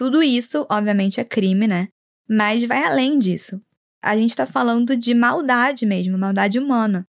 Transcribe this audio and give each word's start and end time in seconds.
Tudo 0.00 0.22
isso, 0.22 0.66
obviamente, 0.70 1.20
é 1.20 1.24
crime, 1.24 1.66
né? 1.68 1.88
Mas 2.26 2.64
vai 2.64 2.82
além 2.84 3.18
disso. 3.18 3.60
A 4.02 4.16
gente 4.16 4.34
tá 4.34 4.46
falando 4.46 4.96
de 4.96 5.12
maldade 5.12 5.84
mesmo, 5.84 6.16
maldade 6.16 6.58
humana. 6.58 7.04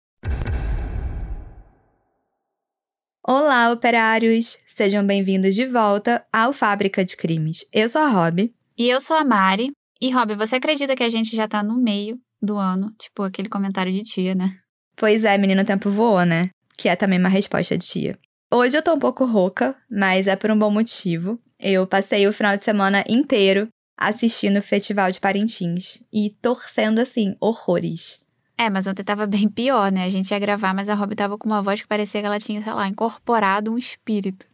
Olá, 3.25 3.71
operários! 3.71 4.59
Sejam 4.67 5.07
bem-vindos 5.07 5.55
de 5.55 5.67
volta 5.67 6.27
ao 6.33 6.53
Fábrica 6.53 7.05
de 7.05 7.17
Crimes. 7.17 7.65
Eu 7.73 7.89
sou 7.89 8.03
a 8.03 8.09
Rob. 8.09 8.53
E 8.77 8.89
eu 8.89 9.01
sou 9.01 9.17
a 9.17 9.23
Mari. 9.23 9.71
E, 10.01 10.11
Rob, 10.11 10.35
você 10.35 10.57
acredita 10.57 10.97
que 10.97 11.05
a 11.05 11.11
gente 11.11 11.37
já 11.37 11.47
tá 11.47 11.63
no 11.63 11.81
meio 11.81 12.19
do 12.43 12.57
ano? 12.57 12.93
Tipo, 12.99 13.23
aquele 13.23 13.49
comentário 13.49 13.93
de 13.93 14.03
tia, 14.03 14.35
né? 14.35 14.51
Pois 14.97 15.23
é, 15.23 15.39
menino, 15.39 15.63
o 15.63 15.65
tempo 15.65 15.91
voou, 15.91 16.25
né? 16.25 16.51
Que 16.77 16.89
é 16.89 16.97
também 16.97 17.21
uma 17.21 17.29
resposta 17.29 17.79
de 17.79 17.87
tia. 17.87 18.19
Hoje 18.53 18.77
eu 18.77 18.83
tô 18.83 18.93
um 18.93 18.99
pouco 18.99 19.25
rouca, 19.25 19.77
mas 19.89 20.27
é 20.27 20.35
por 20.35 20.51
um 20.51 20.59
bom 20.59 20.73
motivo. 20.73 21.41
Eu 21.61 21.87
passei 21.87 22.27
o 22.27 22.33
final 22.33 22.57
de 22.57 22.65
semana 22.65 23.05
inteiro 23.07 23.69
assistindo 23.99 24.57
o 24.57 24.63
Festival 24.63 25.13
de 25.13 25.21
Parintins 25.21 26.03
e 26.11 26.31
torcendo, 26.41 27.01
assim, 27.01 27.37
horrores. 27.39 28.19
É, 28.57 28.71
mas 28.71 28.87
ontem 28.87 29.05
tava 29.05 29.27
bem 29.27 29.47
pior, 29.49 29.93
né? 29.93 30.05
A 30.05 30.09
gente 30.09 30.31
ia 30.31 30.39
gravar, 30.39 30.75
mas 30.75 30.89
a 30.89 30.95
Rob 30.95 31.15
tava 31.15 31.37
com 31.37 31.47
uma 31.47 31.63
voz 31.63 31.83
que 31.83 31.87
parecia 31.87 32.21
que 32.21 32.27
ela 32.27 32.39
tinha, 32.39 32.63
sei 32.63 32.73
lá, 32.73 32.89
incorporado 32.89 33.71
um 33.71 33.79
espírito. 33.79 34.47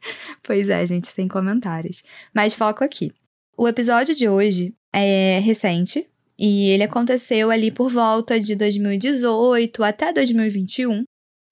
Pois 0.42 0.68
é, 0.68 0.84
gente, 0.86 1.08
sem 1.08 1.26
comentários. 1.26 2.02
Mas 2.34 2.54
foco 2.54 2.84
aqui. 2.84 3.12
O 3.56 3.66
episódio 3.66 4.14
de 4.14 4.28
hoje 4.28 4.74
é 4.92 5.40
recente 5.40 6.08
e 6.38 6.70
ele 6.70 6.84
aconteceu 6.84 7.50
ali 7.50 7.70
por 7.70 7.90
volta 7.90 8.38
de 8.38 8.54
2018 8.54 9.82
até 9.82 10.12
2021. 10.12 11.04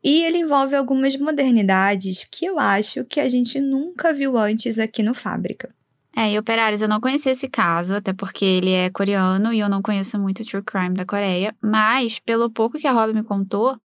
E 0.04 0.22
ele 0.22 0.38
envolve 0.38 0.76
algumas 0.76 1.16
modernidades 1.16 2.26
que 2.30 2.44
eu 2.44 2.58
acho 2.58 3.04
que 3.06 3.18
a 3.18 3.28
gente 3.28 3.58
nunca 3.58 4.12
viu 4.12 4.36
antes 4.36 4.78
aqui 4.78 5.02
no 5.02 5.14
Fábrica. 5.14 5.74
É, 6.14 6.30
e 6.30 6.38
Operários, 6.38 6.82
eu 6.82 6.88
não 6.88 7.00
conheci 7.00 7.30
esse 7.30 7.48
caso, 7.48 7.94
até 7.94 8.12
porque 8.12 8.44
ele 8.44 8.70
é 8.70 8.90
coreano 8.90 9.52
e 9.52 9.58
eu 9.58 9.68
não 9.68 9.82
conheço 9.82 10.18
muito 10.18 10.42
o 10.42 10.44
True 10.44 10.62
Crime 10.62 10.94
da 10.94 11.06
Coreia, 11.06 11.56
mas 11.60 12.20
pelo 12.20 12.50
pouco 12.50 12.78
que 12.78 12.86
a 12.86 12.92
Rob 12.92 13.12
me 13.14 13.24
contou, 13.24 13.76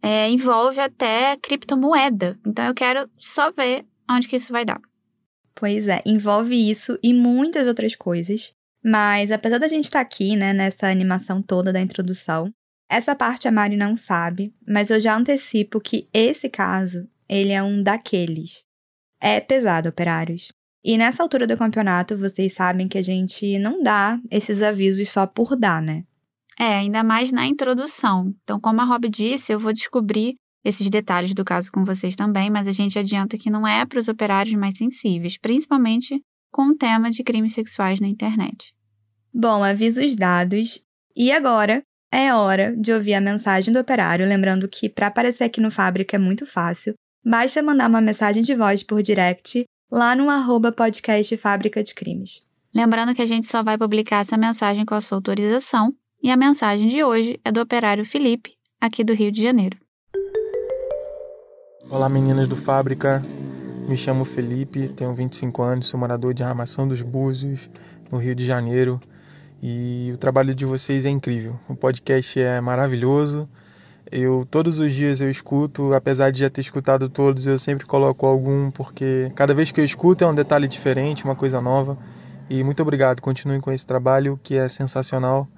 é, 0.00 0.30
envolve 0.30 0.80
até 0.80 1.36
criptomoeda. 1.36 2.38
Então 2.46 2.64
eu 2.64 2.74
quero 2.74 3.10
só 3.18 3.50
ver 3.50 3.84
onde 4.08 4.28
que 4.28 4.36
isso 4.36 4.52
vai 4.52 4.64
dar. 4.64 4.80
Pois 5.54 5.88
é, 5.88 6.00
envolve 6.06 6.54
isso 6.54 6.98
e 7.02 7.12
muitas 7.12 7.66
outras 7.66 7.94
coisas. 7.94 8.52
Mas 8.84 9.32
apesar 9.32 9.58
da 9.58 9.68
gente 9.68 9.84
estar 9.84 9.98
tá 9.98 10.02
aqui, 10.02 10.36
né, 10.36 10.52
nessa 10.52 10.86
animação 10.86 11.42
toda 11.42 11.72
da 11.72 11.80
introdução, 11.80 12.52
essa 12.88 13.14
parte 13.14 13.48
a 13.48 13.52
Mari 13.52 13.76
não 13.76 13.96
sabe, 13.96 14.54
mas 14.66 14.90
eu 14.90 15.00
já 15.00 15.16
antecipo 15.16 15.80
que 15.80 16.08
esse 16.12 16.48
caso, 16.48 17.08
ele 17.28 17.52
é 17.52 17.62
um 17.62 17.82
daqueles. 17.82 18.64
É 19.20 19.40
pesado, 19.40 19.88
operários. 19.88 20.52
E 20.84 20.96
nessa 20.96 21.22
altura 21.22 21.46
do 21.46 21.56
campeonato, 21.56 22.16
vocês 22.16 22.52
sabem 22.52 22.86
que 22.86 22.96
a 22.96 23.02
gente 23.02 23.58
não 23.58 23.82
dá 23.82 24.20
esses 24.30 24.62
avisos 24.62 25.08
só 25.08 25.26
por 25.26 25.56
dar, 25.56 25.82
né? 25.82 26.04
É, 26.58 26.76
ainda 26.76 27.02
mais 27.02 27.32
na 27.32 27.44
introdução. 27.46 28.32
Então, 28.42 28.60
como 28.60 28.80
a 28.80 28.84
Rob 28.84 29.08
disse, 29.08 29.52
eu 29.52 29.58
vou 29.58 29.72
descobrir 29.72 30.36
esses 30.64 30.88
detalhes 30.88 31.34
do 31.34 31.44
caso 31.44 31.70
com 31.72 31.84
vocês 31.84 32.14
também, 32.14 32.50
mas 32.50 32.66
a 32.66 32.72
gente 32.72 32.98
adianta 32.98 33.36
que 33.36 33.50
não 33.50 33.66
é 33.66 33.84
para 33.84 33.98
os 33.98 34.08
operários 34.08 34.54
mais 34.54 34.76
sensíveis, 34.76 35.36
principalmente 35.36 36.20
com 36.50 36.68
o 36.68 36.76
tema 36.76 37.10
de 37.10 37.22
crimes 37.22 37.52
sexuais 37.52 38.00
na 38.00 38.08
internet. 38.08 38.74
Bom, 39.34 39.62
avisos 39.62 40.16
dados. 40.16 40.80
E 41.14 41.30
agora 41.30 41.82
é 42.18 42.34
hora 42.34 42.74
de 42.74 42.92
ouvir 42.92 43.12
a 43.12 43.20
mensagem 43.20 43.72
do 43.72 43.78
operário, 43.78 44.26
lembrando 44.26 44.66
que 44.66 44.88
para 44.88 45.08
aparecer 45.08 45.44
aqui 45.44 45.60
no 45.60 45.70
Fábrica 45.70 46.16
é 46.16 46.18
muito 46.18 46.46
fácil. 46.46 46.94
Basta 47.22 47.62
mandar 47.62 47.90
uma 47.90 48.00
mensagem 48.00 48.42
de 48.42 48.54
voz 48.54 48.82
por 48.82 49.02
direct 49.02 49.64
lá 49.92 50.16
no 50.16 50.30
arroba 50.30 50.72
podcast 50.72 51.36
Fábrica 51.36 51.82
de 51.82 51.94
Crimes. 51.94 52.42
Lembrando 52.74 53.14
que 53.14 53.20
a 53.20 53.26
gente 53.26 53.46
só 53.46 53.62
vai 53.62 53.76
publicar 53.76 54.20
essa 54.20 54.36
mensagem 54.36 54.86
com 54.86 54.94
a 54.94 55.00
sua 55.00 55.18
autorização, 55.18 55.92
e 56.22 56.30
a 56.30 56.36
mensagem 56.36 56.88
de 56.88 57.04
hoje 57.04 57.38
é 57.44 57.52
do 57.52 57.60
operário 57.60 58.06
Felipe, 58.06 58.54
aqui 58.80 59.04
do 59.04 59.12
Rio 59.12 59.30
de 59.30 59.42
Janeiro. 59.42 59.76
Olá 61.90 62.08
meninas 62.08 62.48
do 62.48 62.56
Fábrica, 62.56 63.22
me 63.86 63.96
chamo 63.96 64.24
Felipe, 64.24 64.88
tenho 64.88 65.14
25 65.14 65.62
anos, 65.62 65.86
sou 65.86 66.00
morador 66.00 66.32
de 66.32 66.42
Armação 66.42 66.88
dos 66.88 67.02
Búzios, 67.02 67.68
no 68.10 68.16
Rio 68.16 68.34
de 68.34 68.46
Janeiro, 68.46 68.98
e 69.62 70.10
o 70.14 70.18
trabalho 70.18 70.54
de 70.54 70.64
vocês 70.64 71.06
é 71.06 71.10
incrível. 71.10 71.58
O 71.68 71.74
podcast 71.74 72.40
é 72.40 72.60
maravilhoso, 72.60 73.48
eu 74.10 74.46
todos 74.48 74.78
os 74.78 74.94
dias 74.94 75.20
eu 75.20 75.28
escuto, 75.30 75.92
apesar 75.92 76.30
de 76.30 76.40
já 76.40 76.50
ter 76.50 76.60
escutado 76.60 77.08
todos, 77.08 77.46
eu 77.46 77.58
sempre 77.58 77.86
coloco 77.86 78.24
algum 78.24 78.70
porque 78.70 79.32
cada 79.34 79.52
vez 79.52 79.72
que 79.72 79.80
eu 79.80 79.84
escuto 79.84 80.22
é 80.22 80.26
um 80.26 80.34
detalhe 80.34 80.68
diferente, 80.68 81.24
uma 81.24 81.34
coisa 81.34 81.60
nova. 81.60 81.98
E 82.48 82.62
muito 82.62 82.80
obrigado, 82.80 83.20
continuem 83.20 83.60
com 83.60 83.72
esse 83.72 83.84
trabalho 83.84 84.38
que 84.42 84.56
é 84.56 84.68
sensacional 84.68 85.48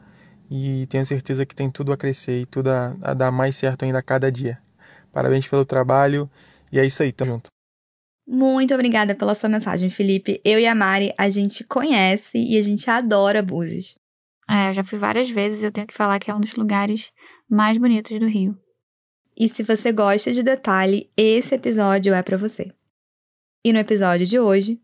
e 0.50 0.86
tenho 0.86 1.04
certeza 1.04 1.44
que 1.44 1.54
tem 1.54 1.70
tudo 1.70 1.92
a 1.92 1.96
crescer 1.96 2.40
e 2.40 2.46
tudo 2.46 2.70
a, 2.70 2.96
a 3.02 3.14
dar 3.14 3.30
mais 3.30 3.56
certo 3.56 3.84
ainda 3.84 3.98
a 3.98 4.02
cada 4.02 4.32
dia. 4.32 4.58
Parabéns 5.12 5.46
pelo 5.46 5.64
trabalho 5.66 6.30
e 6.72 6.78
é 6.78 6.86
isso 6.86 7.02
aí, 7.02 7.12
tamo 7.12 7.32
junto. 7.32 7.57
Muito 8.30 8.74
obrigada 8.74 9.14
pela 9.14 9.34
sua 9.34 9.48
mensagem, 9.48 9.88
Felipe. 9.88 10.38
Eu 10.44 10.60
e 10.60 10.66
a 10.66 10.74
Mari, 10.74 11.14
a 11.16 11.30
gente 11.30 11.64
conhece 11.64 12.36
e 12.36 12.58
a 12.58 12.62
gente 12.62 12.90
adora 12.90 13.40
Búzios. 13.40 13.98
É, 14.46 14.68
eu 14.68 14.74
já 14.74 14.84
fui 14.84 14.98
várias 14.98 15.30
vezes, 15.30 15.64
eu 15.64 15.72
tenho 15.72 15.86
que 15.86 15.94
falar 15.94 16.18
que 16.18 16.30
é 16.30 16.34
um 16.34 16.40
dos 16.40 16.54
lugares 16.54 17.10
mais 17.48 17.78
bonitos 17.78 18.18
do 18.20 18.26
Rio. 18.26 18.54
E 19.34 19.48
se 19.48 19.62
você 19.62 19.90
gosta 19.90 20.30
de 20.30 20.42
detalhe, 20.42 21.10
esse 21.16 21.54
episódio 21.54 22.12
é 22.12 22.22
para 22.22 22.36
você. 22.36 22.70
E 23.64 23.72
no 23.72 23.78
episódio 23.78 24.26
de 24.26 24.38
hoje, 24.38 24.78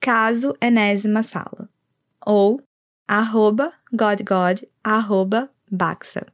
caso 0.00 0.56
enésima 0.58 1.22
sala, 1.22 1.68
ou 2.24 2.58
arroba 3.06 3.70
godgod 3.92 4.66
arroba 4.82 5.50
baxa. 5.70 6.26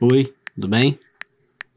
Oi, 0.00 0.32
tudo 0.54 0.68
bem? 0.68 0.96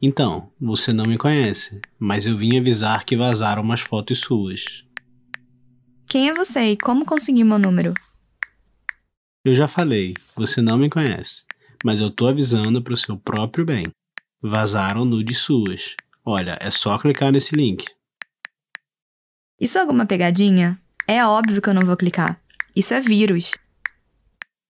Então, 0.00 0.48
você 0.60 0.92
não 0.92 1.06
me 1.06 1.18
conhece, 1.18 1.80
mas 1.98 2.24
eu 2.24 2.36
vim 2.36 2.56
avisar 2.56 3.04
que 3.04 3.16
vazaram 3.16 3.62
umas 3.62 3.80
fotos 3.80 4.20
suas. 4.20 4.86
Quem 6.06 6.28
é 6.28 6.34
você 6.34 6.70
e 6.70 6.76
como 6.76 7.04
conseguiu 7.04 7.44
meu 7.44 7.58
número? 7.58 7.92
Eu 9.44 9.56
já 9.56 9.66
falei, 9.66 10.14
você 10.36 10.62
não 10.62 10.78
me 10.78 10.88
conhece, 10.88 11.42
mas 11.84 12.00
eu 12.00 12.12
tô 12.12 12.28
avisando 12.28 12.80
pro 12.80 12.96
seu 12.96 13.16
próprio 13.18 13.64
bem. 13.64 13.86
Vazaram 14.40 15.04
nudes 15.04 15.38
suas. 15.38 15.96
Olha, 16.24 16.56
é 16.60 16.70
só 16.70 16.96
clicar 16.98 17.32
nesse 17.32 17.56
link. 17.56 17.84
Isso 19.60 19.78
é 19.78 19.80
alguma 19.80 20.06
pegadinha? 20.06 20.80
É 21.08 21.26
óbvio 21.26 21.60
que 21.60 21.68
eu 21.68 21.74
não 21.74 21.84
vou 21.84 21.96
clicar. 21.96 22.40
Isso 22.76 22.94
é 22.94 23.00
vírus. 23.00 23.50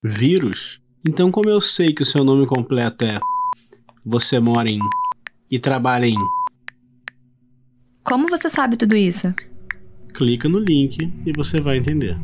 Vírus? 0.03 0.81
Então, 1.07 1.31
como 1.31 1.51
eu 1.51 1.61
sei 1.61 1.93
que 1.93 2.01
o 2.01 2.07
seu 2.07 2.25
nome 2.25 2.47
completo 2.47 3.05
é 3.05 3.21
você 4.05 4.41
mora 4.41 4.69
em 4.69 4.81
e 5.51 5.59
trabalha 5.59 6.07
em. 6.07 6.17
Como 8.03 8.29
você 8.29 8.51
sabe 8.51 8.77
tudo 8.77 8.97
isso? 8.97 9.33
Clica 10.13 10.49
no 10.49 10.59
link 10.59 10.99
e 11.25 11.33
você 11.33 11.61
vai 11.61 11.77
entender. 11.77 12.17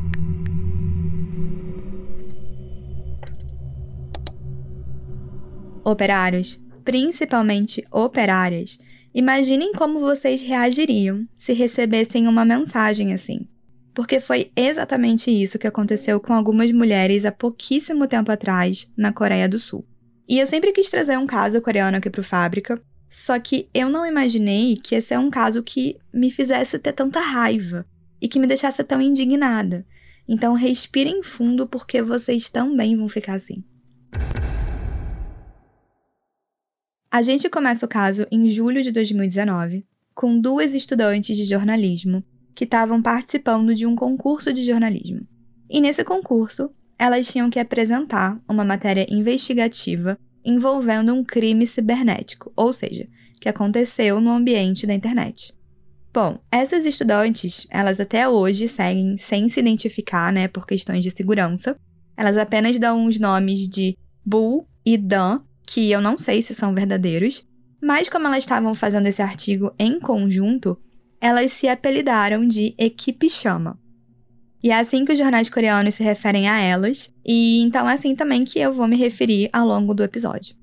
Operários, 5.83 6.61
principalmente 6.83 7.83
operárias, 7.89 8.77
imaginem 9.15 9.71
como 9.73 10.01
vocês 10.01 10.41
reagiriam 10.41 11.25
se 11.37 11.53
recebessem 11.53 12.27
uma 12.27 12.43
mensagem 12.43 13.13
assim. 13.13 13.47
Porque 13.93 14.19
foi 14.19 14.51
exatamente 14.55 15.31
isso 15.31 15.57
que 15.57 15.65
aconteceu 15.65 16.19
com 16.19 16.33
algumas 16.33 16.71
mulheres 16.71 17.25
há 17.25 17.31
pouquíssimo 17.31 18.05
tempo 18.05 18.31
atrás 18.31 18.91
na 18.95 19.11
Coreia 19.11 19.47
do 19.47 19.57
Sul. 19.57 19.85
E 20.29 20.37
eu 20.37 20.45
sempre 20.45 20.71
quis 20.71 20.87
trazer 20.91 21.17
um 21.17 21.25
caso 21.25 21.59
coreano 21.59 21.97
aqui 21.97 22.07
pro 22.07 22.23
Fábrica, 22.23 22.79
só 23.09 23.39
que 23.39 23.67
eu 23.73 23.89
não 23.89 24.05
imaginei 24.05 24.75
que 24.75 24.93
esse 24.93 25.11
é 25.11 25.17
um 25.17 25.31
caso 25.31 25.63
que 25.63 25.97
me 26.13 26.29
fizesse 26.29 26.77
ter 26.77 26.93
tanta 26.93 27.19
raiva 27.19 27.83
e 28.21 28.27
que 28.27 28.37
me 28.37 28.45
deixasse 28.45 28.83
tão 28.83 29.01
indignada. 29.01 29.83
Então 30.27 30.53
respirem 30.53 31.23
fundo 31.23 31.65
porque 31.65 32.03
vocês 32.03 32.47
também 32.47 32.95
vão 32.95 33.09
ficar 33.09 33.33
assim. 33.33 33.63
A 37.09 37.23
gente 37.23 37.49
começa 37.49 37.87
o 37.87 37.89
caso 37.89 38.27
em 38.31 38.51
julho 38.51 38.83
de 38.83 38.91
2019, 38.91 39.83
com 40.13 40.39
duas 40.39 40.75
estudantes 40.75 41.35
de 41.35 41.43
jornalismo 41.43 42.23
que 42.53 42.65
estavam 42.65 43.01
participando 43.01 43.73
de 43.73 43.87
um 43.87 43.95
concurso 43.95 44.53
de 44.53 44.61
jornalismo. 44.61 45.27
E 45.67 45.81
nesse 45.81 46.03
concurso, 46.03 46.69
elas 46.99 47.29
tinham 47.29 47.49
que 47.49 47.59
apresentar 47.59 48.37
uma 48.47 48.65
matéria 48.65 49.07
investigativa 49.09 50.19
envolvendo 50.43 51.13
um 51.13 51.23
crime 51.23 51.65
cibernético, 51.65 52.51
ou 52.55 52.73
seja, 52.73 53.07
que 53.39 53.47
aconteceu 53.47 54.19
no 54.19 54.31
ambiente 54.31 54.85
da 54.85 54.93
internet. 54.93 55.53
Bom, 56.13 56.39
essas 56.51 56.85
estudantes, 56.85 57.65
elas 57.69 57.99
até 57.99 58.27
hoje 58.27 58.67
seguem 58.67 59.17
sem 59.17 59.47
se 59.47 59.59
identificar, 59.59 60.33
né, 60.33 60.47
por 60.47 60.65
questões 60.65 61.03
de 61.03 61.11
segurança. 61.11 61.79
Elas 62.17 62.35
apenas 62.35 62.77
dão 62.77 63.05
os 63.05 63.19
nomes 63.19 63.69
de 63.69 63.97
Bull 64.25 64.67
e 64.85 64.97
Dan, 64.97 65.41
que 65.65 65.91
eu 65.91 66.01
não 66.01 66.17
sei 66.17 66.41
se 66.41 66.53
são 66.53 66.73
verdadeiros, 66.73 67.47
mas 67.81 68.09
como 68.09 68.27
elas 68.27 68.39
estavam 68.39 68.73
fazendo 68.73 69.07
esse 69.07 69.21
artigo 69.21 69.73
em 69.79 69.99
conjunto, 69.99 70.77
elas 71.21 71.51
se 71.51 71.67
apelidaram 71.67 72.45
de 72.45 72.73
Equipe 72.77 73.29
Chama. 73.29 73.79
E 74.61 74.71
é 74.71 74.79
assim 74.79 75.05
que 75.05 75.13
os 75.13 75.19
jornais 75.19 75.49
coreanos 75.49 75.95
se 75.95 76.03
referem 76.03 76.49
a 76.49 76.59
elas, 76.59 77.13
e 77.25 77.61
então 77.61 77.89
é 77.89 77.93
assim 77.93 78.15
também 78.15 78.43
que 78.43 78.59
eu 78.59 78.73
vou 78.73 78.87
me 78.87 78.97
referir 78.97 79.49
ao 79.53 79.65
longo 79.65 79.93
do 79.93 80.03
episódio. 80.03 80.55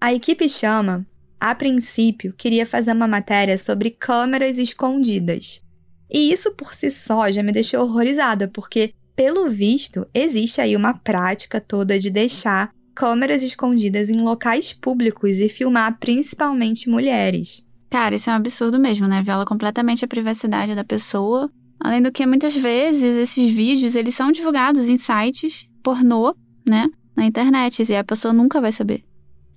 A 0.00 0.12
equipe 0.12 0.48
Chama 0.48 1.06
a 1.40 1.54
princípio, 1.54 2.32
queria 2.32 2.64
fazer 2.64 2.92
uma 2.92 3.06
matéria 3.06 3.58
sobre 3.58 3.90
câmeras 3.90 4.56
escondidas. 4.56 5.62
E 6.10 6.32
isso 6.32 6.52
por 6.52 6.74
si 6.74 6.90
só 6.90 7.30
já 7.30 7.42
me 7.42 7.52
deixou 7.52 7.82
horrorizada, 7.82 8.48
porque, 8.48 8.94
pelo 9.14 9.50
visto, 9.50 10.06
existe 10.14 10.60
aí 10.62 10.74
uma 10.74 10.94
prática 10.94 11.60
toda 11.60 11.98
de 11.98 12.08
deixar 12.08 12.72
câmeras 12.94 13.42
escondidas 13.42 14.08
em 14.08 14.22
locais 14.22 14.72
públicos 14.72 15.32
e 15.32 15.48
filmar 15.48 15.98
principalmente 15.98 16.88
mulheres. 16.88 17.62
Cara, 17.90 18.14
isso 18.14 18.30
é 18.30 18.32
um 18.32 18.36
absurdo 18.36 18.78
mesmo, 18.78 19.06
né? 19.06 19.22
Viola 19.22 19.44
completamente 19.44 20.02
a 20.04 20.08
privacidade 20.08 20.74
da 20.74 20.82
pessoa. 20.82 21.50
Além 21.80 22.02
do 22.02 22.12
que, 22.12 22.26
muitas 22.26 22.56
vezes, 22.56 23.02
esses 23.02 23.52
vídeos, 23.52 23.94
eles 23.94 24.14
são 24.14 24.32
divulgados 24.32 24.88
em 24.88 24.96
sites 24.96 25.68
pornô, 25.82 26.34
né? 26.66 26.88
Na 27.16 27.24
internet, 27.24 27.82
e 27.82 27.96
a 27.96 28.02
pessoa 28.02 28.32
nunca 28.32 28.60
vai 28.60 28.72
saber. 28.72 29.04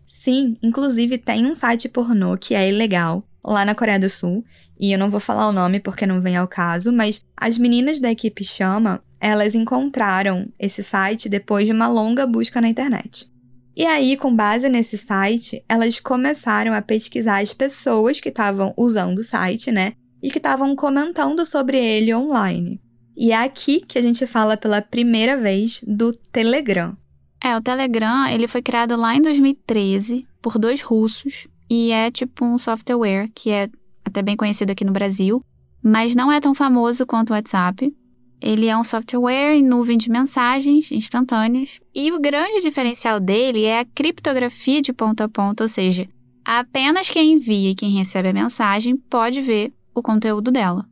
Sim, 0.07 0.57
inclusive 0.61 1.17
tem 1.17 1.45
um 1.45 1.55
site 1.55 1.87
pornô 1.87 2.37
que 2.37 2.53
é 2.53 2.69
ilegal 2.69 3.23
lá 3.43 3.63
na 3.63 3.73
Coreia 3.73 3.99
do 3.99 4.09
Sul, 4.09 4.43
e 4.79 4.91
eu 4.91 4.99
não 4.99 5.09
vou 5.09 5.19
falar 5.19 5.47
o 5.47 5.53
nome 5.53 5.79
porque 5.79 6.05
não 6.05 6.19
vem 6.19 6.35
ao 6.35 6.47
caso, 6.47 6.91
mas 6.91 7.25
as 7.35 7.57
meninas 7.57 7.99
da 7.99 8.11
equipe 8.11 8.43
Chama, 8.43 9.01
elas 9.19 9.55
encontraram 9.55 10.51
esse 10.59 10.83
site 10.83 11.29
depois 11.29 11.65
de 11.65 11.71
uma 11.71 11.87
longa 11.87 12.27
busca 12.27 12.59
na 12.59 12.67
internet. 12.67 13.31
E 13.75 13.85
aí, 13.85 14.17
com 14.17 14.35
base 14.35 14.67
nesse 14.69 14.97
site, 14.97 15.63
elas 15.69 15.99
começaram 15.99 16.73
a 16.73 16.81
pesquisar 16.81 17.41
as 17.41 17.53
pessoas 17.53 18.19
que 18.19 18.29
estavam 18.29 18.73
usando 18.75 19.19
o 19.19 19.23
site, 19.23 19.71
né? 19.71 19.93
E 20.21 20.31
que 20.31 20.37
estavam 20.37 20.75
comentando 20.75 21.45
sobre 21.45 21.77
ele 21.77 22.13
online. 22.13 22.81
E 23.15 23.31
é 23.31 23.43
aqui 23.43 23.81
que 23.81 23.97
a 23.97 24.01
gente 24.01 24.27
fala 24.27 24.55
pela 24.55 24.81
primeira 24.81 25.35
vez 25.35 25.81
do 25.85 26.13
Telegram. 26.13 26.95
É, 27.43 27.55
o 27.55 27.61
Telegram, 27.61 28.27
ele 28.27 28.47
foi 28.47 28.61
criado 28.61 28.95
lá 28.95 29.15
em 29.15 29.21
2013 29.21 30.27
por 30.41 30.57
dois 30.57 30.81
russos 30.81 31.47
e 31.69 31.91
é 31.91 32.09
tipo 32.11 32.45
um 32.45 32.57
software 32.57 33.29
que 33.33 33.49
é 33.49 33.69
até 34.05 34.21
bem 34.21 34.35
conhecido 34.35 34.71
aqui 34.71 34.85
no 34.85 34.91
Brasil, 34.91 35.43
mas 35.83 36.15
não 36.15 36.31
é 36.31 36.39
tão 36.39 36.55
famoso 36.55 37.05
quanto 37.05 37.31
o 37.31 37.33
WhatsApp. 37.33 37.93
Ele 38.39 38.67
é 38.67 38.77
um 38.77 38.83
software 38.83 39.55
em 39.55 39.63
nuvem 39.63 39.97
de 39.97 40.11
mensagens 40.11 40.91
instantâneas 40.91 41.79
e 41.93 42.11
o 42.11 42.19
grande 42.19 42.61
diferencial 42.61 43.19
dele 43.19 43.63
é 43.63 43.79
a 43.79 43.85
criptografia 43.85 44.81
de 44.81 44.93
ponta 44.93 45.23
a 45.23 45.29
ponta, 45.29 45.63
ou 45.63 45.67
seja, 45.67 46.07
apenas 46.45 47.09
quem 47.09 47.33
envia 47.33 47.71
e 47.71 47.75
quem 47.75 47.97
recebe 47.97 48.29
a 48.29 48.33
mensagem 48.33 48.95
pode 48.95 49.41
ver 49.41 49.73
o 49.99 50.03
conteúdo 50.03 50.51
dela. 50.51 50.85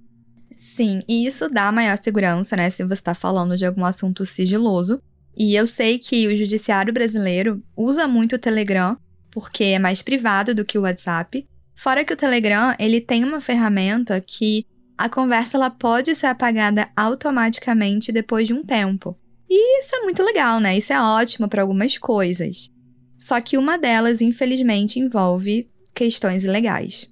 Sim, 0.58 1.02
e 1.08 1.26
isso 1.26 1.50
dá 1.50 1.72
maior 1.72 1.98
segurança, 1.98 2.56
né, 2.56 2.70
se 2.70 2.84
você 2.84 2.94
está 2.94 3.14
falando 3.14 3.56
de 3.56 3.66
algum 3.66 3.86
assunto 3.86 4.26
sigiloso, 4.26 5.02
e 5.38 5.56
eu 5.56 5.68
sei 5.68 6.00
que 6.00 6.28
o 6.28 6.36
judiciário 6.36 6.94
brasileiro 6.94 7.62
usa 7.76 8.08
muito 8.08 8.36
o 8.36 8.40
Telegram 8.40 8.98
porque 9.36 9.66
é 9.66 9.80
mais 9.80 10.02
privado 10.02 10.56
do 10.56 10.64
que 10.64 10.78
o 10.78 10.84
WhatsApp. 10.84 11.46
Fora 11.76 12.06
que 12.06 12.14
o 12.14 12.16
Telegram, 12.16 12.74
ele 12.80 13.02
tem 13.02 13.22
uma 13.22 13.42
ferramenta 13.42 14.22
que 14.22 14.66
a 14.98 15.10
conversa 15.10 15.58
ela 15.58 15.70
pode 15.70 16.16
ser 16.16 16.28
apagada 16.28 16.88
automaticamente 16.96 18.14
depois 18.14 18.48
de 18.48 18.54
um 18.54 18.64
tempo. 18.64 19.20
E 19.50 19.80
isso 19.82 19.94
é 19.94 20.04
muito 20.04 20.24
legal, 20.24 20.62
né? 20.62 20.78
Isso 20.78 20.94
é 20.94 21.02
ótimo 21.02 21.50
para 21.50 21.62
algumas 21.62 21.98
coisas. 21.98 22.72
Só 23.20 23.42
que 23.42 23.58
uma 23.58 23.78
delas, 23.78 24.22
infelizmente, 24.22 25.02
envolve 25.02 25.70
questões 25.94 26.46
ilegais. 26.46 27.12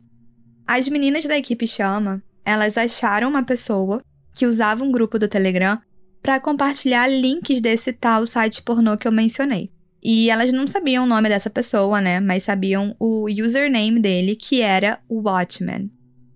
As 0.65 0.88
meninas 0.88 1.25
da 1.25 1.38
equipe 1.38 1.68
Chama, 1.68 2.24
elas 2.45 2.77
acharam 2.77 3.30
uma 3.30 3.44
pessoa 3.44 4.01
que 4.33 4.45
usava 4.45 4.83
um 4.83 4.92
grupo 4.92 5.19
do 5.19 5.27
Telegram 5.27 5.80
para 6.21 6.39
compartilhar 6.39 7.07
links 7.07 7.60
desse 7.60 7.92
tal 7.92 8.25
site 8.25 8.62
pornô 8.62 8.98
que 8.98 9.07
eu 9.07 9.12
mencionei. 9.12 9.69
E 10.01 10.30
elas 10.30 10.51
não 10.51 10.68
sabiam 10.68 11.04
o 11.04 11.07
nome 11.07 11.30
dessa 11.30 11.50
pessoa, 11.50 12.01
né? 12.01 12.19
Mas 12.19 12.44
sabiam 12.44 12.95
o 13.00 13.25
username 13.25 14.00
dele, 14.00 14.36
que 14.36 14.62
era 14.62 15.00
Watchman. 15.10 15.89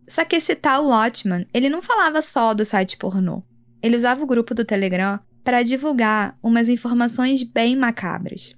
Só 0.08 0.24
que 0.24 0.38
esse 0.38 0.56
tal 0.56 0.88
Watchman, 0.88 1.46
ele 1.54 1.70
não 1.70 1.82
falava 1.82 2.22
só 2.22 2.54
do 2.54 2.64
site 2.64 2.96
pornô. 2.98 3.44
Ele 3.82 3.98
usava 3.98 4.24
o 4.24 4.28
grupo 4.28 4.54
do 4.54 4.64
Telegram 4.64 5.20
para 5.44 5.64
divulgar 5.64 6.38
umas 6.42 6.70
informações 6.70 7.44
bem 7.44 7.76
macabras. 7.76 8.56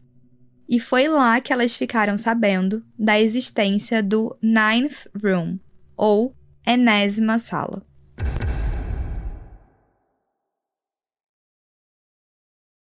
E 0.69 0.80
foi 0.80 1.07
lá 1.07 1.42
que 1.42 1.51
elas 1.51 1.75
ficaram 1.75 2.16
sabendo 2.16 2.86
da 2.98 3.19
existência 3.19 4.04
do 4.04 4.38
Ninth 4.39 5.07
Room, 5.19 5.57
ou 5.98 6.36
enésima 6.63 7.39
sala. 7.39 7.83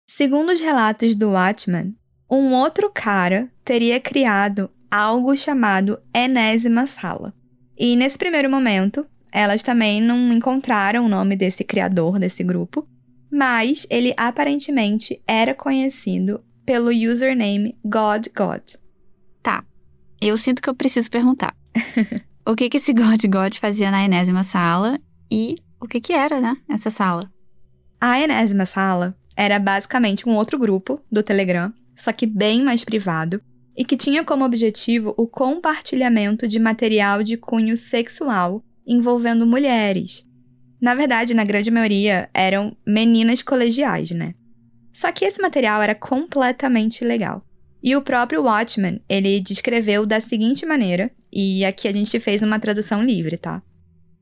Segundo 0.07 0.53
os 0.53 0.61
relatos 0.61 1.17
do 1.17 1.31
Watchman, 1.31 1.97
um 2.31 2.55
outro 2.55 2.89
cara 2.95 3.51
teria 3.65 3.99
criado 3.99 4.71
algo 4.89 5.37
chamado 5.37 6.01
Enésima 6.15 6.87
Sala. 6.87 7.35
E 7.77 7.97
nesse 7.97 8.17
primeiro 8.17 8.49
momento, 8.49 9.05
elas 9.33 9.65
também 9.65 10.01
não 10.01 10.33
encontraram 10.33 11.05
o 11.05 11.09
nome 11.09 11.35
desse 11.35 11.65
criador 11.65 12.21
desse 12.21 12.45
grupo, 12.45 12.89
mas 13.29 13.85
ele 13.91 14.15
aparentemente 14.17 15.21
era 15.27 15.53
conhecido 15.53 16.41
pelo 16.65 16.91
username 16.91 17.77
God 17.85 18.27
God. 18.35 18.63
Tá, 19.43 19.65
eu 20.21 20.37
sinto 20.37 20.63
que 20.63 20.69
eu 20.69 20.75
preciso 20.75 21.11
perguntar. 21.11 21.55
o 22.47 22.55
que 22.55 22.69
que 22.69 22.77
esse 22.77 22.93
God 22.93 23.23
God 23.27 23.55
fazia 23.57 23.91
na 23.91 24.05
enésima 24.05 24.43
sala 24.43 24.99
e 25.31 25.57
o 25.81 25.87
que 25.87 26.01
que 26.01 26.13
era, 26.13 26.41
né, 26.41 26.57
essa 26.69 26.91
sala? 26.91 27.31
A 28.01 28.19
enésima 28.21 28.67
sala 28.67 29.17
era 29.37 29.59
basicamente 29.59 30.29
um 30.29 30.35
outro 30.35 30.59
grupo 30.59 31.01
do 31.11 31.23
Telegram, 31.23 31.73
só 31.97 32.13
que 32.13 32.27
bem 32.27 32.63
mais 32.63 32.85
privado, 32.85 33.41
e 33.77 33.85
que 33.85 33.97
tinha 33.97 34.23
como 34.25 34.45
objetivo 34.45 35.15
o 35.17 35.27
compartilhamento 35.27 36.47
de 36.47 36.59
material 36.59 37.23
de 37.23 37.37
cunho 37.37 37.77
sexual 37.77 38.63
envolvendo 38.87 39.47
mulheres. 39.47 40.25
Na 40.81 40.95
verdade, 40.95 41.35
na 41.35 41.45
grande 41.45 41.71
maioria, 41.71 42.29
eram 42.33 42.77
meninas 42.87 43.43
colegiais, 43.43 44.11
né? 44.11 44.35
Só 44.95 45.11
que 45.13 45.25
esse 45.25 45.43
material 45.43 45.83
era 45.83 45.95
completamente 45.95 47.05
ilegal. 47.05 47.45
E 47.83 47.95
o 47.97 48.01
próprio 48.01 48.45
Watchman, 48.45 49.03
ele 49.07 49.41
descreveu 49.41 50.07
da 50.07 50.21
seguinte 50.21 50.65
maneira, 50.65 51.11
e 51.31 51.65
aqui 51.65 51.87
a 51.89 51.93
gente 51.93 52.19
fez 52.19 52.43
uma 52.43 52.59
tradução 52.59 53.03
livre, 53.03 53.37
tá? 53.37 53.63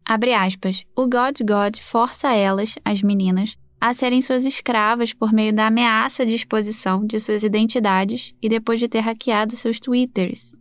Abre 0.04 0.32
aspas. 0.32 0.84
O 0.96 1.02
God 1.02 1.38
God 1.44 1.78
força 1.78 2.34
elas, 2.34 2.74
as 2.84 3.02
meninas, 3.02 3.56
a 3.80 3.92
serem 3.94 4.22
suas 4.22 4.44
escravas 4.44 5.12
por 5.12 5.32
meio 5.32 5.52
da 5.52 5.66
ameaça 5.66 6.24
de 6.24 6.34
exposição 6.34 7.04
de 7.04 7.20
suas 7.20 7.44
identidades 7.44 8.34
e 8.40 8.48
depois 8.48 8.80
de 8.80 8.88
ter 8.88 9.00
hackeado 9.00 9.54
seus 9.54 9.78
twitters. 9.78 10.52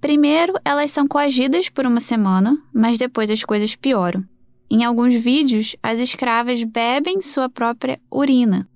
Primeiro, 0.00 0.54
elas 0.64 0.90
são 0.90 1.06
coagidas 1.06 1.68
por 1.68 1.86
uma 1.86 2.00
semana, 2.00 2.56
mas 2.72 2.98
depois 2.98 3.30
as 3.30 3.44
coisas 3.44 3.76
pioram. 3.76 4.24
Em 4.70 4.84
alguns 4.84 5.14
vídeos, 5.14 5.76
as 5.82 5.98
escravas 5.98 6.62
bebem 6.64 7.20
sua 7.20 7.48
própria 7.48 8.00
urina. 8.10 8.68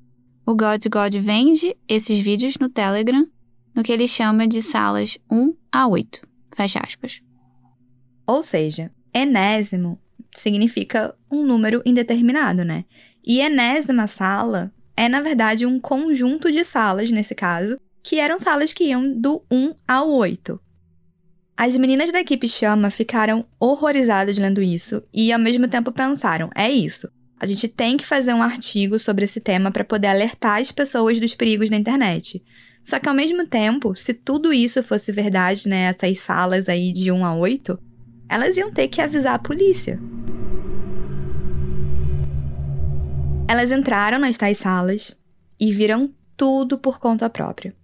O 0.44 0.54
God 0.54 0.82
God 0.90 1.14
vende 1.20 1.76
esses 1.88 2.18
vídeos 2.18 2.56
no 2.58 2.68
Telegram, 2.68 3.26
no 3.74 3.82
que 3.82 3.92
ele 3.92 4.08
chama 4.08 4.46
de 4.46 4.60
salas 4.60 5.16
1 5.30 5.54
a 5.70 5.86
8. 5.86 6.20
Fecha 6.54 6.80
aspas. 6.84 7.20
Ou 8.26 8.42
seja, 8.42 8.90
enésimo 9.14 10.00
significa 10.34 11.14
um 11.30 11.44
número 11.44 11.80
indeterminado, 11.84 12.64
né? 12.64 12.84
E 13.24 13.40
enésima 13.40 14.06
sala 14.06 14.72
é, 14.96 15.08
na 15.08 15.20
verdade, 15.20 15.64
um 15.64 15.80
conjunto 15.80 16.50
de 16.50 16.64
salas, 16.64 17.10
nesse 17.10 17.34
caso, 17.34 17.78
que 18.02 18.18
eram 18.18 18.38
salas 18.38 18.72
que 18.72 18.84
iam 18.84 19.12
do 19.12 19.42
1 19.50 19.74
ao 19.86 20.10
8. 20.10 20.60
As 21.56 21.76
meninas 21.76 22.10
da 22.10 22.20
equipe 22.20 22.48
Chama 22.48 22.90
ficaram 22.90 23.46
horrorizadas 23.58 24.38
lendo 24.38 24.62
isso 24.62 25.02
e, 25.12 25.32
ao 25.32 25.38
mesmo 25.38 25.68
tempo, 25.68 25.92
pensaram: 25.92 26.50
é 26.54 26.70
isso. 26.70 27.08
A 27.42 27.46
gente 27.46 27.66
tem 27.66 27.96
que 27.96 28.06
fazer 28.06 28.32
um 28.32 28.40
artigo 28.40 29.00
sobre 29.00 29.24
esse 29.24 29.40
tema 29.40 29.72
para 29.72 29.84
poder 29.84 30.06
alertar 30.06 30.60
as 30.60 30.70
pessoas 30.70 31.18
dos 31.18 31.34
perigos 31.34 31.68
da 31.68 31.76
internet. 31.76 32.40
Só 32.84 33.00
que, 33.00 33.08
ao 33.08 33.14
mesmo 33.16 33.44
tempo, 33.44 33.96
se 33.96 34.14
tudo 34.14 34.52
isso 34.52 34.80
fosse 34.80 35.10
verdade, 35.10 35.68
né, 35.68 35.92
essas 35.92 36.20
salas 36.20 36.68
aí 36.68 36.92
de 36.92 37.10
1 37.10 37.24
a 37.24 37.34
8, 37.34 37.76
elas 38.30 38.56
iam 38.56 38.70
ter 38.70 38.86
que 38.86 39.00
avisar 39.00 39.34
a 39.34 39.40
polícia. 39.40 39.98
Elas 43.48 43.72
entraram 43.72 44.20
nas 44.20 44.36
tais 44.36 44.58
salas 44.58 45.16
e 45.58 45.72
viram 45.72 46.14
tudo 46.36 46.78
por 46.78 47.00
conta 47.00 47.28
própria. 47.28 47.74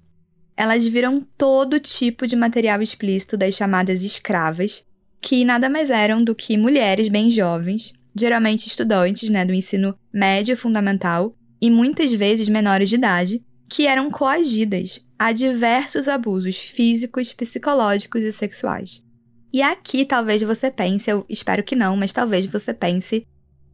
elas 0.57 0.87
viram 0.87 1.21
todo 1.37 1.79
tipo 1.79 2.27
de 2.27 2.35
material 2.35 2.83
explícito 2.83 3.37
das 3.37 3.55
chamadas 3.55 4.03
escravas, 4.03 4.85
que 5.21 5.45
nada 5.45 5.69
mais 5.69 5.89
eram 5.89 6.23
do 6.23 6.35
que 6.35 6.57
mulheres 6.57 7.09
bem 7.09 7.31
jovens, 7.31 7.93
geralmente 8.19 8.67
estudantes 8.67 9.31
né, 9.31 9.45
do 9.45 9.55
ensino 9.55 9.95
médio 10.13 10.57
fundamental 10.57 11.35
e 11.61 11.71
muitas 11.71 12.13
vezes 12.13 12.49
menores 12.49 12.89
de 12.89 12.97
idade, 12.97 13.43
que 13.69 13.87
eram 13.87 14.11
coagidas 14.11 15.01
a 15.19 15.33
diversos 15.33 16.09
abusos 16.09 16.57
físicos, 16.57 17.33
psicológicos 17.33 18.23
e 18.23 18.33
sexuais. 18.33 19.03
E 19.53 19.63
aqui 19.63 20.05
talvez 20.05 20.43
você 20.43 20.71
pense, 20.71 21.11
eu 21.11 21.25
espero 21.29 21.63
que 21.63 21.75
não, 21.75 21.97
mas 21.97 22.13
talvez 22.13 22.45
você 22.47 22.73
pense: 22.73 23.27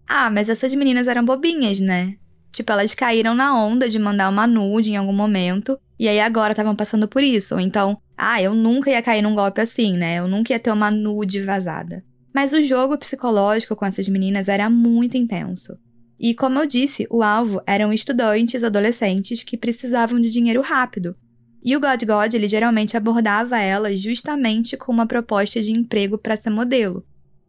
ah, 0.06 0.30
mas 0.30 0.48
essas 0.48 0.72
meninas 0.74 1.08
eram 1.08 1.24
bobinhas, 1.24 1.80
né? 1.80 2.16
Tipo, 2.52 2.70
elas 2.70 2.94
caíram 2.94 3.34
na 3.34 3.56
onda 3.58 3.88
de 3.88 3.98
mandar 3.98 4.28
uma 4.28 4.46
nude 4.46 4.92
em 4.92 4.96
algum 4.96 5.12
momento 5.12 5.76
e 5.98 6.08
aí 6.08 6.20
agora 6.20 6.52
estavam 6.52 6.76
passando 6.76 7.08
por 7.08 7.22
isso. 7.22 7.54
Ou 7.54 7.60
então, 7.60 7.98
ah, 8.16 8.40
eu 8.40 8.54
nunca 8.54 8.90
ia 8.90 9.02
cair 9.02 9.22
num 9.22 9.34
golpe 9.34 9.60
assim, 9.60 9.96
né? 9.96 10.20
Eu 10.20 10.28
nunca 10.28 10.52
ia 10.52 10.60
ter 10.60 10.70
uma 10.70 10.90
nude 10.90 11.40
vazada. 11.40 12.04
Mas 12.34 12.52
o 12.52 12.60
jogo 12.60 12.98
psicológico 12.98 13.76
com 13.76 13.86
essas 13.86 14.08
meninas 14.08 14.48
era 14.48 14.68
muito 14.68 15.16
intenso. 15.16 15.78
E 16.18 16.34
como 16.34 16.58
eu 16.58 16.66
disse, 16.66 17.06
o 17.08 17.22
alvo 17.22 17.62
eram 17.64 17.92
estudantes 17.92 18.64
adolescentes 18.64 19.44
que 19.44 19.56
precisavam 19.56 20.20
de 20.20 20.30
dinheiro 20.30 20.60
rápido. 20.60 21.14
E 21.62 21.76
o 21.76 21.80
God 21.80 22.02
God, 22.04 22.34
ele 22.34 22.48
geralmente 22.48 22.96
abordava 22.96 23.58
elas 23.58 24.00
justamente 24.00 24.76
com 24.76 24.92
uma 24.92 25.06
proposta 25.06 25.62
de 25.62 25.72
emprego 25.72 26.18
para 26.18 26.36
ser 26.36 26.50
modelo. 26.50 27.06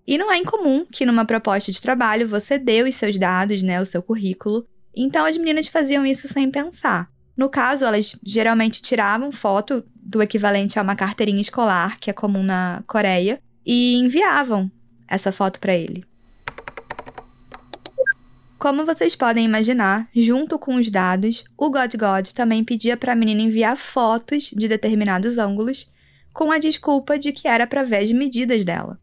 E 0.07 0.17
não 0.17 0.31
é 0.31 0.37
incomum 0.37 0.85
que 0.85 1.05
numa 1.05 1.25
proposta 1.25 1.71
de 1.71 1.81
trabalho 1.81 2.27
você 2.27 2.59
dê 2.59 2.83
os 2.83 2.93
seus 2.95 3.17
dados, 3.17 3.63
né, 3.63 3.81
o 3.81 3.85
seu 3.85 4.03
currículo, 4.03 4.67
então 4.95 5.25
as 5.25 5.35
meninas 5.35 5.67
faziam 5.67 6.05
isso 6.05 6.27
sem 6.27 6.49
pensar. 6.49 7.09
No 7.35 7.49
caso, 7.49 7.83
elas 7.83 8.17
geralmente 8.23 8.81
tiravam 8.81 9.31
foto 9.31 9.83
do 9.95 10.21
equivalente 10.21 10.79
a 10.79 10.81
uma 10.81 10.95
carteirinha 10.95 11.41
escolar, 11.41 11.99
que 11.99 12.09
é 12.09 12.13
comum 12.13 12.43
na 12.43 12.83
Coreia, 12.87 13.41
e 13.65 13.95
enviavam 13.95 14.71
essa 15.07 15.31
foto 15.31 15.59
para 15.59 15.75
ele. 15.75 16.05
Como 18.57 18.85
vocês 18.85 19.15
podem 19.15 19.45
imaginar, 19.45 20.09
junto 20.15 20.57
com 20.57 20.75
os 20.75 20.89
dados, 20.89 21.43
o 21.57 21.69
God 21.69 21.93
God 21.95 22.29
também 22.29 22.63
pedia 22.63 22.97
para 22.97 23.13
a 23.13 23.15
menina 23.15 23.41
enviar 23.41 23.77
fotos 23.77 24.51
de 24.55 24.67
determinados 24.67 25.37
ângulos, 25.37 25.91
com 26.33 26.51
a 26.51 26.57
desculpa 26.57 27.19
de 27.19 27.31
que 27.31 27.47
era 27.47 27.67
para 27.67 27.83
ver 27.83 27.97
as 27.97 28.11
medidas 28.11 28.63
dela. 28.63 28.99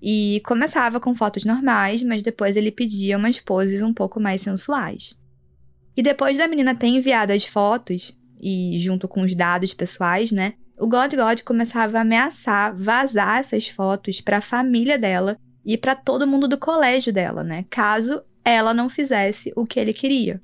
E 0.00 0.40
começava 0.46 0.98
com 0.98 1.14
fotos 1.14 1.44
normais, 1.44 2.02
mas 2.02 2.22
depois 2.22 2.56
ele 2.56 2.72
pedia 2.72 3.16
umas 3.16 3.38
poses 3.38 3.82
um 3.82 3.92
pouco 3.92 4.18
mais 4.18 4.40
sensuais. 4.40 5.14
E 5.96 6.02
depois 6.02 6.38
da 6.38 6.48
menina 6.48 6.74
ter 6.74 6.88
enviado 6.88 7.32
as 7.32 7.44
fotos, 7.44 8.16
e 8.40 8.78
junto 8.78 9.06
com 9.06 9.22
os 9.22 9.34
dados 9.34 9.74
pessoais, 9.74 10.32
né? 10.32 10.54
O 10.82 10.88
God 10.88 11.14
God 11.14 11.42
começava 11.42 11.98
a 11.98 12.00
ameaçar 12.00 12.76
vazar 12.76 13.38
essas 13.38 13.68
fotos 13.68 14.20
para 14.20 14.38
a 14.38 14.42
família 14.42 14.98
dela 14.98 15.38
e 15.64 15.78
para 15.78 15.94
todo 15.94 16.26
mundo 16.26 16.48
do 16.48 16.58
colégio 16.58 17.12
dela, 17.12 17.44
né? 17.44 17.64
Caso 17.70 18.20
ela 18.44 18.74
não 18.74 18.88
fizesse 18.88 19.52
o 19.54 19.64
que 19.64 19.78
ele 19.78 19.92
queria. 19.92 20.42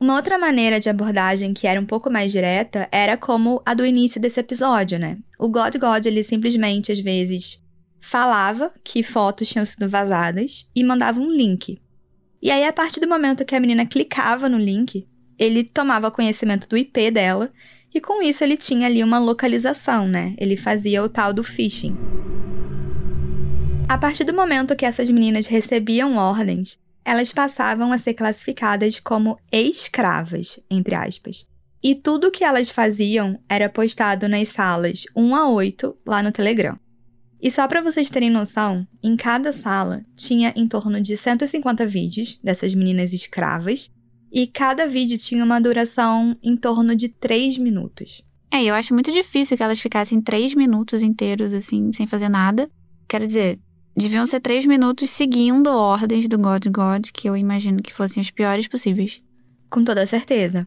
Uma 0.00 0.16
outra 0.16 0.36
maneira 0.40 0.80
de 0.80 0.90
abordagem 0.90 1.54
que 1.54 1.68
era 1.68 1.80
um 1.80 1.86
pouco 1.86 2.10
mais 2.10 2.32
direta 2.32 2.88
era 2.90 3.16
como 3.16 3.62
a 3.64 3.72
do 3.72 3.86
início 3.86 4.20
desse 4.20 4.40
episódio, 4.40 4.98
né? 4.98 5.18
O 5.38 5.48
God 5.48 5.76
God 5.76 6.04
ele 6.04 6.24
simplesmente 6.24 6.90
às 6.90 6.98
vezes 6.98 7.62
falava 8.00 8.72
que 8.82 9.04
fotos 9.04 9.50
tinham 9.50 9.64
sido 9.64 9.88
vazadas 9.88 10.68
e 10.74 10.82
mandava 10.82 11.20
um 11.20 11.30
link. 11.30 11.80
E 12.42 12.50
aí, 12.50 12.64
a 12.64 12.72
partir 12.72 12.98
do 12.98 13.06
momento 13.06 13.44
que 13.44 13.54
a 13.54 13.60
menina 13.60 13.86
clicava 13.86 14.48
no 14.48 14.58
link, 14.58 15.06
ele 15.38 15.62
tomava 15.62 16.10
conhecimento 16.10 16.68
do 16.68 16.76
IP 16.76 17.12
dela 17.12 17.52
e 17.94 18.00
com 18.00 18.22
isso 18.22 18.44
ele 18.44 18.56
tinha 18.56 18.86
ali 18.86 19.02
uma 19.02 19.18
localização, 19.18 20.06
né? 20.06 20.34
Ele 20.38 20.56
fazia 20.56 21.02
o 21.02 21.08
tal 21.08 21.32
do 21.32 21.42
phishing. 21.42 21.96
A 23.88 23.98
partir 23.98 24.24
do 24.24 24.32
momento 24.32 24.76
que 24.76 24.86
essas 24.86 25.10
meninas 25.10 25.46
recebiam 25.46 26.16
ordens, 26.16 26.78
elas 27.04 27.32
passavam 27.32 27.92
a 27.92 27.98
ser 27.98 28.14
classificadas 28.14 29.00
como 29.00 29.36
escravas, 29.50 30.60
entre 30.70 30.94
aspas. 30.94 31.46
E 31.82 31.94
tudo 31.94 32.30
que 32.30 32.44
elas 32.44 32.70
faziam 32.70 33.40
era 33.48 33.68
postado 33.68 34.28
nas 34.28 34.48
salas 34.48 35.04
1 35.16 35.34
a 35.34 35.48
8 35.48 35.96
lá 36.06 36.22
no 36.22 36.30
Telegram. 36.30 36.78
E 37.42 37.50
só 37.50 37.66
para 37.66 37.80
vocês 37.80 38.10
terem 38.10 38.28
noção, 38.28 38.86
em 39.02 39.16
cada 39.16 39.50
sala 39.50 40.04
tinha 40.14 40.52
em 40.54 40.68
torno 40.68 41.00
de 41.00 41.16
150 41.16 41.86
vídeos 41.86 42.38
dessas 42.44 42.74
meninas 42.74 43.14
escravas, 43.14 43.90
e 44.32 44.46
cada 44.46 44.86
vídeo 44.86 45.18
tinha 45.18 45.44
uma 45.44 45.60
duração 45.60 46.36
em 46.42 46.56
torno 46.56 46.94
de 46.94 47.08
3 47.08 47.58
minutos. 47.58 48.22
É, 48.50 48.64
eu 48.64 48.74
acho 48.74 48.92
muito 48.92 49.12
difícil 49.12 49.56
que 49.56 49.62
elas 49.62 49.80
ficassem 49.80 50.20
3 50.20 50.54
minutos 50.54 51.02
inteiros, 51.02 51.52
assim, 51.52 51.92
sem 51.92 52.06
fazer 52.06 52.28
nada. 52.28 52.70
Quero 53.08 53.26
dizer, 53.26 53.58
deviam 53.96 54.26
ser 54.26 54.40
3 54.40 54.66
minutos 54.66 55.10
seguindo 55.10 55.68
ordens 55.68 56.28
do 56.28 56.38
God 56.38 56.66
God, 56.66 57.08
que 57.12 57.28
eu 57.28 57.36
imagino 57.36 57.82
que 57.82 57.92
fossem 57.92 58.20
as 58.20 58.30
piores 58.30 58.66
possíveis. 58.66 59.22
Com 59.68 59.84
toda 59.84 60.06
certeza. 60.06 60.66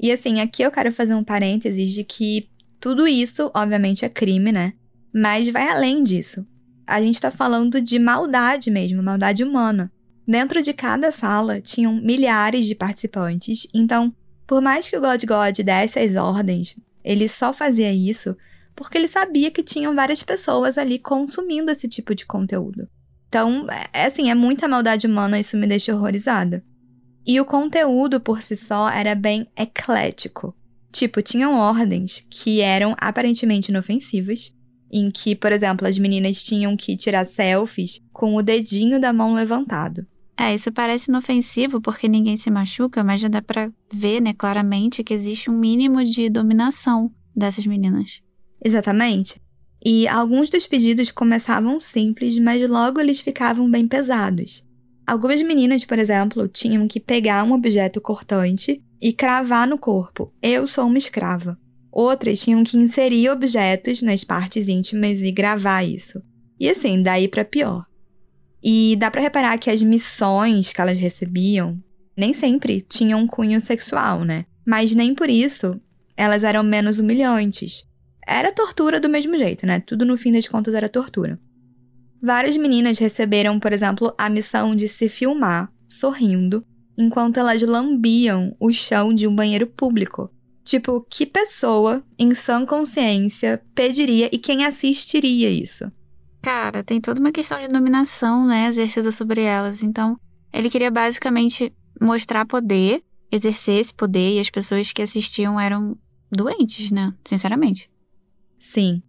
E 0.00 0.12
assim, 0.12 0.40
aqui 0.40 0.62
eu 0.62 0.70
quero 0.70 0.92
fazer 0.92 1.14
um 1.14 1.24
parênteses 1.24 1.92
de 1.92 2.04
que 2.04 2.48
tudo 2.80 3.08
isso, 3.08 3.50
obviamente, 3.54 4.04
é 4.04 4.08
crime, 4.08 4.52
né? 4.52 4.74
Mas 5.12 5.48
vai 5.48 5.68
além 5.68 6.02
disso. 6.02 6.46
A 6.86 7.00
gente 7.00 7.14
está 7.14 7.30
falando 7.30 7.80
de 7.80 7.98
maldade 7.98 8.70
mesmo, 8.70 9.02
maldade 9.02 9.42
humana. 9.42 9.90
Dentro 10.26 10.62
de 10.62 10.72
cada 10.72 11.12
sala 11.12 11.60
tinham 11.60 11.94
milhares 11.94 12.66
de 12.66 12.74
participantes, 12.74 13.66
então, 13.74 14.14
por 14.46 14.62
mais 14.62 14.88
que 14.88 14.96
o 14.96 15.00
God 15.00 15.22
God 15.24 15.58
desse 15.60 15.98
as 15.98 16.16
ordens, 16.16 16.76
ele 17.04 17.28
só 17.28 17.52
fazia 17.52 17.92
isso 17.92 18.36
porque 18.74 18.98
ele 18.98 19.08
sabia 19.08 19.50
que 19.50 19.62
tinham 19.62 19.94
várias 19.94 20.22
pessoas 20.22 20.76
ali 20.76 20.98
consumindo 20.98 21.70
esse 21.70 21.88
tipo 21.88 22.14
de 22.14 22.26
conteúdo. 22.26 22.88
Então, 23.28 23.66
é 23.92 24.06
assim, 24.06 24.30
é 24.30 24.34
muita 24.34 24.68
maldade 24.68 25.06
humana, 25.06 25.38
isso 25.38 25.56
me 25.56 25.66
deixa 25.66 25.94
horrorizada. 25.94 26.64
E 27.26 27.40
o 27.40 27.44
conteúdo 27.44 28.20
por 28.20 28.42
si 28.42 28.56
só 28.56 28.88
era 28.88 29.14
bem 29.14 29.46
eclético. 29.56 30.54
Tipo, 30.92 31.22
tinham 31.22 31.54
ordens 31.54 32.24
que 32.30 32.60
eram 32.60 32.94
aparentemente 32.98 33.70
inofensivas, 33.70 34.54
em 34.90 35.10
que, 35.10 35.34
por 35.34 35.50
exemplo, 35.50 35.88
as 35.88 35.98
meninas 35.98 36.42
tinham 36.42 36.76
que 36.76 36.96
tirar 36.96 37.26
selfies 37.26 38.00
com 38.12 38.36
o 38.36 38.42
dedinho 38.42 39.00
da 39.00 39.12
mão 39.12 39.34
levantado. 39.34 40.06
É, 40.36 40.54
isso 40.54 40.72
parece 40.72 41.10
inofensivo 41.10 41.80
porque 41.80 42.08
ninguém 42.08 42.36
se 42.36 42.50
machuca, 42.50 43.04
mas 43.04 43.20
já 43.20 43.28
dá 43.28 43.40
pra 43.40 43.70
ver, 43.92 44.20
né, 44.20 44.32
claramente 44.32 45.04
que 45.04 45.14
existe 45.14 45.50
um 45.50 45.56
mínimo 45.56 46.04
de 46.04 46.28
dominação 46.28 47.10
dessas 47.34 47.66
meninas. 47.66 48.20
Exatamente. 48.64 49.40
E 49.84 50.08
alguns 50.08 50.50
dos 50.50 50.66
pedidos 50.66 51.10
começavam 51.10 51.78
simples, 51.78 52.38
mas 52.38 52.68
logo 52.68 53.00
eles 53.00 53.20
ficavam 53.20 53.70
bem 53.70 53.86
pesados. 53.86 54.64
Algumas 55.06 55.42
meninas, 55.42 55.84
por 55.84 55.98
exemplo, 55.98 56.48
tinham 56.48 56.88
que 56.88 56.98
pegar 56.98 57.44
um 57.44 57.52
objeto 57.52 58.00
cortante 58.00 58.82
e 59.00 59.12
cravar 59.12 59.68
no 59.68 59.76
corpo: 59.76 60.32
Eu 60.40 60.66
sou 60.66 60.86
uma 60.86 60.96
escrava. 60.96 61.58
Outras 61.92 62.40
tinham 62.40 62.64
que 62.64 62.78
inserir 62.78 63.28
objetos 63.28 64.00
nas 64.00 64.24
partes 64.24 64.66
íntimas 64.66 65.20
e 65.20 65.30
gravar 65.30 65.84
isso. 65.84 66.22
E 66.58 66.70
assim, 66.70 67.02
daí 67.02 67.28
para 67.28 67.44
pior. 67.44 67.84
E 68.64 68.96
dá 68.96 69.10
para 69.10 69.20
reparar 69.20 69.58
que 69.58 69.70
as 69.70 69.82
missões 69.82 70.72
que 70.72 70.80
elas 70.80 70.98
recebiam 70.98 71.78
nem 72.16 72.32
sempre 72.32 72.80
tinham 72.88 73.20
um 73.20 73.26
cunho 73.26 73.60
sexual, 73.60 74.24
né? 74.24 74.46
Mas 74.66 74.94
nem 74.94 75.14
por 75.14 75.28
isso 75.28 75.78
elas 76.16 76.44
eram 76.44 76.62
menos 76.62 76.98
humilhantes. 76.98 77.84
Era 78.26 78.52
tortura 78.52 78.98
do 78.98 79.08
mesmo 79.08 79.36
jeito, 79.36 79.66
né? 79.66 79.80
Tudo 79.80 80.04
no 80.04 80.16
fim 80.16 80.32
das 80.32 80.48
contas 80.48 80.72
era 80.72 80.88
tortura. 80.88 81.38
Várias 82.22 82.56
meninas 82.56 82.98
receberam, 82.98 83.60
por 83.60 83.72
exemplo, 83.72 84.14
a 84.16 84.30
missão 84.30 84.74
de 84.74 84.88
se 84.88 85.08
filmar 85.08 85.70
sorrindo 85.88 86.64
enquanto 86.96 87.38
elas 87.38 87.62
lambiam 87.62 88.56
o 88.58 88.72
chão 88.72 89.12
de 89.12 89.26
um 89.26 89.34
banheiro 89.34 89.66
público 89.66 90.30
Tipo, 90.64 91.06
que 91.10 91.26
pessoa 91.26 92.02
em 92.18 92.34
sã 92.34 92.64
consciência 92.64 93.62
pediria 93.74 94.30
e 94.32 94.38
quem 94.38 94.64
assistiria 94.64 95.50
isso? 95.50 95.92
Cara, 96.44 96.84
tem 96.84 97.00
toda 97.00 97.18
uma 97.18 97.32
questão 97.32 97.58
de 97.58 97.68
dominação, 97.68 98.46
né, 98.46 98.68
exercida 98.68 99.10
sobre 99.10 99.40
elas. 99.40 99.82
Então, 99.82 100.20
ele 100.52 100.68
queria 100.68 100.90
basicamente 100.90 101.72
mostrar 101.98 102.44
poder, 102.44 103.02
exercer 103.32 103.80
esse 103.80 103.94
poder, 103.94 104.36
e 104.36 104.38
as 104.38 104.50
pessoas 104.50 104.92
que 104.92 105.00
assistiam 105.00 105.58
eram 105.58 105.96
doentes, 106.30 106.90
né? 106.90 107.14
Sinceramente. 107.24 107.90
Sim. 108.60 109.02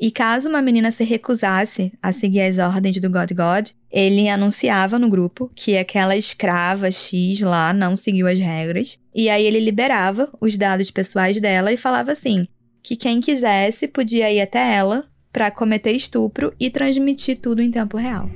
E 0.00 0.12
caso 0.12 0.48
uma 0.48 0.62
menina 0.62 0.92
se 0.92 1.02
recusasse 1.02 1.92
a 2.00 2.12
seguir 2.12 2.42
as 2.42 2.58
ordens 2.58 3.00
do 3.00 3.10
God 3.10 3.32
God, 3.32 3.70
ele 3.90 4.28
anunciava 4.28 5.00
no 5.00 5.08
grupo 5.08 5.50
que 5.56 5.76
aquela 5.76 6.16
escrava 6.16 6.92
X 6.92 7.40
lá 7.40 7.72
não 7.72 7.96
seguiu 7.96 8.28
as 8.28 8.38
regras, 8.38 9.00
e 9.12 9.28
aí 9.28 9.44
ele 9.44 9.58
liberava 9.58 10.32
os 10.40 10.56
dados 10.56 10.92
pessoais 10.92 11.40
dela 11.40 11.72
e 11.72 11.76
falava 11.76 12.12
assim: 12.12 12.46
que 12.84 12.94
quem 12.94 13.20
quisesse 13.20 13.88
podia 13.88 14.32
ir 14.32 14.40
até 14.40 14.76
ela 14.76 15.08
para 15.32 15.50
cometer 15.50 15.92
estupro 15.92 16.52
e 16.58 16.70
transmitir 16.70 17.38
tudo 17.38 17.62
em 17.62 17.70
tempo 17.70 17.96
real. 17.96 18.28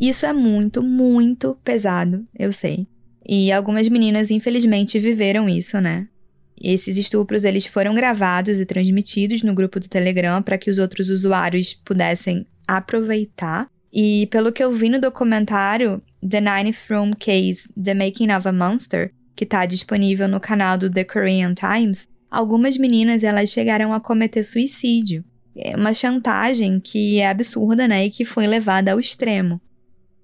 Isso 0.00 0.26
é 0.26 0.32
muito, 0.32 0.82
muito 0.82 1.56
pesado, 1.64 2.26
eu 2.38 2.52
sei. 2.52 2.86
E 3.26 3.50
algumas 3.50 3.88
meninas, 3.88 4.30
infelizmente, 4.30 4.98
viveram 4.98 5.48
isso, 5.48 5.80
né? 5.80 6.06
Esses 6.60 6.96
estupros 6.96 7.44
eles 7.44 7.66
foram 7.66 7.94
gravados 7.94 8.58
e 8.58 8.66
transmitidos 8.66 9.42
no 9.42 9.54
grupo 9.54 9.78
do 9.78 9.88
Telegram 9.88 10.42
para 10.42 10.56
que 10.56 10.70
os 10.70 10.78
outros 10.78 11.10
usuários 11.10 11.74
pudessem 11.74 12.46
aproveitar. 12.66 13.68
E 13.92 14.26
pelo 14.26 14.52
que 14.52 14.62
eu 14.62 14.72
vi 14.72 14.88
no 14.88 15.00
documentário 15.00 16.02
The 16.28 16.40
Nine 16.40 16.72
From 16.72 17.12
Case: 17.12 17.68
The 17.82 17.94
Making 17.94 18.32
of 18.32 18.48
a 18.48 18.52
Monster, 18.52 19.12
que 19.34 19.44
está 19.44 19.66
disponível 19.66 20.28
no 20.28 20.40
canal 20.40 20.78
do 20.78 20.90
The 20.90 21.04
Korean 21.04 21.54
Times, 21.54 22.08
algumas 22.30 22.76
meninas 22.76 23.22
elas 23.22 23.50
chegaram 23.50 23.92
a 23.92 24.00
cometer 24.00 24.42
suicídio. 24.42 25.24
É 25.56 25.76
uma 25.76 25.94
chantagem 25.94 26.78
que 26.80 27.18
é 27.18 27.28
absurda, 27.28 27.88
né, 27.88 28.06
e 28.06 28.10
que 28.10 28.24
foi 28.24 28.46
levada 28.46 28.92
ao 28.92 29.00
extremo. 29.00 29.60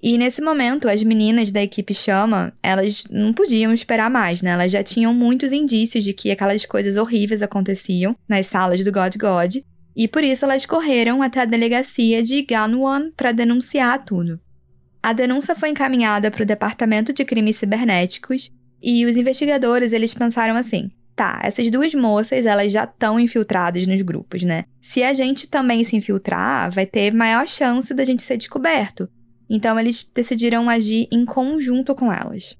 E 0.02 0.18
nesse 0.18 0.42
momento, 0.42 0.88
as 0.88 1.02
meninas 1.02 1.52
da 1.52 1.62
equipe 1.62 1.94
Chama, 1.94 2.52
elas 2.60 3.04
não 3.08 3.32
podiam 3.32 3.72
esperar 3.72 4.10
mais, 4.10 4.42
né? 4.42 4.50
Elas 4.50 4.72
já 4.72 4.82
tinham 4.82 5.14
muitos 5.14 5.52
indícios 5.52 6.02
de 6.02 6.12
que 6.12 6.32
aquelas 6.32 6.66
coisas 6.66 6.96
horríveis 6.96 7.40
aconteciam 7.40 8.16
nas 8.28 8.48
salas 8.48 8.84
do 8.84 8.90
God 8.90 9.14
God, 9.16 9.56
e 9.94 10.08
por 10.08 10.24
isso 10.24 10.44
elas 10.44 10.66
correram 10.66 11.22
até 11.22 11.40
a 11.40 11.44
delegacia 11.44 12.20
de 12.20 12.42
Ganwon 12.42 13.12
para 13.16 13.30
denunciar 13.30 14.04
tudo. 14.04 14.40
A 15.00 15.12
denúncia 15.12 15.54
foi 15.54 15.68
encaminhada 15.68 16.30
para 16.30 16.42
o 16.42 16.46
Departamento 16.46 17.12
de 17.12 17.24
Crimes 17.24 17.56
Cibernéticos 17.56 18.50
e 18.82 19.06
os 19.06 19.16
investigadores 19.16 19.92
eles 19.92 20.14
pensaram 20.14 20.56
assim: 20.56 20.90
tá, 21.22 21.40
essas 21.44 21.70
duas 21.70 21.94
moças 21.94 22.44
elas 22.44 22.72
já 22.72 22.82
estão 22.82 23.20
infiltradas 23.20 23.86
nos 23.86 24.02
grupos, 24.02 24.42
né? 24.42 24.64
Se 24.80 25.04
a 25.04 25.14
gente 25.14 25.48
também 25.48 25.84
se 25.84 25.94
infiltrar, 25.94 26.72
vai 26.72 26.84
ter 26.84 27.14
maior 27.14 27.46
chance 27.46 27.94
da 27.94 28.04
gente 28.04 28.24
ser 28.24 28.36
descoberto. 28.36 29.08
Então 29.48 29.78
eles 29.78 30.08
decidiram 30.12 30.68
agir 30.68 31.06
em 31.12 31.24
conjunto 31.24 31.94
com 31.94 32.12
elas. 32.12 32.58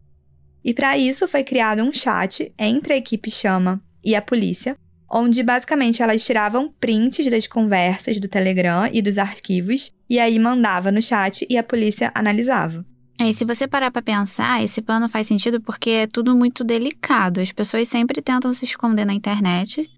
E 0.64 0.73
para 0.73 0.97
isso 0.97 1.26
foi 1.26 1.42
criado 1.42 1.83
um 1.83 1.92
chat 1.92 2.52
entre 2.57 2.92
a 2.92 2.97
equipe 2.97 3.31
Chama 3.31 3.83
e 4.04 4.14
a 4.14 4.23
polícia, 4.23 4.76
onde 5.11 5.42
basicamente 5.42 6.00
elas 6.00 6.25
tiravam 6.25 6.73
prints 6.78 7.28
das 7.28 7.49
conversas 7.49 8.21
do 8.21 8.28
Telegram 8.28 8.88
e 8.92 9.02
dos 9.02 9.19
arquivos 9.19 9.92
e 10.09 10.21
aí 10.21 10.38
mandava 10.38 10.92
no 10.92 11.02
chat 11.02 11.45
e 11.50 11.59
a 11.59 11.64
polícia 11.64 12.12
analisava. 12.14 12.87
É, 13.23 13.31
e 13.31 13.33
se 13.33 13.45
você 13.45 13.69
parar 13.69 13.93
para 13.93 14.02
pensar, 14.02 14.64
esse 14.64 14.83
plano 14.83 15.09
faz 15.09 15.29
sentido 15.29 15.61
porque 15.61 15.91
é 15.91 16.07
tudo 16.09 16.35
muito 16.35 16.64
delicado. 16.64 17.41
As 17.41 17.52
pessoas 17.52 17.87
sempre 17.87 18.21
tentam 18.21 18.52
se 18.52 18.64
esconder 18.64 19.05
na 19.05 19.14
internet. 19.14 19.88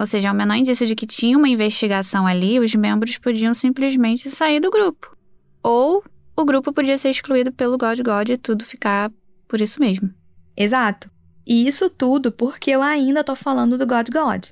Ou 0.00 0.04
seja, 0.04 0.30
ao 0.30 0.34
menor 0.34 0.56
indício 0.56 0.84
de 0.84 0.96
que 0.96 1.06
tinha 1.06 1.38
uma 1.38 1.48
investigação 1.48 2.26
ali, 2.26 2.58
os 2.58 2.74
membros 2.74 3.18
podiam 3.18 3.54
simplesmente 3.54 4.28
sair 4.30 4.58
do 4.58 4.68
grupo. 4.68 5.16
Ou 5.62 6.02
o 6.36 6.44
grupo 6.44 6.72
podia 6.72 6.98
ser 6.98 7.08
excluído 7.08 7.52
pelo 7.52 7.78
God 7.78 8.00
God 8.00 8.30
e 8.30 8.36
tudo 8.36 8.64
ficar 8.64 9.12
por 9.46 9.60
isso 9.60 9.78
mesmo. 9.78 10.12
Exato. 10.56 11.08
E 11.46 11.68
isso 11.68 11.88
tudo 11.88 12.32
porque 12.32 12.72
eu 12.72 12.82
ainda 12.82 13.22
tô 13.22 13.36
falando 13.36 13.78
do 13.78 13.86
God 13.86 14.08
God. 14.10 14.44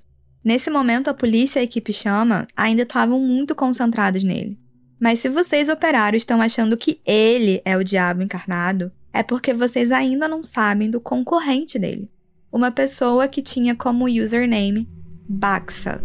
Nesse 0.44 0.70
momento, 0.70 1.08
a 1.08 1.14
polícia 1.14 1.58
e 1.58 1.62
a 1.62 1.64
equipe 1.64 1.92
Chama 1.92 2.46
ainda 2.56 2.82
estavam 2.82 3.18
muito 3.18 3.56
concentrados 3.56 4.22
nele. 4.22 4.56
Mas 4.98 5.18
se 5.18 5.28
vocês 5.28 5.68
operários 5.68 6.22
estão 6.22 6.40
achando 6.40 6.76
que 6.76 7.00
ele 7.04 7.60
é 7.64 7.76
o 7.76 7.84
diabo 7.84 8.22
encarnado, 8.22 8.92
é 9.12 9.22
porque 9.22 9.52
vocês 9.52 9.90
ainda 9.90 10.28
não 10.28 10.42
sabem 10.42 10.90
do 10.90 11.00
concorrente 11.00 11.78
dele. 11.78 12.10
Uma 12.52 12.70
pessoa 12.70 13.26
que 13.26 13.42
tinha 13.42 13.74
como 13.74 14.06
username 14.06 14.88
Baxa. 15.28 16.00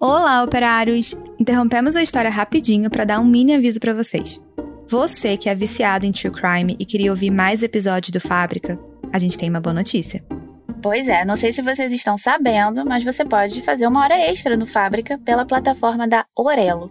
Olá, 0.00 0.42
operários! 0.42 1.14
Interrompemos 1.38 1.94
a 1.94 2.02
história 2.02 2.30
rapidinho 2.30 2.90
para 2.90 3.04
dar 3.04 3.20
um 3.20 3.24
mini 3.24 3.54
aviso 3.54 3.78
para 3.78 3.94
vocês. 3.94 4.42
Você 4.88 5.36
que 5.36 5.48
é 5.48 5.54
viciado 5.54 6.04
em 6.04 6.10
true 6.10 6.32
crime 6.32 6.74
e 6.78 6.84
queria 6.84 7.12
ouvir 7.12 7.30
mais 7.30 7.62
episódios 7.62 8.10
do 8.10 8.20
Fábrica, 8.20 8.78
a 9.12 9.18
gente 9.18 9.38
tem 9.38 9.48
uma 9.48 9.60
boa 9.60 9.74
notícia. 9.74 10.24
Pois 10.82 11.08
é, 11.08 11.24
não 11.24 11.36
sei 11.36 11.52
se 11.52 11.60
vocês 11.60 11.92
estão 11.92 12.16
sabendo, 12.16 12.86
mas 12.86 13.04
você 13.04 13.24
pode 13.24 13.60
fazer 13.62 13.86
uma 13.86 14.02
hora 14.02 14.18
extra 14.18 14.56
no 14.56 14.66
Fábrica 14.66 15.18
pela 15.18 15.44
plataforma 15.44 16.08
da 16.08 16.24
Orelo. 16.36 16.90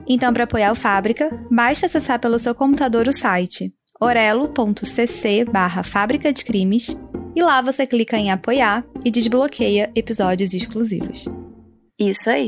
Então, 0.08 0.32
para 0.32 0.44
apoiar 0.44 0.70
o 0.72 0.76
Fábrica, 0.76 1.30
basta 1.50 1.86
acessar 1.86 2.20
pelo 2.20 2.38
seu 2.38 2.54
computador 2.54 3.08
o 3.08 3.12
site 3.12 3.72
orelo.cc 4.00 5.44
barra 5.50 5.82
Fábrica 5.82 6.32
de 6.32 6.44
Crimes 6.44 6.96
e 7.34 7.42
lá 7.42 7.60
você 7.62 7.86
clica 7.86 8.16
em 8.16 8.30
apoiar 8.30 8.84
e 9.04 9.10
desbloqueia 9.10 9.90
episódios 9.94 10.54
exclusivos. 10.54 11.26
Isso 11.98 12.28
aí. 12.28 12.46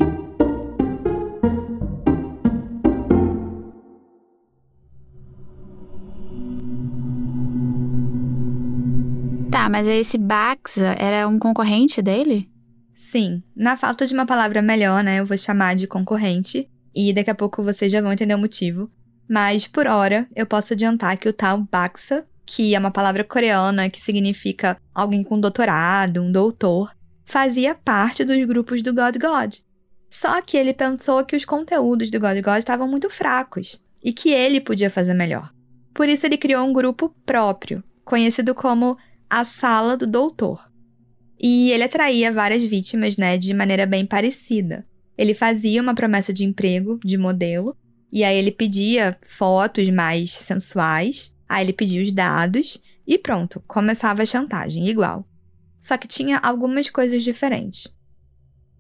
Tá, 9.69 9.71
mas 9.71 9.87
esse 9.87 10.17
Baxa 10.17 10.97
era 10.99 11.29
um 11.29 11.39
concorrente 11.39 12.01
dele? 12.01 12.51
Sim. 12.95 13.43
Na 13.55 13.77
falta 13.77 14.07
de 14.07 14.15
uma 14.15 14.25
palavra 14.25 14.63
melhor, 14.63 15.05
né, 15.05 15.21
eu 15.21 15.27
vou 15.27 15.37
chamar 15.37 15.77
de 15.77 15.87
concorrente. 15.87 16.67
E 16.95 17.13
daqui 17.13 17.31
a 17.31 17.35
pouco 17.35 17.63
vocês 17.63 17.93
já 17.93 18.01
vão 18.01 18.11
entender 18.11 18.35
o 18.35 18.39
motivo. 18.39 18.91
Mas, 19.29 19.67
por 19.67 19.87
hora, 19.87 20.27
eu 20.35 20.47
posso 20.47 20.73
adiantar 20.73 21.19
que 21.19 21.29
o 21.29 21.35
tal 21.35 21.59
Baxa 21.59 22.25
que 22.47 22.75
é 22.75 22.79
uma 22.79 22.91
palavra 22.91 23.23
coreana 23.23 23.91
que 23.91 24.01
significa 24.01 24.79
alguém 24.95 25.23
com 25.23 25.39
doutorado, 25.39 26.23
um 26.23 26.33
doutor, 26.33 26.91
fazia 27.27 27.75
parte 27.75 28.25
dos 28.25 28.43
grupos 28.47 28.81
do 28.81 28.95
God 28.95 29.17
God. 29.19 29.57
Só 30.09 30.41
que 30.41 30.57
ele 30.57 30.73
pensou 30.73 31.27
que 31.27 31.37
os 31.37 31.45
conteúdos 31.45 32.11
do 32.11 32.19
God 32.19 32.39
God 32.43 32.57
estavam 32.57 32.89
muito 32.89 33.11
fracos 33.11 33.79
e 34.03 34.15
que 34.15 34.31
ele 34.31 34.63
podia 34.63 34.89
fazer 34.89 35.13
melhor. 35.13 35.53
Por 35.93 36.09
isso 36.09 36.25
ele 36.25 36.39
criou 36.39 36.67
um 36.67 36.73
grupo 36.73 37.15
próprio, 37.27 37.85
conhecido 38.03 38.55
como 38.55 38.97
a 39.29 39.45
Sala 39.45 39.97
do 39.97 40.07
Doutor. 40.07 40.71
E 41.39 41.71
ele 41.71 41.85
atraía 41.85 42.33
várias 42.33 42.65
vítimas, 42.65 43.17
né, 43.17 43.39
de 43.39 43.55
maneira 43.55 43.87
bem 43.87 44.05
parecida. 44.05 44.87
Ele 45.17 45.35
fazia 45.35 45.81
uma 45.83 45.95
promessa 45.95 46.33
de 46.33 46.45
emprego 46.45 46.99
de 47.05 47.17
modelo, 47.17 47.77
e 48.11 48.25
aí 48.25 48.37
ele 48.37 48.51
pedia 48.51 49.19
fotos 49.23 49.89
mais 49.91 50.31
sensuais, 50.31 51.33
Aí 51.49 51.65
ele 51.65 51.73
pedia 51.73 52.03
os 52.03 52.13
dados 52.13 52.79
e 53.07 53.17
pronto, 53.17 53.63
começava 53.67 54.23
a 54.23 54.27
chantagem, 54.27 54.87
igual. 54.87 55.27
Só 55.81 55.97
que 55.97 56.07
tinha 56.07 56.39
algumas 56.39 56.91
coisas 56.91 57.23
diferentes. 57.23 57.89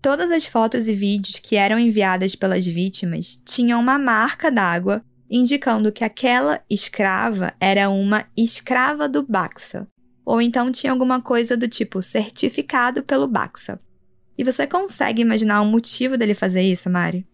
Todas 0.02 0.30
as 0.30 0.44
fotos 0.44 0.88
e 0.88 0.94
vídeos 0.94 1.38
que 1.38 1.56
eram 1.56 1.78
enviadas 1.78 2.34
pelas 2.34 2.66
vítimas 2.66 3.40
tinham 3.44 3.80
uma 3.80 3.98
marca 3.98 4.50
d'água 4.50 5.02
indicando 5.30 5.90
que 5.90 6.04
aquela 6.04 6.62
escrava 6.68 7.54
era 7.58 7.88
uma 7.88 8.26
escrava 8.36 9.08
do 9.08 9.26
Baxa. 9.26 9.86
Ou 10.28 10.42
então 10.42 10.70
tinha 10.70 10.92
alguma 10.92 11.22
coisa 11.22 11.56
do 11.56 11.66
tipo 11.66 12.02
certificado 12.02 13.02
pelo 13.02 13.26
Baxa. 13.26 13.80
E 14.36 14.44
você 14.44 14.66
consegue 14.66 15.22
imaginar 15.22 15.62
o 15.62 15.64
motivo 15.64 16.18
dele 16.18 16.34
fazer 16.34 16.60
isso, 16.60 16.90
Mari? 16.90 17.26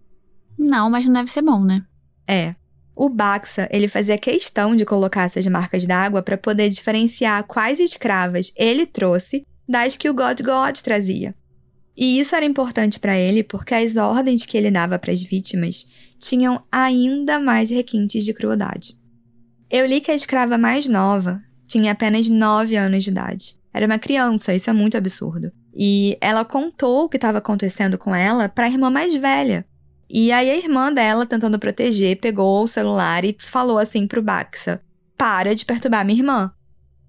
Não, 0.57 0.88
mas 0.88 1.04
não 1.04 1.14
deve 1.14 1.28
ser 1.28 1.42
bom, 1.42 1.64
né? 1.64 1.85
É. 2.24 2.54
O 2.94 3.09
Baxa, 3.09 3.68
ele 3.72 3.88
fazia 3.88 4.16
questão 4.16 4.76
de 4.76 4.85
colocar 4.85 5.24
essas 5.24 5.44
marcas 5.48 5.85
d'água 5.85 6.22
para 6.22 6.38
poder 6.38 6.70
diferenciar 6.70 7.42
quais 7.48 7.80
escravas 7.80 8.52
ele 8.54 8.87
trouxe 8.87 9.44
das 9.68 9.96
que 9.96 10.09
o 10.09 10.14
God 10.14 10.40
God 10.40 10.76
trazia. 10.78 11.35
E 11.96 12.20
isso 12.20 12.37
era 12.37 12.46
importante 12.46 13.00
para 13.00 13.18
ele 13.18 13.42
porque 13.42 13.74
as 13.74 13.96
ordens 13.96 14.46
que 14.46 14.57
ele 14.57 14.70
dava 14.70 15.00
para 15.00 15.11
as 15.11 15.20
vítimas 15.20 15.85
tinham 16.20 16.62
ainda 16.70 17.40
mais 17.40 17.70
requintes 17.70 18.24
de 18.24 18.33
crueldade. 18.33 18.96
Eu 19.68 19.85
li 19.85 20.00
que 20.00 20.12
a 20.12 20.14
escrava 20.14 20.57
mais 20.57 20.87
nova 20.87 21.42
tinha 21.66 21.92
apenas 21.92 22.29
9 22.29 22.77
anos 22.77 23.05
de 23.05 23.11
idade. 23.11 23.57
Era 23.72 23.87
uma 23.87 23.98
criança, 23.98 24.55
isso 24.55 24.70
é 24.70 24.72
muito 24.72 24.96
absurdo. 24.96 25.50
E 25.74 26.16
ela 26.20 26.44
contou 26.44 27.05
o 27.05 27.09
que 27.09 27.16
estava 27.16 27.38
acontecendo 27.38 27.98
com 27.98 28.14
ela 28.14 28.48
para 28.48 28.66
a 28.66 28.70
irmã 28.70 28.90
mais 28.90 29.14
velha, 29.14 29.66
e 30.09 30.31
aí 30.31 30.50
a 30.50 30.57
irmã 30.57 30.92
dela, 30.92 31.27
tentando 31.27 31.59
proteger, 31.59 32.20
pegou 32.20 32.62
o 32.62 32.68
celular 32.68 33.24
e 33.24 33.37
falou 33.38 33.79
assim 33.79 34.07
pro 34.07 34.22
Baxa: 34.22 34.81
Para 35.16 35.55
de 35.55 35.64
perturbar 35.64 36.05
minha 36.05 36.18
irmã. 36.18 36.53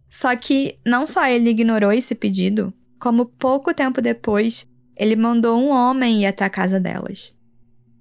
Só 0.09 0.35
que 0.35 0.79
não 0.85 1.05
só 1.05 1.27
ele 1.27 1.49
ignorou 1.49 1.91
esse 1.91 2.15
pedido, 2.15 2.73
como 2.97 3.25
pouco 3.25 3.73
tempo 3.73 4.01
depois, 4.01 4.67
ele 4.95 5.15
mandou 5.15 5.61
um 5.61 5.69
homem 5.69 6.23
ir 6.23 6.25
até 6.25 6.45
a 6.45 6.49
casa 6.49 6.79
delas. 6.79 7.35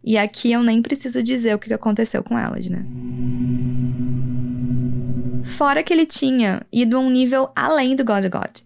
E 0.03 0.17
aqui 0.17 0.53
eu 0.53 0.63
nem 0.63 0.81
preciso 0.81 1.23
dizer 1.23 1.55
o 1.55 1.59
que 1.59 1.73
aconteceu 1.73 2.23
com 2.23 2.39
elas, 2.39 2.69
né? 2.69 2.87
Fora 5.45 5.83
que 5.83 5.93
ele 5.93 6.07
tinha 6.07 6.63
ido 6.73 6.97
a 6.97 7.01
um 7.01 7.11
nível 7.11 7.51
além 7.55 7.95
do 7.95 8.05
God 8.05 8.25
God. 8.25 8.61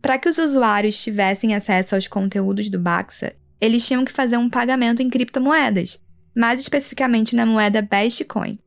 Para 0.00 0.18
que 0.18 0.28
os 0.28 0.38
usuários 0.38 1.02
tivessem 1.02 1.54
acesso 1.54 1.94
aos 1.94 2.06
conteúdos 2.06 2.70
do 2.70 2.78
Baxa, 2.78 3.34
eles 3.60 3.84
tinham 3.86 4.04
que 4.04 4.12
fazer 4.12 4.36
um 4.36 4.48
pagamento 4.48 5.02
em 5.02 5.10
criptomoedas, 5.10 6.00
mais 6.36 6.60
especificamente 6.60 7.34
na 7.34 7.44
moeda 7.44 7.82
Bestcoin. 7.82 8.58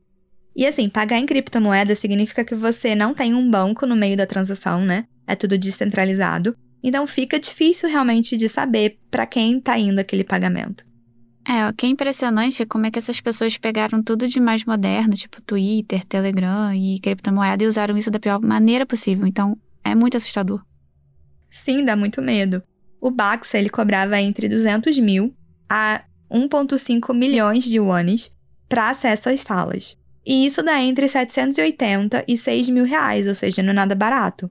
E 0.54 0.66
assim, 0.66 0.88
pagar 0.88 1.18
em 1.18 1.24
criptomoeda 1.24 1.94
significa 1.94 2.44
que 2.44 2.54
você 2.54 2.94
não 2.94 3.14
tem 3.14 3.34
um 3.34 3.50
banco 3.50 3.86
no 3.86 3.96
meio 3.96 4.16
da 4.16 4.26
transação, 4.26 4.84
né? 4.84 5.06
É 5.26 5.34
tudo 5.34 5.56
descentralizado. 5.56 6.54
Então 6.82 7.06
fica 7.06 7.38
difícil 7.38 7.88
realmente 7.88 8.36
de 8.36 8.48
saber 8.48 8.98
para 9.10 9.24
quem 9.24 9.58
está 9.58 9.78
indo 9.78 9.98
aquele 9.98 10.24
pagamento. 10.24 10.84
É, 11.46 11.68
o 11.68 11.74
que 11.74 11.86
é 11.86 11.88
impressionante 11.88 12.62
é 12.62 12.66
como 12.66 12.86
é 12.86 12.90
que 12.90 12.98
essas 12.98 13.20
pessoas 13.20 13.58
pegaram 13.58 14.02
tudo 14.02 14.28
de 14.28 14.38
mais 14.38 14.64
moderno, 14.64 15.14
tipo 15.14 15.42
Twitter, 15.42 16.04
Telegram 16.04 16.72
e 16.72 17.00
criptomoeda, 17.00 17.64
e 17.64 17.66
usaram 17.66 17.96
isso 17.96 18.10
da 18.10 18.20
pior 18.20 18.40
maneira 18.40 18.86
possível. 18.86 19.26
Então, 19.26 19.56
é 19.84 19.94
muito 19.94 20.16
assustador. 20.16 20.64
Sim, 21.50 21.84
dá 21.84 21.96
muito 21.96 22.22
medo. 22.22 22.62
O 23.00 23.10
Baxa, 23.10 23.58
ele 23.58 23.68
cobrava 23.68 24.20
entre 24.20 24.48
200 24.48 24.96
mil 24.98 25.34
a 25.68 26.04
1,5 26.30 27.12
milhões 27.12 27.64
de 27.64 27.76
yuanes 27.76 28.32
para 28.68 28.90
acesso 28.90 29.28
às 29.28 29.40
salas. 29.40 29.98
E 30.24 30.46
isso 30.46 30.62
dá 30.62 30.80
entre 30.80 31.08
780 31.08 32.24
e 32.28 32.36
6 32.36 32.68
mil 32.68 32.84
reais, 32.84 33.26
ou 33.26 33.34
seja, 33.34 33.62
não 33.62 33.70
é 33.70 33.74
nada 33.74 33.94
barato. 33.94 34.50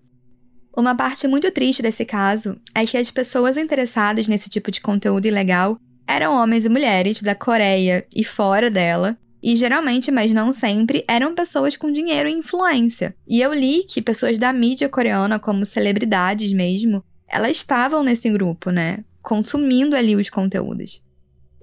Uma 0.76 0.96
parte 0.96 1.28
muito 1.28 1.50
triste 1.52 1.82
desse 1.82 2.06
caso 2.06 2.58
é 2.76 2.86
que 2.86 2.98
as 2.98 3.10
pessoas 3.10 3.58
interessadas 3.58 4.28
nesse 4.28 4.50
tipo 4.50 4.70
de 4.70 4.82
conteúdo 4.82 5.26
ilegal 5.26 5.80
eram 6.08 6.34
homens 6.34 6.66
e 6.66 6.70
mulheres 6.70 7.22
da 7.22 7.36
Coreia 7.36 8.06
e 8.16 8.24
fora 8.24 8.70
dela, 8.70 9.18
e 9.44 9.56
geralmente, 9.56 10.12
mas 10.12 10.32
não 10.32 10.54
sempre, 10.54 11.04
eram 11.08 11.34
pessoas 11.34 11.76
com 11.76 11.92
dinheiro 11.92 12.30
e 12.30 12.34
influência. 12.34 13.16
E 13.28 13.42
eu 13.42 13.54
li 13.54 13.84
que 13.88 14.02
pessoas 14.02 14.38
da 14.38 14.54
mídia 14.54 14.88
coreana, 14.88 15.40
como 15.40 15.66
celebridades 15.66 16.54
mesmo, 16.54 17.04
elas 17.28 17.58
estavam 17.58 18.04
nesse 18.04 18.30
grupo, 18.30 18.70
né? 18.70 19.04
Consumindo 19.22 19.96
ali 19.96 20.16
os 20.16 20.30
conteúdos. 20.30 21.02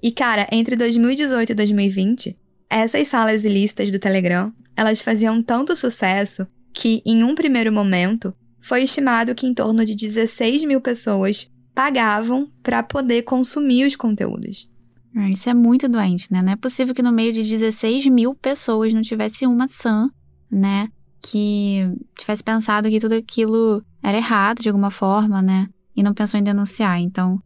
E 0.01 0.11
cara, 0.11 0.47
entre 0.51 0.75
2018 0.75 1.51
e 1.51 1.55
2020, 1.55 2.39
essas 2.69 3.07
salas 3.07 3.45
ilícitas 3.45 3.91
do 3.91 3.99
Telegram, 3.99 4.53
elas 4.75 5.01
faziam 5.01 5.41
tanto 5.41 5.75
sucesso 5.75 6.47
que, 6.73 7.01
em 7.05 7.23
um 7.23 7.35
primeiro 7.35 7.71
momento, 7.71 8.33
foi 8.61 8.83
estimado 8.83 9.33
que 9.33 9.47
em 9.47 9.53
torno 9.53 9.85
de 9.85 9.95
16 9.95 10.63
mil 10.63 10.81
pessoas 10.81 11.49
pagavam 11.79 12.51
para 12.61 12.83
poder 12.83 13.21
consumir 13.21 13.85
os 13.85 13.95
conteúdos. 13.95 14.69
Ah, 15.15 15.29
isso 15.29 15.49
é 15.49 15.53
muito 15.53 15.87
doente, 15.87 16.27
né? 16.29 16.41
Não 16.41 16.51
é 16.51 16.57
possível 16.57 16.93
que 16.93 17.01
no 17.01 17.09
meio 17.09 17.31
de 17.31 17.41
16 17.41 18.05
mil 18.07 18.35
pessoas 18.35 18.93
não 18.93 19.01
tivesse 19.01 19.47
uma 19.47 19.65
sã, 19.69 20.09
né? 20.51 20.89
Que 21.21 21.89
tivesse 22.17 22.43
pensado 22.43 22.89
que 22.89 22.99
tudo 22.99 23.13
aquilo 23.13 23.81
era 24.03 24.17
errado 24.17 24.61
de 24.61 24.67
alguma 24.67 24.91
forma, 24.91 25.41
né? 25.41 25.69
E 25.95 26.03
não 26.03 26.13
pensou 26.13 26.37
em 26.37 26.43
denunciar. 26.43 26.99
Então, 26.99 27.41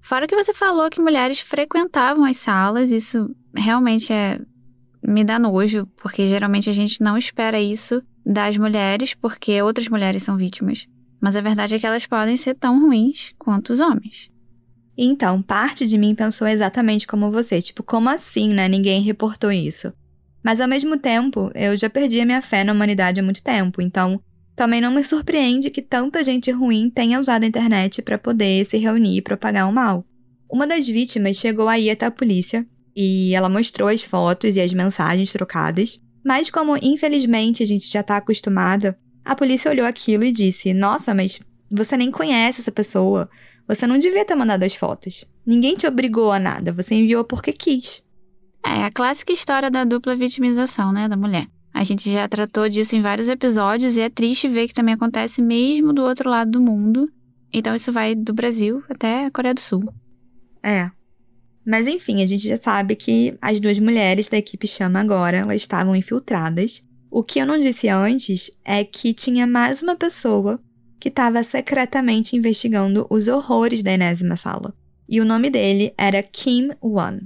fora 0.00 0.28
que 0.28 0.36
você 0.36 0.54
falou 0.54 0.88
que 0.88 1.00
mulheres 1.00 1.40
frequentavam 1.40 2.24
as 2.24 2.36
salas, 2.36 2.92
isso 2.92 3.28
realmente 3.56 4.12
é 4.12 4.40
me 5.02 5.24
dá 5.24 5.36
nojo, 5.36 5.84
porque 5.96 6.28
geralmente 6.28 6.70
a 6.70 6.72
gente 6.72 7.02
não 7.02 7.18
espera 7.18 7.60
isso 7.60 8.00
das 8.24 8.56
mulheres, 8.56 9.14
porque 9.14 9.60
outras 9.60 9.88
mulheres 9.88 10.22
são 10.22 10.36
vítimas. 10.36 10.86
Mas 11.24 11.36
a 11.36 11.40
verdade 11.40 11.74
é 11.74 11.78
que 11.78 11.86
elas 11.86 12.06
podem 12.06 12.36
ser 12.36 12.52
tão 12.52 12.78
ruins 12.78 13.32
quanto 13.38 13.72
os 13.72 13.80
homens. 13.80 14.30
Então, 14.94 15.40
parte 15.40 15.86
de 15.86 15.96
mim 15.96 16.14
pensou 16.14 16.46
exatamente 16.46 17.06
como 17.06 17.30
você, 17.30 17.62
tipo, 17.62 17.82
como 17.82 18.10
assim, 18.10 18.52
né? 18.52 18.68
Ninguém 18.68 19.00
reportou 19.00 19.50
isso. 19.50 19.90
Mas 20.44 20.60
ao 20.60 20.68
mesmo 20.68 20.98
tempo, 20.98 21.50
eu 21.54 21.74
já 21.78 21.88
perdi 21.88 22.20
a 22.20 22.26
minha 22.26 22.42
fé 22.42 22.62
na 22.62 22.74
humanidade 22.74 23.20
há 23.20 23.22
muito 23.22 23.42
tempo, 23.42 23.80
então 23.80 24.20
também 24.54 24.82
não 24.82 24.92
me 24.92 25.02
surpreende 25.02 25.70
que 25.70 25.80
tanta 25.80 26.22
gente 26.22 26.50
ruim 26.50 26.90
tenha 26.90 27.18
usado 27.18 27.44
a 27.44 27.46
internet 27.46 28.02
para 28.02 28.18
poder 28.18 28.62
se 28.66 28.76
reunir 28.76 29.16
e 29.16 29.22
propagar 29.22 29.66
o 29.66 29.72
mal. 29.72 30.04
Uma 30.46 30.66
das 30.66 30.86
vítimas 30.86 31.38
chegou 31.38 31.68
aí 31.68 31.88
até 31.88 32.04
a 32.04 32.10
polícia 32.10 32.66
e 32.94 33.34
ela 33.34 33.48
mostrou 33.48 33.88
as 33.88 34.02
fotos 34.02 34.56
e 34.56 34.60
as 34.60 34.74
mensagens 34.74 35.32
trocadas, 35.32 35.98
mas 36.22 36.50
como 36.50 36.76
infelizmente 36.82 37.62
a 37.62 37.66
gente 37.66 37.90
já 37.90 38.02
tá 38.02 38.18
acostumada, 38.18 38.94
a 39.24 39.34
polícia 39.34 39.70
olhou 39.70 39.86
aquilo 39.86 40.24
e 40.24 40.32
disse: 40.32 40.74
Nossa, 40.74 41.14
mas 41.14 41.40
você 41.70 41.96
nem 41.96 42.10
conhece 42.10 42.60
essa 42.60 42.72
pessoa. 42.72 43.28
Você 43.66 43.86
não 43.86 43.98
devia 43.98 44.24
ter 44.24 44.34
mandado 44.34 44.62
as 44.62 44.74
fotos. 44.74 45.24
Ninguém 45.46 45.74
te 45.74 45.86
obrigou 45.86 46.30
a 46.30 46.38
nada, 46.38 46.72
você 46.72 46.94
enviou 46.94 47.24
porque 47.24 47.52
quis. 47.52 48.02
É 48.64 48.84
a 48.84 48.90
clássica 48.90 49.32
história 49.32 49.70
da 49.70 49.84
dupla 49.84 50.14
vitimização, 50.14 50.92
né, 50.92 51.08
da 51.08 51.16
mulher. 51.16 51.46
A 51.72 51.82
gente 51.82 52.10
já 52.12 52.28
tratou 52.28 52.68
disso 52.68 52.94
em 52.94 53.02
vários 53.02 53.28
episódios 53.28 53.96
e 53.96 54.00
é 54.00 54.08
triste 54.08 54.48
ver 54.48 54.68
que 54.68 54.74
também 54.74 54.94
acontece 54.94 55.42
mesmo 55.42 55.92
do 55.92 56.02
outro 56.02 56.30
lado 56.30 56.52
do 56.52 56.60
mundo. 56.60 57.10
Então 57.52 57.74
isso 57.74 57.92
vai 57.92 58.14
do 58.14 58.32
Brasil 58.32 58.82
até 58.88 59.26
a 59.26 59.30
Coreia 59.30 59.54
do 59.54 59.60
Sul. 59.60 59.92
É. 60.62 60.90
Mas 61.66 61.86
enfim, 61.86 62.22
a 62.22 62.26
gente 62.26 62.46
já 62.46 62.60
sabe 62.60 62.94
que 62.94 63.36
as 63.40 63.58
duas 63.58 63.78
mulheres 63.78 64.28
da 64.28 64.36
equipe 64.36 64.68
Chama 64.68 65.00
agora, 65.00 65.38
elas 65.38 65.56
estavam 65.56 65.96
infiltradas 65.96 66.86
o 67.14 67.22
que 67.22 67.38
eu 67.38 67.46
não 67.46 67.60
disse 67.60 67.88
antes 67.88 68.50
é 68.64 68.82
que 68.82 69.14
tinha 69.14 69.46
mais 69.46 69.80
uma 69.80 69.94
pessoa 69.94 70.60
que 70.98 71.08
estava 71.08 71.44
secretamente 71.44 72.34
investigando 72.34 73.06
os 73.08 73.28
horrores 73.28 73.84
da 73.84 73.92
enésima 73.92 74.36
sala. 74.36 74.74
E 75.08 75.20
o 75.20 75.24
nome 75.24 75.48
dele 75.48 75.94
era 75.96 76.20
Kim 76.24 76.70
Won. 76.82 77.20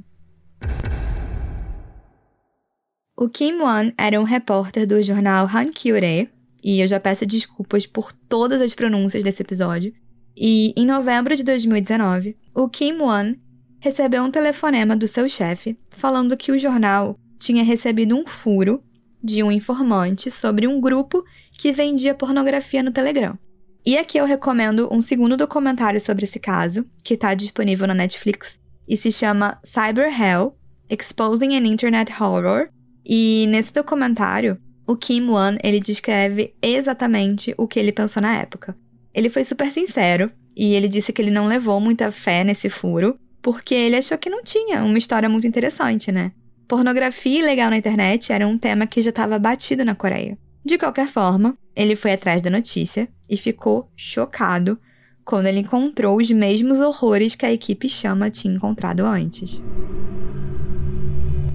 O 3.16 3.30
Kim 3.30 3.60
Won 3.60 3.92
era 3.96 4.20
um 4.20 4.24
repórter 4.24 4.86
do 4.86 5.02
jornal 5.02 5.46
Hankyure, 5.46 6.28
e 6.62 6.80
eu 6.82 6.86
já 6.86 7.00
peço 7.00 7.24
desculpas 7.24 7.86
por 7.86 8.12
todas 8.12 8.60
as 8.60 8.74
pronúncias 8.74 9.24
desse 9.24 9.40
episódio. 9.40 9.94
E 10.36 10.74
em 10.76 10.84
novembro 10.84 11.34
de 11.34 11.42
2019, 11.42 12.36
o 12.54 12.68
Kim 12.68 12.98
Won 12.98 13.36
recebeu 13.80 14.22
um 14.22 14.30
telefonema 14.30 14.94
do 14.94 15.06
seu 15.06 15.26
chefe 15.30 15.78
falando 15.92 16.36
que 16.36 16.52
o 16.52 16.58
jornal 16.58 17.18
tinha 17.38 17.64
recebido 17.64 18.14
um 18.14 18.26
furo 18.26 18.82
de 19.22 19.42
um 19.42 19.50
informante 19.50 20.30
sobre 20.30 20.66
um 20.66 20.80
grupo 20.80 21.24
que 21.56 21.72
vendia 21.72 22.14
pornografia 22.14 22.82
no 22.82 22.90
Telegram. 22.90 23.38
E 23.84 23.96
aqui 23.96 24.18
eu 24.18 24.26
recomendo 24.26 24.88
um 24.92 25.00
segundo 25.00 25.36
documentário 25.36 26.00
sobre 26.00 26.24
esse 26.24 26.38
caso, 26.38 26.84
que 27.02 27.14
está 27.14 27.34
disponível 27.34 27.86
na 27.86 27.94
Netflix 27.94 28.58
e 28.88 28.96
se 28.96 29.12
chama 29.12 29.58
Cyber 29.64 30.08
Hell: 30.08 30.56
Exposing 30.88 31.56
an 31.56 31.66
Internet 31.66 32.12
Horror. 32.12 32.68
E 33.04 33.46
nesse 33.48 33.72
documentário, 33.72 34.58
o 34.86 34.96
Kim 34.96 35.28
Won 35.28 35.56
ele 35.62 35.80
descreve 35.80 36.54
exatamente 36.62 37.54
o 37.56 37.66
que 37.66 37.78
ele 37.78 37.92
pensou 37.92 38.22
na 38.22 38.36
época. 38.36 38.76
Ele 39.14 39.30
foi 39.30 39.44
super 39.44 39.70
sincero 39.70 40.30
e 40.56 40.74
ele 40.74 40.88
disse 40.88 41.12
que 41.12 41.22
ele 41.22 41.30
não 41.30 41.46
levou 41.46 41.80
muita 41.80 42.10
fé 42.10 42.42
nesse 42.44 42.68
furo, 42.68 43.18
porque 43.40 43.74
ele 43.74 43.96
achou 43.96 44.18
que 44.18 44.30
não 44.30 44.42
tinha 44.42 44.82
uma 44.82 44.98
história 44.98 45.28
muito 45.28 45.46
interessante, 45.46 46.10
né? 46.10 46.32
Pornografia 46.68 47.38
ilegal 47.38 47.70
na 47.70 47.78
internet 47.78 48.30
era 48.30 48.46
um 48.46 48.58
tema 48.58 48.86
que 48.86 49.00
já 49.00 49.08
estava 49.08 49.38
batido 49.38 49.86
na 49.86 49.94
Coreia. 49.94 50.36
De 50.62 50.76
qualquer 50.76 51.08
forma, 51.08 51.56
ele 51.74 51.96
foi 51.96 52.12
atrás 52.12 52.42
da 52.42 52.50
notícia 52.50 53.08
e 53.26 53.38
ficou 53.38 53.90
chocado 53.96 54.78
quando 55.24 55.46
ele 55.46 55.60
encontrou 55.60 56.18
os 56.18 56.30
mesmos 56.30 56.78
horrores 56.78 57.34
que 57.34 57.46
a 57.46 57.52
equipe 57.52 57.88
Chama 57.88 58.28
tinha 58.28 58.54
encontrado 58.54 59.00
antes. 59.06 59.62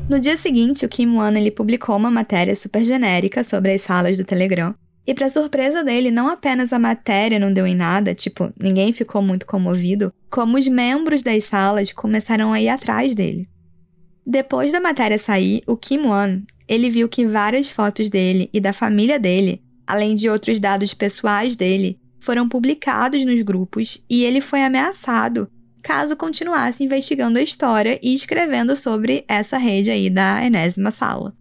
No 0.09 0.19
dia 0.19 0.35
seguinte, 0.35 0.83
o 0.83 0.89
Kim 0.89 1.15
Won 1.15 1.33
ele 1.35 1.51
publicou 1.51 1.95
uma 1.95 2.09
matéria 2.09 2.55
super 2.55 2.83
genérica 2.83 3.43
sobre 3.43 3.71
as 3.71 3.83
salas 3.83 4.17
do 4.17 4.23
Telegram. 4.23 4.73
E 5.05 5.13
para 5.13 5.29
surpresa 5.29 5.83
dele, 5.83 6.09
não 6.09 6.27
apenas 6.27 6.73
a 6.73 6.79
matéria 6.79 7.37
não 7.37 7.53
deu 7.53 7.67
em 7.67 7.75
nada, 7.75 8.15
tipo, 8.15 8.51
ninguém 8.59 8.91
ficou 8.91 9.21
muito 9.21 9.45
comovido, 9.45 10.11
como 10.31 10.57
os 10.57 10.67
membros 10.67 11.21
das 11.21 11.43
salas 11.43 11.93
começaram 11.93 12.51
a 12.51 12.59
ir 12.59 12.69
atrás 12.69 13.13
dele. 13.13 13.47
Depois 14.25 14.71
da 14.71 14.79
matéria 14.79 15.19
sair, 15.19 15.61
o 15.67 15.75
Kim 15.75 16.01
Won, 16.07 16.41
ele 16.67 16.89
viu 16.89 17.09
que 17.09 17.25
várias 17.25 17.69
fotos 17.69 18.09
dele 18.09 18.49
e 18.53 18.59
da 18.59 18.71
família 18.71 19.19
dele, 19.19 19.61
além 19.85 20.15
de 20.15 20.29
outros 20.29 20.59
dados 20.59 20.93
pessoais 20.93 21.55
dele, 21.55 21.99
foram 22.19 22.47
publicados 22.47 23.25
nos 23.25 23.41
grupos 23.41 24.03
e 24.09 24.23
ele 24.23 24.39
foi 24.39 24.63
ameaçado 24.63 25.49
caso 25.83 26.15
continuasse 26.15 26.81
investigando 26.81 27.37
a 27.37 27.41
história 27.41 27.99
e 28.01 28.15
escrevendo 28.15 28.75
sobre 28.75 29.25
essa 29.27 29.57
rede 29.57 29.91
aí 29.91 30.09
da 30.09 30.43
enésima 30.43 30.89
sala. 30.89 31.35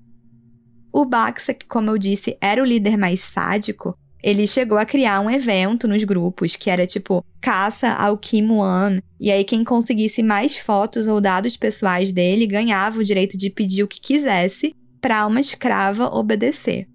O 0.93 1.05
Baxa, 1.05 1.55
que 1.55 1.65
como 1.65 1.89
eu 1.91 1.97
disse, 1.97 2.37
era 2.41 2.61
o 2.61 2.67
líder 2.67 2.99
mais 2.99 3.21
sádico, 3.21 3.97
ele 4.23 4.47
chegou 4.47 4.79
a 4.79 4.85
criar 4.85 5.21
um 5.21 5.31
evento 5.31 5.89
nos 5.89 6.05
grupos 6.05 6.55
que 6.55 6.71
era 6.71 6.87
tipo 6.87 7.25
caça 7.41 7.93
ao 7.93 8.17
Kim 8.17 8.47
Won. 8.49 9.01
E 9.19 9.31
aí, 9.31 9.45
quem 9.45 9.65
conseguisse 9.65 10.23
mais 10.23 10.57
fotos 10.57 11.09
ou 11.09 11.21
dados 11.21 11.57
pessoais 11.57 12.13
dele 12.13 12.47
ganhava 12.47 13.01
o 13.01 13.05
direito 13.05 13.37
de 13.37 13.51
pedir 13.51 13.83
o 13.83 13.89
que 13.89 14.01
quisesse 14.01 14.75
para 15.01 15.27
uma 15.27 15.41
escrava 15.41 16.07
obedecer. 16.07 16.87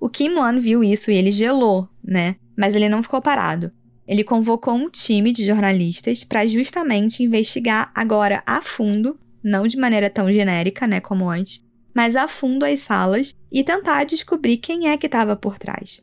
O 0.00 0.08
Kim 0.08 0.34
Won 0.34 0.58
viu 0.58 0.82
isso 0.82 1.10
e 1.10 1.14
ele 1.14 1.30
gelou, 1.30 1.88
né? 2.02 2.36
Mas 2.56 2.74
ele 2.74 2.88
não 2.88 3.02
ficou 3.02 3.22
parado. 3.22 3.70
Ele 4.06 4.24
convocou 4.24 4.74
um 4.74 4.90
time 4.90 5.32
de 5.32 5.46
jornalistas 5.46 6.24
para 6.24 6.46
justamente 6.46 7.22
investigar 7.22 7.90
agora 7.94 8.42
a 8.44 8.60
fundo 8.60 9.18
não 9.44 9.66
de 9.66 9.76
maneira 9.76 10.08
tão 10.08 10.32
genérica, 10.32 10.86
né, 10.86 11.00
como 11.00 11.28
antes, 11.28 11.62
mas 11.94 12.16
a 12.16 12.26
fundo 12.26 12.64
as 12.64 12.80
salas 12.80 13.34
e 13.52 13.62
tentar 13.62 14.04
descobrir 14.04 14.56
quem 14.56 14.88
é 14.88 14.96
que 14.96 15.06
estava 15.06 15.36
por 15.36 15.58
trás. 15.58 16.02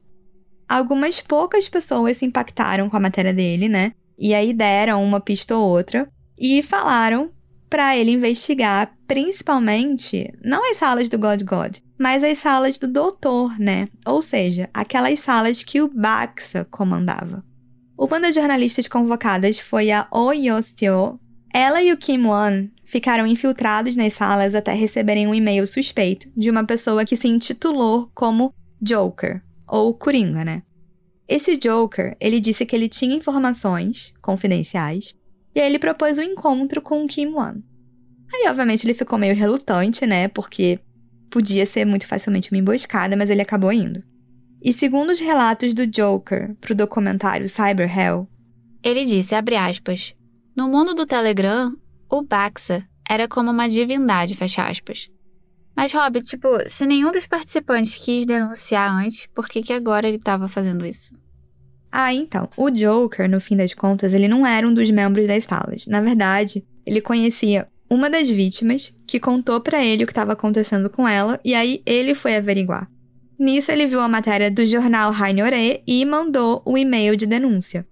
Algumas 0.72 1.20
poucas 1.20 1.68
pessoas 1.68 2.16
se 2.16 2.26
impactaram 2.26 2.90
com 2.90 2.96
a 2.96 3.00
matéria 3.02 3.34
dele, 3.34 3.68
né? 3.68 3.92
E 4.18 4.34
aí 4.34 4.54
deram 4.54 5.04
uma 5.04 5.20
pista 5.20 5.54
ou 5.54 5.70
outra 5.70 6.08
e 6.40 6.64
falaram 6.64 7.30
para 7.70 7.98
ele 7.98 8.12
investigar 8.12 8.96
principalmente 9.06 10.34
não 10.42 10.72
as 10.72 10.78
salas 10.78 11.10
do 11.10 11.20
God 11.20 11.44
God, 11.44 11.80
mas 12.00 12.24
as 12.24 12.38
salas 12.38 12.78
do 12.78 12.88
doutor, 12.88 13.60
né? 13.60 13.90
Ou 14.06 14.22
seja, 14.22 14.70
aquelas 14.74 15.20
salas 15.20 15.62
que 15.62 15.82
o 15.82 15.90
Baxa 15.90 16.66
comandava. 16.72 17.44
Uma 17.98 18.22
das 18.22 18.34
jornalistas 18.34 18.88
convocadas 18.88 19.60
foi 19.60 19.92
a 19.92 20.08
Oh 20.10 20.32
Yostyo. 20.32 21.20
Ela 21.54 21.84
e 21.84 21.92
o 21.92 21.98
Kim 21.98 22.24
Won 22.24 22.70
ficaram 22.86 23.28
infiltrados 23.28 23.98
nas 23.98 24.14
salas 24.14 24.56
até 24.56 24.72
receberem 24.72 25.28
um 25.28 25.36
e-mail 25.36 25.68
suspeito 25.68 26.30
de 26.34 26.50
uma 26.50 26.64
pessoa 26.64 27.04
que 27.04 27.18
se 27.18 27.28
intitulou 27.28 28.10
como 28.16 28.54
Joker, 28.82 29.42
ou 29.72 29.94
Coringa, 29.94 30.44
né? 30.44 30.64
Esse 31.26 31.56
Joker, 31.56 32.18
ele 32.20 32.42
disse 32.42 32.66
que 32.66 32.76
ele 32.76 32.90
tinha 32.90 33.16
informações 33.16 34.14
confidenciais 34.22 35.16
e 35.56 35.62
aí 35.62 35.66
ele 35.66 35.80
propôs 35.80 36.20
um 36.20 36.24
encontro 36.24 36.82
com 36.82 37.06
o 37.06 37.08
Kim 37.08 37.28
Won. 37.28 37.62
Aí, 38.34 38.50
obviamente, 38.50 38.86
ele 38.86 38.94
ficou 38.94 39.18
meio 39.18 39.34
relutante, 39.34 40.06
né? 40.06 40.28
Porque 40.28 40.80
podia 41.30 41.66
ser 41.66 41.86
muito 41.86 42.06
facilmente 42.06 42.52
uma 42.52 42.60
emboscada, 42.60 43.16
mas 43.16 43.30
ele 43.30 43.42
acabou 43.42 43.72
indo. 43.72 44.04
E 44.62 44.74
segundo 44.74 45.12
os 45.12 45.20
relatos 45.22 45.74
do 45.74 45.88
Joker 45.88 46.54
pro 46.60 46.76
documentário 46.76 47.48
Cyber 47.48 47.98
Hell, 47.98 48.28
ele 48.84 49.06
disse, 49.06 49.34
abre 49.34 49.56
aspas, 49.56 50.14
no 50.56 50.68
mundo 50.68 50.94
do 50.94 51.06
Telegram, 51.06 51.74
o 52.10 52.22
Baxa 52.22 52.86
era 53.10 53.28
como 53.28 53.52
uma 53.52 53.70
divindade, 53.70 54.36
fecha 54.36 54.68
aspas. 54.68 55.10
Mas, 55.76 55.94
Rob, 55.94 56.22
tipo, 56.22 56.48
se 56.68 56.86
nenhum 56.86 57.12
dos 57.12 57.26
participantes 57.26 57.98
quis 57.98 58.26
denunciar 58.26 58.92
antes, 58.92 59.28
por 59.28 59.48
que, 59.48 59.62
que 59.62 59.74
agora 59.74 60.08
ele 60.08 60.18
estava 60.18 60.48
fazendo 60.48 60.86
isso? 60.86 61.14
Ah, 61.92 62.14
então. 62.14 62.48
O 62.56 62.70
Joker, 62.70 63.30
no 63.30 63.42
fim 63.42 63.58
das 63.58 63.74
contas, 63.74 64.14
ele 64.14 64.28
não 64.28 64.46
era 64.46 64.68
um 64.68 64.74
dos 64.74 64.90
membros 64.90 65.28
das 65.28 65.44
salas. 65.44 65.88
Na 65.88 66.00
verdade, 66.02 66.66
ele 66.86 67.02
conhecia 67.02 67.68
uma 67.90 68.10
das 68.10 68.30
vítimas 68.30 68.96
que 69.06 69.20
contou 69.20 69.60
para 69.60 69.84
ele 69.84 70.04
o 70.04 70.08
que 70.08 70.14
estava 70.14 70.32
acontecendo 70.32 70.90
com 70.90 71.06
ela 71.06 71.38
e 71.44 71.54
aí 71.54 71.82
ele 71.86 72.16
foi 72.16 72.38
averiguar. 72.38 72.90
Nisso, 73.38 73.72
ele 73.72 73.88
viu 73.88 74.00
a 74.00 74.08
matéria 74.08 74.50
do 74.50 74.66
jornal 74.66 75.12
Rainore 75.12 75.84
e 75.86 76.06
mandou 76.06 76.62
o 76.64 76.78
e-mail 76.78 77.18
de 77.18 77.26
denúncia. 77.26 77.86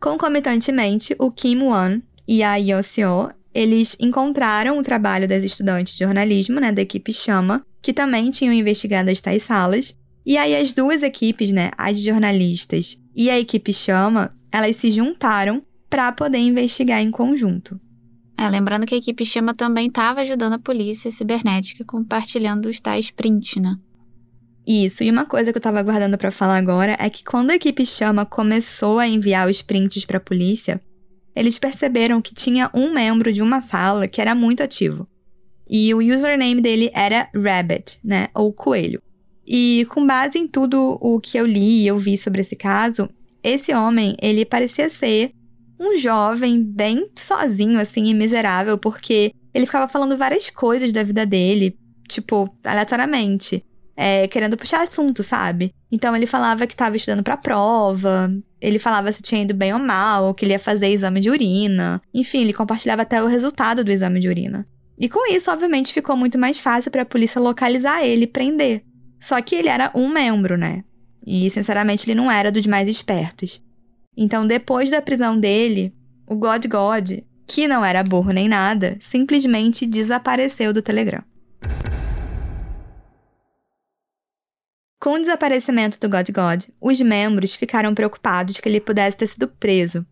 Concomitantemente, 0.00 1.14
o 1.18 1.30
Kim 1.30 1.58
Won 1.58 2.00
e 2.26 2.42
a 2.42 2.54
Yoseo, 2.56 3.30
eles 3.54 3.96
encontraram 4.00 4.78
o 4.78 4.82
trabalho 4.82 5.26
das 5.26 5.44
estudantes 5.44 5.94
de 5.94 6.04
jornalismo, 6.04 6.60
né, 6.60 6.72
da 6.72 6.82
equipe 6.82 7.12
Chama, 7.12 7.64
que 7.82 7.92
também 7.92 8.30
tinham 8.30 8.54
investigado 8.54 9.10
as 9.10 9.20
tais 9.20 9.42
salas, 9.42 9.96
e 10.24 10.36
aí 10.36 10.54
as 10.54 10.72
duas 10.72 11.02
equipes, 11.02 11.50
né, 11.50 11.70
as 11.76 11.98
de 11.98 12.04
jornalistas 12.04 13.00
e 13.14 13.30
a 13.30 13.38
equipe 13.38 13.72
Chama, 13.72 14.34
elas 14.52 14.76
se 14.76 14.90
juntaram 14.90 15.62
para 15.88 16.12
poder 16.12 16.38
investigar 16.38 17.00
em 17.00 17.10
conjunto. 17.10 17.80
É, 18.38 18.48
lembrando 18.48 18.86
que 18.86 18.94
a 18.94 18.98
equipe 18.98 19.26
Chama 19.26 19.52
também 19.52 19.88
estava 19.88 20.20
ajudando 20.20 20.54
a 20.54 20.58
polícia 20.58 21.10
cibernética 21.10 21.84
compartilhando 21.84 22.68
os 22.68 22.80
tais 22.80 23.10
prints, 23.10 23.60
né? 23.60 23.76
Isso, 24.66 25.02
e 25.02 25.10
uma 25.10 25.26
coisa 25.26 25.52
que 25.52 25.58
eu 25.58 25.60
estava 25.60 25.80
aguardando 25.80 26.16
para 26.16 26.30
falar 26.30 26.56
agora 26.56 26.96
é 26.98 27.10
que 27.10 27.24
quando 27.24 27.50
a 27.50 27.56
equipe 27.56 27.84
Chama 27.84 28.24
começou 28.24 28.98
a 28.98 29.08
enviar 29.08 29.48
os 29.48 29.60
prints 29.60 30.04
para 30.04 30.18
a 30.18 30.20
polícia, 30.20 30.80
eles 31.34 31.58
perceberam 31.58 32.20
que 32.20 32.34
tinha 32.34 32.70
um 32.74 32.92
membro 32.92 33.32
de 33.32 33.42
uma 33.42 33.60
sala 33.60 34.08
que 34.08 34.20
era 34.20 34.34
muito 34.34 34.62
ativo. 34.62 35.08
E 35.68 35.94
o 35.94 35.98
username 35.98 36.60
dele 36.60 36.90
era 36.92 37.28
Rabbit, 37.34 38.00
né, 38.04 38.28
ou 38.34 38.52
coelho. 38.52 39.00
E 39.46 39.86
com 39.90 40.06
base 40.06 40.38
em 40.38 40.46
tudo 40.46 40.98
o 41.00 41.20
que 41.20 41.38
eu 41.38 41.46
li 41.46 41.82
e 41.82 41.86
eu 41.86 41.98
vi 41.98 42.16
sobre 42.18 42.40
esse 42.40 42.56
caso, 42.56 43.08
esse 43.42 43.72
homem, 43.72 44.16
ele 44.20 44.44
parecia 44.44 44.88
ser 44.90 45.32
um 45.78 45.96
jovem 45.96 46.62
bem 46.62 47.08
sozinho, 47.16 47.80
assim, 47.80 48.04
e 48.06 48.14
miserável, 48.14 48.76
porque 48.76 49.32
ele 49.54 49.66
ficava 49.66 49.88
falando 49.88 50.16
várias 50.16 50.50
coisas 50.50 50.92
da 50.92 51.02
vida 51.02 51.24
dele, 51.24 51.78
tipo, 52.06 52.54
aleatoriamente. 52.62 53.64
É, 53.96 54.26
querendo 54.28 54.56
puxar 54.56 54.82
assunto, 54.82 55.22
sabe? 55.22 55.74
Então 55.92 56.16
ele 56.16 56.26
falava 56.26 56.66
que 56.66 56.72
estava 56.72 56.96
estudando 56.96 57.22
pra 57.22 57.36
prova, 57.36 58.32
ele 58.60 58.78
falava 58.78 59.10
se 59.10 59.22
tinha 59.22 59.42
ido 59.42 59.54
bem 59.54 59.72
ou 59.72 59.78
mal, 59.78 60.34
que 60.34 60.44
ele 60.44 60.52
ia 60.52 60.58
fazer 60.58 60.88
exame 60.88 61.20
de 61.20 61.30
urina. 61.30 62.00
Enfim, 62.12 62.42
ele 62.42 62.52
compartilhava 62.52 63.02
até 63.02 63.22
o 63.22 63.26
resultado 63.26 63.82
do 63.82 63.90
exame 63.90 64.20
de 64.20 64.28
urina. 64.28 64.66
E 64.98 65.08
com 65.08 65.32
isso, 65.32 65.50
obviamente, 65.50 65.94
ficou 65.94 66.16
muito 66.16 66.38
mais 66.38 66.60
fácil 66.60 66.90
para 66.90 67.02
a 67.02 67.06
polícia 67.06 67.40
localizar 67.40 68.04
ele 68.04 68.24
e 68.24 68.26
prender. 68.26 68.84
Só 69.18 69.40
que 69.40 69.54
ele 69.54 69.68
era 69.68 69.90
um 69.94 70.08
membro, 70.08 70.58
né? 70.58 70.84
E, 71.26 71.48
sinceramente, 71.50 72.06
ele 72.08 72.14
não 72.14 72.30
era 72.30 72.52
dos 72.52 72.66
mais 72.66 72.88
espertos. 72.88 73.62
Então, 74.16 74.46
depois 74.46 74.90
da 74.90 75.00
prisão 75.00 75.38
dele, 75.38 75.94
o 76.26 76.36
God 76.36 76.66
God, 76.66 77.10
que 77.46 77.66
não 77.66 77.84
era 77.84 78.02
burro 78.02 78.30
nem 78.30 78.48
nada, 78.48 78.98
simplesmente 79.00 79.86
desapareceu 79.86 80.72
do 80.72 80.82
Telegram. 80.82 81.22
Com 85.00 85.14
o 85.14 85.18
desaparecimento 85.18 85.98
do 85.98 86.10
God 86.10 86.28
God, 86.28 86.64
os 86.78 87.00
membros 87.00 87.54
ficaram 87.54 87.94
preocupados 87.94 88.58
que 88.58 88.68
ele 88.68 88.82
pudesse 88.82 89.16
ter 89.16 89.28
sido 89.28 89.48
preso. 89.48 90.04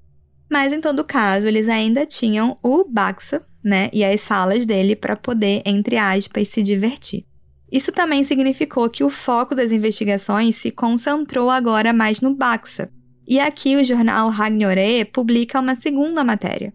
Mas 0.50 0.72
em 0.72 0.80
todo 0.80 1.04
caso, 1.04 1.46
eles 1.46 1.68
ainda 1.68 2.06
tinham 2.06 2.56
o 2.62 2.84
Baxa, 2.84 3.42
né, 3.62 3.90
e 3.92 4.02
as 4.02 4.22
salas 4.22 4.64
dele 4.64 4.96
para 4.96 5.14
poder, 5.14 5.60
entre 5.66 5.98
aspas, 5.98 6.48
se 6.48 6.62
divertir. 6.62 7.26
Isso 7.70 7.92
também 7.92 8.24
significou 8.24 8.88
que 8.88 9.04
o 9.04 9.10
foco 9.10 9.54
das 9.54 9.72
investigações 9.72 10.56
se 10.56 10.70
concentrou 10.70 11.50
agora 11.50 11.92
mais 11.92 12.22
no 12.22 12.34
Baxa, 12.34 12.90
e 13.26 13.38
aqui 13.38 13.76
o 13.76 13.84
jornal 13.84 14.30
Ragnore 14.30 15.04
publica 15.12 15.60
uma 15.60 15.76
segunda 15.76 16.24
matéria. 16.24 16.72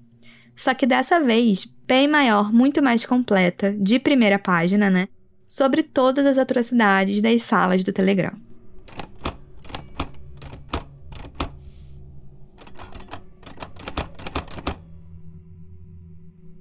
Só 0.55 0.75
que 0.75 0.85
dessa 0.85 1.19
vez, 1.19 1.65
bem 1.87 2.07
maior, 2.07 2.53
muito 2.53 2.79
mais 2.79 3.07
completa, 3.07 3.75
de 3.75 3.97
primeira 3.97 4.37
página, 4.37 4.87
né? 4.87 5.07
Sobre 5.53 5.83
todas 5.83 6.25
as 6.25 6.39
atrocidades 6.39 7.21
das 7.21 7.43
salas 7.43 7.83
do 7.83 7.93
Telegram. 7.93 8.33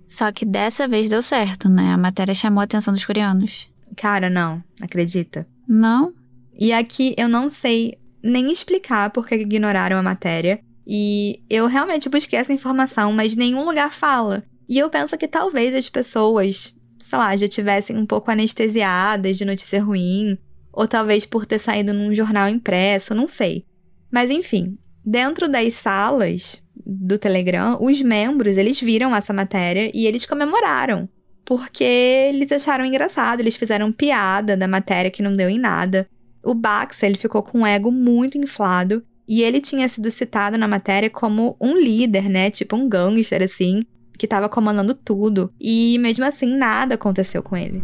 Só 0.07 0.31
que 0.31 0.45
dessa 0.45 0.87
vez 0.87 1.09
deu 1.09 1.23
certo, 1.23 1.71
né? 1.71 1.95
A 1.95 1.97
matéria 1.97 2.35
chamou 2.35 2.61
a 2.61 2.65
atenção 2.65 2.93
dos 2.93 3.07
coreanos. 3.07 3.73
Cara, 3.97 4.29
não, 4.29 4.63
acredita? 4.83 5.47
Não? 5.67 6.13
E 6.53 6.71
aqui 6.71 7.15
eu 7.17 7.31
não 7.31 7.49
sei 7.49 7.99
nem 8.23 8.53
explicar 8.53 9.09
por 9.09 9.27
que 9.27 9.37
ignoraram 9.37 9.97
a 9.97 10.03
matéria. 10.03 10.61
E 10.87 11.43
eu 11.49 11.67
realmente 11.67 12.11
busquei 12.11 12.39
essa 12.39 12.53
informação, 12.53 13.11
mas 13.11 13.37
nenhum 13.37 13.65
lugar 13.65 13.91
fala. 13.91 14.45
E 14.69 14.79
eu 14.79 14.91
penso 14.91 15.17
que 15.17 15.27
talvez 15.27 15.75
as 15.75 15.89
pessoas, 15.89 16.75
sei 17.03 17.19
lá, 17.19 17.37
já 17.37 17.49
tivessem 17.49 17.97
um 17.97 18.07
pouco 18.07 18.31
anestesiadas 18.31 19.37
de 19.37 19.45
notícia 19.45 19.83
ruim, 19.83 20.39
ou 20.73 20.87
talvez 20.87 21.27
por 21.27 21.45
ter 21.45 21.59
saído 21.59 21.93
num 21.93 22.15
jornal 22.15 22.49
impresso, 22.49 23.15
não 23.15 23.27
sei. 23.27 23.67
Mas 24.11 24.31
enfim, 24.31 24.79
dentro 25.05 25.49
das 25.49 25.75
salas 25.75 26.63
do 26.87 27.19
Telegram, 27.19 27.79
os 27.81 28.01
membros, 28.01 28.57
eles 28.57 28.81
viram 28.81 29.15
essa 29.15 29.33
matéria 29.33 29.91
e 29.93 30.07
eles 30.07 30.25
comemoraram. 30.25 31.09
Porque 31.45 31.85
eles 31.85 32.53
acharam 32.53 32.85
engraçado, 32.85 33.41
eles 33.41 33.57
fizeram 33.57 33.93
piada 33.93 34.57
da 34.57 34.69
matéria 34.69 35.11
que 35.11 35.23
não 35.23 35.33
deu 35.33 35.51
em 35.51 35.59
nada. 35.59 36.09
O 36.43 36.55
Baxa, 36.55 37.07
ele 37.07 37.19
ficou 37.19 37.43
com 37.43 37.61
um 37.61 37.67
ego 37.67 37.91
muito 37.91 38.39
inflado 38.39 39.05
e 39.27 39.43
ele 39.43 39.61
tinha 39.61 39.89
sido 39.89 40.11
citado 40.11 40.57
na 40.57 40.69
matéria 40.69 41.11
como 41.11 41.57
um 41.61 41.77
líder, 41.77 42.29
né? 42.29 42.51
Tipo 42.51 42.77
um 42.77 42.89
gangster, 42.89 43.43
assim, 43.43 43.85
que 44.19 44.27
estava 44.27 44.49
comandando 44.49 44.95
tudo. 44.95 45.53
E 45.61 45.99
mesmo 45.99 46.25
assim, 46.25 46.57
nada 46.57 46.95
aconteceu 46.95 47.43
com 47.43 47.57
ele. 47.57 47.83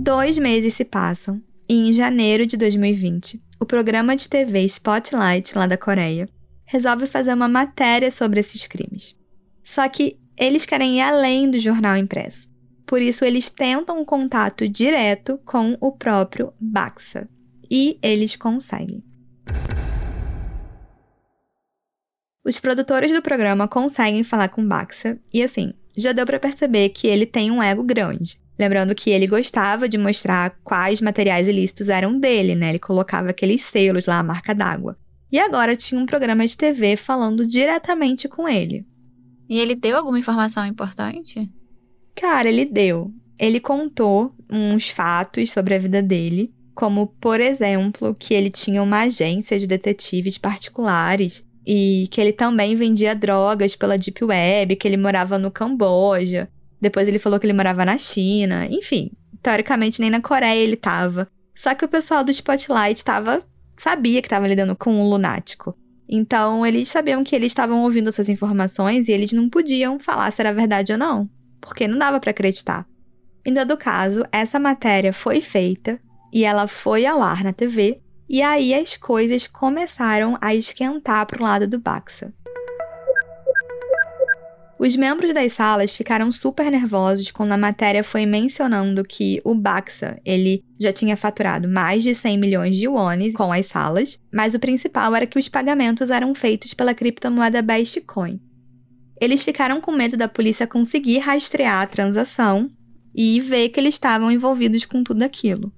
Dois 0.00 0.38
meses 0.38 0.74
se 0.74 0.84
passam 0.84 1.42
e 1.68 1.88
em 1.88 1.92
janeiro 1.92 2.46
de 2.46 2.56
2020, 2.56 3.42
o 3.60 3.66
programa 3.66 4.16
de 4.16 4.28
TV 4.28 4.64
Spotlight, 4.64 5.56
lá 5.56 5.66
da 5.66 5.76
Coreia, 5.76 6.28
resolve 6.64 7.06
fazer 7.06 7.34
uma 7.34 7.48
matéria 7.48 8.10
sobre 8.10 8.40
esses 8.40 8.66
crimes. 8.66 9.16
Só 9.62 9.86
que 9.88 10.18
eles 10.36 10.64
querem 10.64 10.98
ir 10.98 11.02
além 11.02 11.50
do 11.50 11.58
jornal 11.58 11.96
impresso. 11.96 12.48
Por 12.86 13.02
isso, 13.02 13.24
eles 13.24 13.50
tentam 13.50 14.00
um 14.00 14.04
contato 14.04 14.66
direto 14.66 15.38
com 15.44 15.76
o 15.78 15.92
próprio 15.92 16.54
Baxa. 16.58 17.28
E 17.70 17.98
eles 18.02 18.34
conseguem. 18.34 19.04
Os 22.48 22.58
produtores 22.58 23.12
do 23.12 23.20
programa 23.20 23.68
conseguem 23.68 24.24
falar 24.24 24.48
com 24.48 24.66
Baxa 24.66 25.18
e 25.30 25.42
assim, 25.42 25.74
já 25.94 26.12
deu 26.12 26.24
para 26.24 26.40
perceber 26.40 26.88
que 26.88 27.06
ele 27.06 27.26
tem 27.26 27.50
um 27.50 27.62
ego 27.62 27.82
grande. 27.82 28.40
Lembrando 28.58 28.94
que 28.94 29.10
ele 29.10 29.26
gostava 29.26 29.86
de 29.86 29.98
mostrar 29.98 30.58
quais 30.64 31.02
materiais 31.02 31.46
ilícitos 31.46 31.90
eram 31.90 32.18
dele, 32.18 32.54
né? 32.54 32.70
Ele 32.70 32.78
colocava 32.78 33.28
aqueles 33.28 33.60
selos 33.60 34.06
lá, 34.06 34.20
a 34.20 34.22
marca 34.22 34.54
d'água. 34.54 34.96
E 35.30 35.38
agora 35.38 35.76
tinha 35.76 36.00
um 36.00 36.06
programa 36.06 36.46
de 36.46 36.56
TV 36.56 36.96
falando 36.96 37.46
diretamente 37.46 38.26
com 38.26 38.48
ele. 38.48 38.86
E 39.46 39.58
ele 39.58 39.74
deu 39.74 39.98
alguma 39.98 40.18
informação 40.18 40.64
importante? 40.64 41.52
Cara, 42.14 42.48
ele 42.48 42.64
deu. 42.64 43.12
Ele 43.38 43.60
contou 43.60 44.34
uns 44.48 44.88
fatos 44.88 45.50
sobre 45.50 45.74
a 45.74 45.78
vida 45.78 46.00
dele, 46.00 46.50
como, 46.74 47.08
por 47.20 47.40
exemplo, 47.40 48.16
que 48.18 48.32
ele 48.32 48.48
tinha 48.48 48.82
uma 48.82 49.02
agência 49.02 49.58
de 49.58 49.66
detetives 49.66 50.38
particulares 50.38 51.46
e 51.70 52.08
que 52.10 52.18
ele 52.18 52.32
também 52.32 52.74
vendia 52.74 53.14
drogas 53.14 53.76
pela 53.76 53.98
Deep 53.98 54.24
Web, 54.24 54.74
que 54.76 54.88
ele 54.88 54.96
morava 54.96 55.38
no 55.38 55.50
Camboja. 55.50 56.48
Depois 56.80 57.06
ele 57.06 57.18
falou 57.18 57.38
que 57.38 57.44
ele 57.44 57.52
morava 57.52 57.84
na 57.84 57.98
China. 57.98 58.66
Enfim, 58.70 59.10
teoricamente 59.42 60.00
nem 60.00 60.08
na 60.08 60.22
Coreia 60.22 60.58
ele 60.58 60.76
tava. 60.76 61.28
Só 61.54 61.74
que 61.74 61.84
o 61.84 61.88
pessoal 61.88 62.24
do 62.24 62.30
Spotlight 62.30 63.04
tava, 63.04 63.42
sabia 63.76 64.22
que 64.22 64.26
estava 64.28 64.48
lidando 64.48 64.74
com 64.74 64.94
um 64.94 65.10
lunático. 65.10 65.76
Então, 66.08 66.64
eles 66.64 66.88
sabiam 66.88 67.22
que 67.22 67.36
eles 67.36 67.48
estavam 67.48 67.82
ouvindo 67.82 68.08
essas 68.08 68.30
informações 68.30 69.06
e 69.06 69.12
eles 69.12 69.32
não 69.32 69.50
podiam 69.50 69.98
falar 69.98 70.30
se 70.30 70.40
era 70.40 70.54
verdade 70.54 70.92
ou 70.92 70.98
não, 70.98 71.28
porque 71.60 71.86
não 71.86 71.98
dava 71.98 72.18
para 72.18 72.30
acreditar. 72.30 72.86
Em 73.44 73.52
todo 73.52 73.76
caso, 73.76 74.24
essa 74.32 74.58
matéria 74.58 75.12
foi 75.12 75.42
feita 75.42 76.00
e 76.32 76.46
ela 76.46 76.66
foi 76.66 77.04
ao 77.04 77.20
ar 77.20 77.44
na 77.44 77.52
TV, 77.52 78.00
e 78.28 78.42
aí 78.42 78.74
as 78.74 78.96
coisas 78.96 79.46
começaram 79.46 80.36
a 80.40 80.54
esquentar 80.54 81.26
para 81.26 81.40
o 81.40 81.42
lado 81.42 81.66
do 81.66 81.78
Baxa. 81.78 82.32
Os 84.78 84.94
membros 84.94 85.34
das 85.34 85.52
salas 85.54 85.96
ficaram 85.96 86.30
super 86.30 86.70
nervosos 86.70 87.32
quando 87.32 87.50
a 87.50 87.58
matéria 87.58 88.04
foi 88.04 88.24
mencionando 88.24 89.02
que 89.02 89.40
o 89.44 89.52
Baxa, 89.52 90.20
ele 90.24 90.62
já 90.78 90.92
tinha 90.92 91.16
faturado 91.16 91.68
mais 91.68 92.04
de 92.04 92.14
100 92.14 92.38
milhões 92.38 92.76
de 92.76 92.86
wones 92.86 93.32
com 93.32 93.52
as 93.52 93.66
salas, 93.66 94.20
mas 94.32 94.54
o 94.54 94.60
principal 94.60 95.16
era 95.16 95.26
que 95.26 95.38
os 95.38 95.48
pagamentos 95.48 96.10
eram 96.10 96.32
feitos 96.32 96.74
pela 96.74 96.94
criptomoeda 96.94 97.60
Bestcoin. 97.60 98.40
Eles 99.20 99.42
ficaram 99.42 99.80
com 99.80 99.90
medo 99.90 100.16
da 100.16 100.28
polícia 100.28 100.64
conseguir 100.64 101.18
rastrear 101.18 101.82
a 101.82 101.86
transação 101.86 102.70
e 103.12 103.40
ver 103.40 103.70
que 103.70 103.80
eles 103.80 103.96
estavam 103.96 104.30
envolvidos 104.30 104.84
com 104.84 105.02
tudo 105.02 105.24
aquilo. 105.24 105.72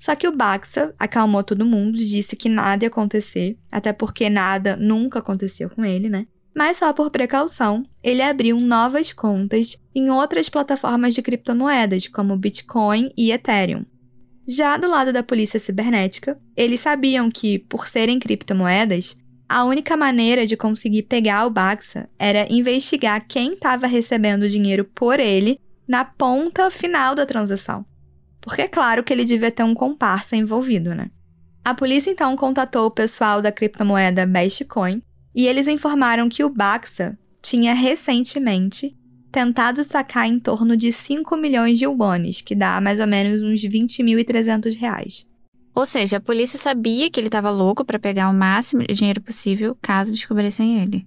Só 0.00 0.16
que 0.16 0.26
o 0.26 0.34
Baxa 0.34 0.94
acalmou 0.98 1.44
todo 1.44 1.66
mundo, 1.66 1.98
disse 1.98 2.34
que 2.34 2.48
nada 2.48 2.84
ia 2.84 2.88
acontecer, 2.88 3.58
até 3.70 3.92
porque 3.92 4.30
nada 4.30 4.74
nunca 4.74 5.18
aconteceu 5.18 5.68
com 5.68 5.84
ele, 5.84 6.08
né? 6.08 6.26
Mas 6.56 6.78
só 6.78 6.90
por 6.94 7.10
precaução, 7.10 7.84
ele 8.02 8.22
abriu 8.22 8.58
novas 8.58 9.12
contas 9.12 9.76
em 9.94 10.08
outras 10.08 10.48
plataformas 10.48 11.14
de 11.14 11.20
criptomoedas, 11.20 12.08
como 12.08 12.38
Bitcoin 12.38 13.12
e 13.14 13.30
Ethereum. 13.30 13.84
Já 14.48 14.78
do 14.78 14.88
lado 14.88 15.12
da 15.12 15.22
polícia 15.22 15.60
cibernética, 15.60 16.40
eles 16.56 16.80
sabiam 16.80 17.30
que, 17.30 17.58
por 17.58 17.86
serem 17.86 18.18
criptomoedas, 18.18 19.18
a 19.46 19.64
única 19.64 19.98
maneira 19.98 20.46
de 20.46 20.56
conseguir 20.56 21.02
pegar 21.02 21.44
o 21.44 21.50
Baxa 21.50 22.08
era 22.18 22.50
investigar 22.50 23.26
quem 23.28 23.52
estava 23.52 23.86
recebendo 23.86 24.48
dinheiro 24.48 24.84
por 24.84 25.20
ele 25.20 25.60
na 25.86 26.06
ponta 26.06 26.70
final 26.70 27.14
da 27.14 27.26
transação. 27.26 27.84
Porque 28.40 28.62
é 28.62 28.68
claro 28.68 29.04
que 29.04 29.12
ele 29.12 29.24
devia 29.24 29.50
ter 29.50 29.62
um 29.62 29.74
comparsa 29.74 30.36
envolvido, 30.36 30.94
né? 30.94 31.10
A 31.64 31.74
polícia 31.74 32.10
então 32.10 32.34
contatou 32.36 32.86
o 32.86 32.90
pessoal 32.90 33.42
da 33.42 33.52
criptomoeda 33.52 34.26
Bestcoin 34.26 35.02
e 35.34 35.46
eles 35.46 35.68
informaram 35.68 36.28
que 36.28 36.42
o 36.42 36.48
Baxa 36.48 37.18
tinha 37.42 37.74
recentemente 37.74 38.96
tentado 39.30 39.84
sacar 39.84 40.26
em 40.26 40.38
torno 40.38 40.76
de 40.76 40.90
5 40.90 41.36
milhões 41.36 41.78
de 41.78 41.84
yuanes, 41.84 42.40
que 42.40 42.54
dá 42.54 42.80
mais 42.80 42.98
ou 42.98 43.06
menos 43.06 43.42
uns 43.42 43.60
20.300 43.60 44.76
reais. 44.76 45.26
Ou 45.74 45.86
seja, 45.86 46.16
a 46.16 46.20
polícia 46.20 46.58
sabia 46.58 47.10
que 47.10 47.20
ele 47.20 47.28
estava 47.28 47.50
louco 47.50 47.84
para 47.84 47.98
pegar 47.98 48.28
o 48.28 48.34
máximo 48.34 48.82
de 48.82 48.94
dinheiro 48.94 49.20
possível 49.20 49.76
caso 49.80 50.10
descobrissem 50.10 50.82
ele. 50.82 51.06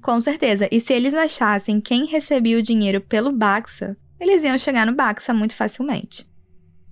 Com 0.00 0.20
certeza. 0.20 0.68
E 0.70 0.80
se 0.80 0.92
eles 0.92 1.12
achassem 1.12 1.80
quem 1.80 2.06
recebia 2.06 2.58
o 2.58 2.62
dinheiro 2.62 3.00
pelo 3.00 3.32
Baxa, 3.32 3.96
eles 4.20 4.44
iam 4.44 4.56
chegar 4.56 4.86
no 4.86 4.94
Baxa 4.94 5.34
muito 5.34 5.54
facilmente. 5.54 6.24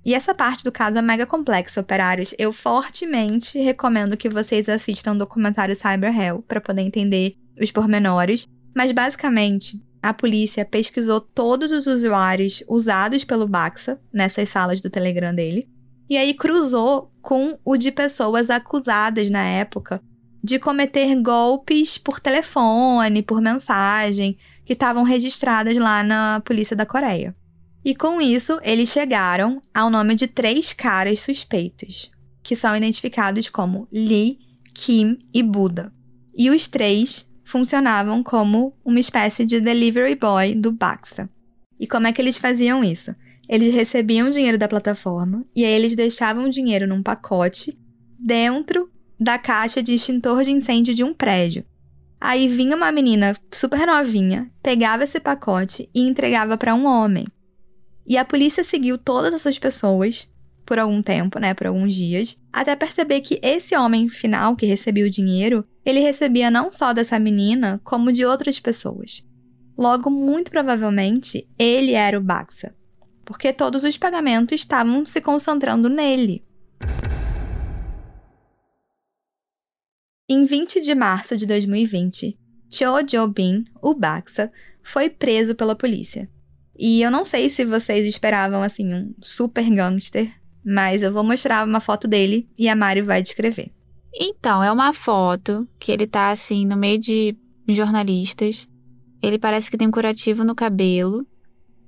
E 0.04 0.14
essa 0.14 0.34
parte 0.34 0.62
do 0.64 0.70
caso 0.70 0.98
é 0.98 1.02
mega 1.02 1.24
complexa, 1.24 1.80
operários. 1.80 2.34
Eu 2.38 2.52
fortemente 2.52 3.58
recomendo 3.58 4.16
que 4.16 4.28
vocês 4.28 4.68
assistam 4.68 5.12
o 5.12 5.18
documentário 5.18 5.74
Cyber 5.74 6.14
Hell 6.14 6.44
para 6.46 6.60
poder 6.60 6.82
entender 6.82 7.36
os 7.60 7.72
pormenores. 7.72 8.46
Mas 8.74 8.92
basicamente, 8.92 9.82
a 10.02 10.12
polícia 10.12 10.64
pesquisou 10.64 11.20
todos 11.20 11.72
os 11.72 11.86
usuários 11.86 12.62
usados 12.68 13.24
pelo 13.24 13.48
Baxa 13.48 13.98
nessas 14.12 14.50
salas 14.50 14.80
do 14.80 14.90
Telegram 14.90 15.34
dele. 15.34 15.66
E 16.10 16.18
aí 16.18 16.34
cruzou 16.34 17.10
com 17.22 17.58
o 17.64 17.76
de 17.78 17.90
pessoas 17.90 18.50
acusadas 18.50 19.30
na 19.30 19.42
época 19.42 20.02
de 20.42 20.58
cometer 20.58 21.14
golpes 21.22 21.96
por 21.96 22.20
telefone, 22.20 23.22
por 23.22 23.40
mensagem, 23.40 24.36
que 24.66 24.74
estavam 24.74 25.02
registradas 25.02 25.78
lá 25.78 26.02
na 26.02 26.42
polícia 26.44 26.76
da 26.76 26.84
Coreia. 26.84 27.34
E 27.84 27.94
com 27.94 28.20
isso, 28.20 28.58
eles 28.62 28.88
chegaram 28.88 29.60
ao 29.74 29.90
nome 29.90 30.14
de 30.14 30.26
três 30.26 30.72
caras 30.72 31.20
suspeitos, 31.20 32.10
que 32.42 32.56
são 32.56 32.74
identificados 32.74 33.50
como 33.50 33.86
Lee, 33.92 34.38
Kim 34.72 35.18
e 35.32 35.42
Buda. 35.42 35.92
E 36.36 36.50
os 36.50 36.66
três 36.66 37.30
funcionavam 37.44 38.22
como 38.22 38.74
uma 38.84 38.98
espécie 38.98 39.44
de 39.44 39.60
delivery 39.60 40.14
boy 40.14 40.54
do 40.54 40.72
Baxa. 40.72 41.28
E 41.78 41.86
como 41.86 42.06
é 42.06 42.12
que 42.12 42.22
eles 42.22 42.38
faziam 42.38 42.82
isso? 42.82 43.14
Eles 43.48 43.74
recebiam 43.74 44.30
dinheiro 44.30 44.56
da 44.56 44.66
plataforma 44.66 45.44
e 45.54 45.64
aí 45.64 45.72
eles 45.72 45.94
deixavam 45.94 46.46
o 46.46 46.50
dinheiro 46.50 46.86
num 46.86 47.02
pacote 47.02 47.78
dentro 48.18 48.90
da 49.20 49.38
caixa 49.38 49.82
de 49.82 49.94
extintor 49.94 50.42
de 50.42 50.50
incêndio 50.50 50.94
de 50.94 51.04
um 51.04 51.12
prédio. 51.12 51.64
Aí 52.18 52.48
vinha 52.48 52.74
uma 52.74 52.90
menina 52.90 53.36
super 53.52 53.86
novinha, 53.86 54.50
pegava 54.62 55.04
esse 55.04 55.20
pacote 55.20 55.88
e 55.94 56.00
entregava 56.00 56.56
para 56.56 56.74
um 56.74 56.86
homem. 56.86 57.24
E 58.06 58.18
a 58.18 58.24
polícia 58.24 58.62
seguiu 58.62 58.98
todas 58.98 59.32
essas 59.32 59.58
pessoas 59.58 60.30
por 60.64 60.78
algum 60.78 61.02
tempo, 61.02 61.38
né, 61.38 61.52
por 61.54 61.66
alguns 61.66 61.94
dias, 61.94 62.40
até 62.52 62.74
perceber 62.74 63.20
que 63.20 63.38
esse 63.42 63.76
homem 63.76 64.08
final 64.08 64.56
que 64.56 64.66
recebia 64.66 65.04
o 65.04 65.10
dinheiro, 65.10 65.66
ele 65.84 66.00
recebia 66.00 66.50
não 66.50 66.70
só 66.70 66.92
dessa 66.92 67.18
menina, 67.18 67.80
como 67.84 68.12
de 68.12 68.24
outras 68.24 68.58
pessoas. 68.58 69.26
Logo, 69.76 70.08
muito 70.10 70.50
provavelmente, 70.50 71.48
ele 71.58 71.92
era 71.92 72.18
o 72.18 72.22
Baxa, 72.22 72.74
porque 73.24 73.52
todos 73.52 73.84
os 73.84 73.98
pagamentos 73.98 74.60
estavam 74.60 75.04
se 75.04 75.20
concentrando 75.20 75.88
nele. 75.88 76.44
Em 80.28 80.44
20 80.44 80.80
de 80.80 80.94
março 80.94 81.36
de 81.36 81.44
2020, 81.44 82.38
Cho 82.70 83.02
Jo-bin, 83.06 83.66
o 83.82 83.94
Baxa, 83.94 84.50
foi 84.82 85.10
preso 85.10 85.54
pela 85.54 85.76
polícia. 85.76 86.30
E 86.76 87.02
eu 87.02 87.10
não 87.10 87.24
sei 87.24 87.48
se 87.48 87.64
vocês 87.64 88.06
esperavam, 88.06 88.62
assim, 88.62 88.92
um 88.92 89.14
super 89.20 89.68
gangster, 89.70 90.32
mas 90.64 91.02
eu 91.02 91.12
vou 91.12 91.22
mostrar 91.22 91.66
uma 91.66 91.80
foto 91.80 92.08
dele 92.08 92.48
e 92.58 92.68
a 92.68 92.74
Mari 92.74 93.02
vai 93.02 93.22
descrever. 93.22 93.70
Então, 94.12 94.62
é 94.62 94.70
uma 94.70 94.92
foto 94.92 95.68
que 95.78 95.90
ele 95.90 96.06
tá, 96.06 96.30
assim, 96.30 96.64
no 96.64 96.76
meio 96.76 96.98
de 96.98 97.36
jornalistas. 97.68 98.68
Ele 99.22 99.38
parece 99.38 99.70
que 99.70 99.76
tem 99.76 99.88
um 99.88 99.92
curativo 99.92 100.44
no 100.44 100.54
cabelo. 100.54 101.26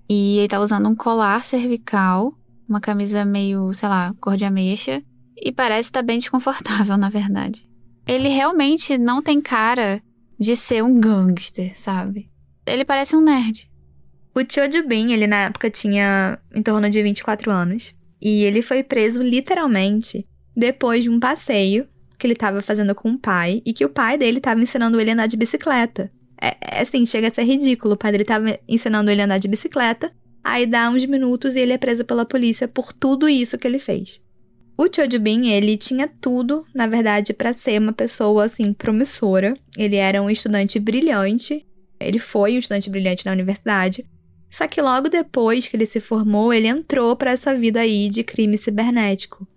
E 0.09 0.39
ele 0.39 0.49
tá 0.49 0.61
usando 0.61 0.89
um 0.89 0.95
colar 0.95 1.45
cervical, 1.45 2.33
uma 2.69 2.81
camisa 2.81 3.25
meio, 3.25 3.73
sei 3.73 3.89
lá, 3.89 4.15
cor 4.21 4.37
de 4.37 4.45
ameixa. 4.45 5.03
E 5.37 5.53
parece 5.53 5.89
estar 5.89 6.01
tá 6.01 6.07
bem 6.07 6.19
desconfortável, 6.19 6.97
na 6.99 7.09
verdade. 7.09 7.69
Ele 8.07 8.29
realmente 8.29 8.97
não 8.97 9.21
tem 9.21 9.41
cara 9.41 10.01
de 10.39 10.55
ser 10.55 10.83
um 10.83 11.01
gangster, 11.01 11.73
sabe? 11.79 12.31
Ele 12.65 12.85
parece 12.85 13.17
um 13.17 13.21
nerd. 13.21 13.69
O 14.37 14.41
Cho 14.41 14.87
Bin, 14.87 15.13
ele 15.13 15.27
na 15.27 15.45
época 15.45 15.71
tinha 15.71 16.39
em 16.55 16.63
torno 16.63 16.91
de 16.91 17.03
24 17.03 17.51
anos. 17.51 17.95
E 18.21 18.45
ele 18.45 18.61
foi 18.61 18.83
preso 18.83 19.23
literalmente 19.23 20.29
depois 20.55 21.05
de 21.05 21.09
um 21.09 21.19
passeio 21.19 21.89
que 22.19 22.27
ele 22.27 22.35
estava 22.35 22.61
fazendo 22.61 22.95
com 22.95 23.13
o 23.13 23.19
pai 23.19 23.63
e 23.65 23.73
que 23.73 23.85
o 23.85 23.89
pai 23.89 24.19
dele 24.19 24.37
estava 24.37 24.61
ensinando 24.61 25.01
ele 25.01 25.09
a 25.09 25.15
andar 25.15 25.27
de 25.27 25.39
bicicleta. 25.39 26.13
É, 26.39 26.77
é 26.77 26.83
assim, 26.83 27.07
chega 27.07 27.29
a 27.29 27.35
ser 27.35 27.45
ridículo. 27.45 27.95
O 27.95 27.97
pai 27.97 28.13
dele 28.13 28.25
estava 28.25 28.59
ensinando 28.69 29.11
ele 29.11 29.23
a 29.23 29.25
andar 29.25 29.39
de 29.39 29.49
bicicleta, 29.49 30.13
aí 30.45 30.67
dá 30.67 30.91
uns 30.91 31.07
minutos 31.07 31.57
e 31.57 31.61
ele 31.61 31.73
é 31.73 31.79
preso 31.79 32.05
pela 32.05 32.27
polícia 32.27 32.69
por 32.69 32.93
tudo 32.93 33.31
isso 33.31 33.57
que 33.57 33.67
ele 33.67 33.79
fez. 33.79 34.23
O 34.77 34.85
Cho 34.85 35.19
Bin, 35.19 35.49
ele 35.49 35.79
tinha 35.79 36.07
tudo, 36.21 36.67
na 36.75 36.87
verdade, 36.87 37.33
para 37.33 37.55
ser 37.55 37.81
uma 37.81 37.95
pessoa 37.95 38.45
assim 38.45 38.75
promissora. 38.75 39.57
Ele 39.79 39.97
era 39.97 40.21
um 40.21 40.29
estudante 40.29 40.79
brilhante. 40.79 41.67
Ele 41.99 42.19
foi 42.19 42.57
um 42.57 42.59
estudante 42.59 42.91
brilhante 42.91 43.25
na 43.25 43.33
universidade, 43.33 44.05
só 44.52 44.68
que 44.68 44.82
logo 44.82 45.10
depois 45.10 45.66
que 45.66 45.78
ele 45.78 45.86
se 45.86 46.02
formou, 46.02 46.54
ele 46.54 46.68
entrou 46.68 47.16
para 47.16 47.32
essa 47.32 47.58
vida 47.58 47.80
aí 47.80 48.10
de 48.10 48.24
crime 48.24 48.58
cibernético. 48.58 49.48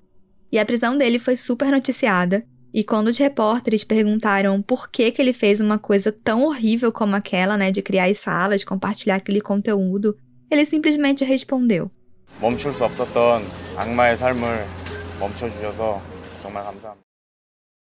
E 0.53 0.59
a 0.59 0.65
prisão 0.65 0.97
dele 0.97 1.19
foi 1.19 1.35
super 1.35 1.71
noticiada. 1.73 2.47
E 2.73 2.85
quando 2.85 3.09
os 3.09 3.19
repórteres 3.19 3.83
perguntaram 3.83 4.63
por 4.63 4.89
que, 4.89 5.11
que 5.11 5.21
ele 5.21 5.33
fez 5.33 5.61
uma 5.61 5.79
coisa 5.79 6.13
tão 6.13 6.45
horrível 6.45 6.93
como 6.93 7.17
aquela, 7.17 7.57
né, 7.57 7.73
de 7.73 7.83
criar 7.83 8.07
as 8.07 8.19
salas, 8.19 8.63
compartilhar 8.65 9.17
aquele 9.17 9.41
conteúdo, 9.41 10.17
ele 10.51 10.65
simplesmente 10.65 11.25
respondeu: 11.25 11.91
멈출 12.41 12.73
수 12.73 12.85
없었던 12.85 13.43
악마의 13.77 14.17
삶을 14.17 14.65
멈춰주셔서 15.21 16.01
정말 16.43 16.65
감사합니다. 16.65 17.05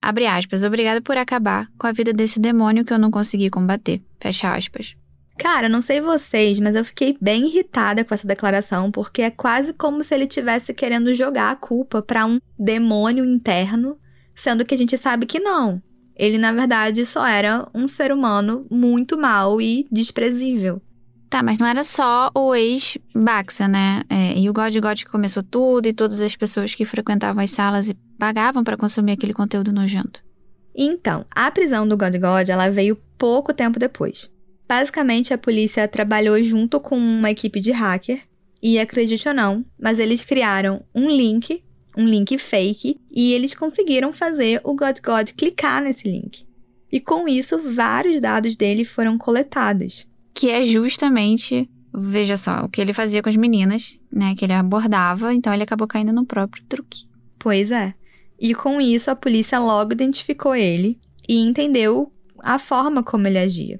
Abre 0.00 0.26
aspas, 0.26 0.62
obrigado 0.64 1.02
por 1.02 1.16
acabar 1.16 1.66
com 1.78 1.86
a 1.86 1.92
vida 1.92 2.12
desse 2.12 2.38
demônio 2.38 2.84
que 2.84 2.92
eu 2.92 2.98
não 2.98 3.10
consegui 3.10 3.48
combater. 3.48 4.02
Fecha 4.20 4.54
aspas. 4.54 4.94
Cara, 5.39 5.69
não 5.69 5.81
sei 5.81 6.01
vocês, 6.01 6.59
mas 6.59 6.75
eu 6.75 6.83
fiquei 6.83 7.17
bem 7.19 7.47
irritada 7.47 8.03
com 8.03 8.13
essa 8.13 8.27
declaração, 8.27 8.91
porque 8.91 9.21
é 9.21 9.31
quase 9.31 9.71
como 9.71 10.03
se 10.03 10.13
ele 10.13 10.27
tivesse 10.27 10.73
querendo 10.73 11.13
jogar 11.13 11.49
a 11.49 11.55
culpa 11.55 12.01
para 12.01 12.25
um 12.25 12.41
demônio 12.59 13.23
interno, 13.23 13.97
sendo 14.35 14.65
que 14.65 14.75
a 14.75 14.77
gente 14.77 14.97
sabe 14.97 15.25
que 15.25 15.39
não. 15.39 15.81
Ele, 16.13 16.37
na 16.37 16.51
verdade, 16.51 17.05
só 17.05 17.25
era 17.25 17.65
um 17.73 17.87
ser 17.87 18.11
humano 18.11 18.67
muito 18.69 19.17
mal 19.17 19.61
e 19.61 19.87
desprezível. 19.89 20.81
Tá, 21.29 21.41
mas 21.41 21.57
não 21.57 21.67
era 21.67 21.85
só 21.85 22.29
o 22.35 22.53
ex-Baxa, 22.53 23.65
né? 23.65 24.01
É, 24.09 24.37
e 24.37 24.49
o 24.49 24.53
God 24.53 24.75
God 24.75 24.97
que 24.97 25.09
começou 25.09 25.41
tudo 25.41 25.87
e 25.87 25.93
todas 25.93 26.19
as 26.19 26.35
pessoas 26.35 26.75
que 26.75 26.83
frequentavam 26.83 27.41
as 27.41 27.51
salas 27.51 27.87
e 27.87 27.93
pagavam 28.17 28.61
para 28.61 28.75
consumir 28.75 29.13
aquele 29.13 29.33
conteúdo 29.33 29.71
nojento. 29.71 30.21
Então, 30.75 31.25
a 31.31 31.49
prisão 31.49 31.87
do 31.87 31.95
God 31.95 32.15
God, 32.17 32.49
ela 32.49 32.69
veio 32.69 32.97
pouco 33.17 33.53
tempo 33.53 33.79
depois. 33.79 34.29
Basicamente, 34.69 35.33
a 35.33 35.37
polícia 35.37 35.87
trabalhou 35.87 36.41
junto 36.43 36.79
com 36.79 36.95
uma 36.95 37.31
equipe 37.31 37.59
de 37.59 37.71
hacker, 37.71 38.21
e 38.61 38.77
acredite 38.77 39.27
ou 39.27 39.33
não, 39.33 39.65
mas 39.81 39.97
eles 39.97 40.23
criaram 40.23 40.83
um 40.93 41.09
link, 41.09 41.63
um 41.97 42.05
link 42.05 42.37
fake, 42.37 42.99
e 43.09 43.33
eles 43.33 43.55
conseguiram 43.55 44.13
fazer 44.13 44.61
o 44.63 44.75
God 44.75 44.99
God 45.03 45.31
clicar 45.31 45.81
nesse 45.81 46.07
link. 46.07 46.45
E 46.91 46.99
com 46.99 47.27
isso, 47.27 47.59
vários 47.73 48.21
dados 48.21 48.55
dele 48.55 48.85
foram 48.85 49.17
coletados. 49.17 50.05
Que 50.35 50.49
é 50.49 50.63
justamente, 50.63 51.67
veja 51.91 52.37
só, 52.37 52.65
o 52.65 52.69
que 52.69 52.79
ele 52.79 52.93
fazia 52.93 53.23
com 53.23 53.29
as 53.29 53.35
meninas, 53.35 53.97
né? 54.11 54.35
Que 54.35 54.45
ele 54.45 54.53
abordava, 54.53 55.33
então 55.33 55.51
ele 55.51 55.63
acabou 55.63 55.87
caindo 55.87 56.13
no 56.13 56.25
próprio 56.25 56.63
truque. 56.69 57.07
Pois 57.39 57.71
é. 57.71 57.95
E 58.39 58.53
com 58.53 58.79
isso, 58.79 59.09
a 59.09 59.15
polícia 59.15 59.57
logo 59.57 59.93
identificou 59.93 60.55
ele 60.55 60.99
e 61.27 61.39
entendeu 61.39 62.11
a 62.39 62.59
forma 62.59 63.01
como 63.01 63.25
ele 63.25 63.39
agia. 63.39 63.79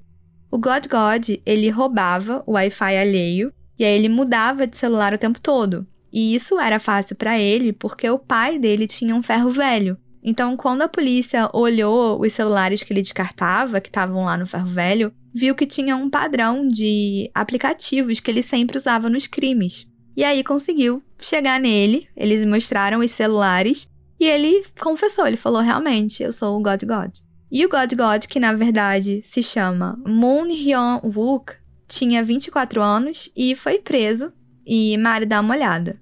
O 0.52 0.58
God 0.58 0.88
God, 0.88 1.30
ele 1.45 1.70
roubava 1.70 2.43
o 2.45 2.54
Wi-Fi 2.54 2.97
alheio 2.97 3.54
e 3.78 3.86
aí 3.86 3.95
ele 3.95 4.10
mudava 4.10 4.66
de 4.66 4.76
celular 4.76 5.14
o 5.14 5.18
tempo 5.18 5.39
todo. 5.39 5.86
E 6.12 6.34
isso 6.34 6.60
era 6.60 6.80
fácil 6.80 7.16
para 7.16 7.39
ele 7.39 7.72
porque 7.72 8.10
o 8.10 8.18
pai 8.18 8.58
dele 8.58 8.88
tinha 8.88 9.16
um 9.16 9.22
ferro 9.22 9.52
velho. 9.52 9.97
Então, 10.24 10.58
quando 10.58 10.82
a 10.82 10.89
polícia 10.89 11.50
olhou 11.54 12.20
os 12.20 12.34
celulares 12.34 12.84
que 12.84 12.91
ele 12.91 13.02
descartava, 13.02 13.80
que 13.80 13.89
estavam 13.89 14.26
lá 14.26 14.36
no 14.36 14.47
ferro 14.47 14.68
velho, 14.68 15.14
viu 15.34 15.56
que 15.56 15.66
tinha 15.66 15.95
um 15.95 16.10
padrão 16.10 16.68
de 16.68 17.30
aplicativos 17.34 18.20
que 18.20 18.30
ele 18.30 18.43
sempre 18.43 18.78
usava 18.78 19.10
nos 19.10 19.28
crimes. 19.28 19.88
E 20.18 20.24
aí 20.24 20.43
conseguiu 20.43 21.02
chegar 21.22 21.60
nele, 21.60 22.08
eles 22.18 22.43
mostraram 22.43 23.00
os 23.00 23.12
celulares 23.12 23.89
e 24.20 24.26
ele 24.26 24.66
confessou, 24.80 25.26
ele 25.26 25.38
falou 25.38 25.62
realmente, 25.62 26.22
eu 26.22 26.34
sou 26.34 26.58
o 26.58 26.62
God 26.62 26.84
God. 26.84 27.12
E 27.52 27.66
o 27.66 27.70
God 27.70 27.93
God, 27.95 28.26
que 28.28 28.39
na 28.39 28.54
verdade 28.54 29.22
se 29.24 29.41
chama 29.41 30.00
Moon 30.06 30.47
Hyun 30.47 31.00
Wook, 31.04 31.54
tinha 31.88 32.24
24 32.24 32.82
anos 32.82 33.32
e 33.36 33.56
foi 33.56 33.80
preso. 33.80 34.32
E 34.66 34.95
Mari 34.97 35.26
dá 35.26 35.41
uma 35.41 35.56
olhada. 35.56 36.00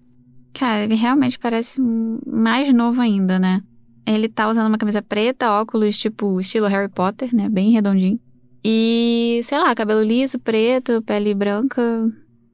Cara, 0.54 0.84
ele 0.84 0.96
realmente 0.96 1.40
parece 1.40 1.80
mais 1.80 2.74
novo 2.74 3.00
ainda, 3.00 3.40
né? 3.40 3.62
Ele 4.06 4.28
tá 4.28 4.50
usando 4.50 4.68
uma 4.68 4.78
camisa 4.78 5.02
preta, 5.02 5.52
óculos 5.52 5.98
tipo 5.98 6.40
estilo 6.40 6.68
Harry 6.68 6.90
Potter, 6.90 7.34
né? 7.34 7.48
Bem 7.48 7.72
redondinho. 7.72 8.20
E, 8.64 9.40
sei 9.44 9.58
lá, 9.60 9.74
cabelo 9.74 10.04
liso, 10.04 10.40
preto, 10.40 11.02
pele 11.02 11.34
branca, 11.34 11.82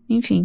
enfim. 0.07 0.43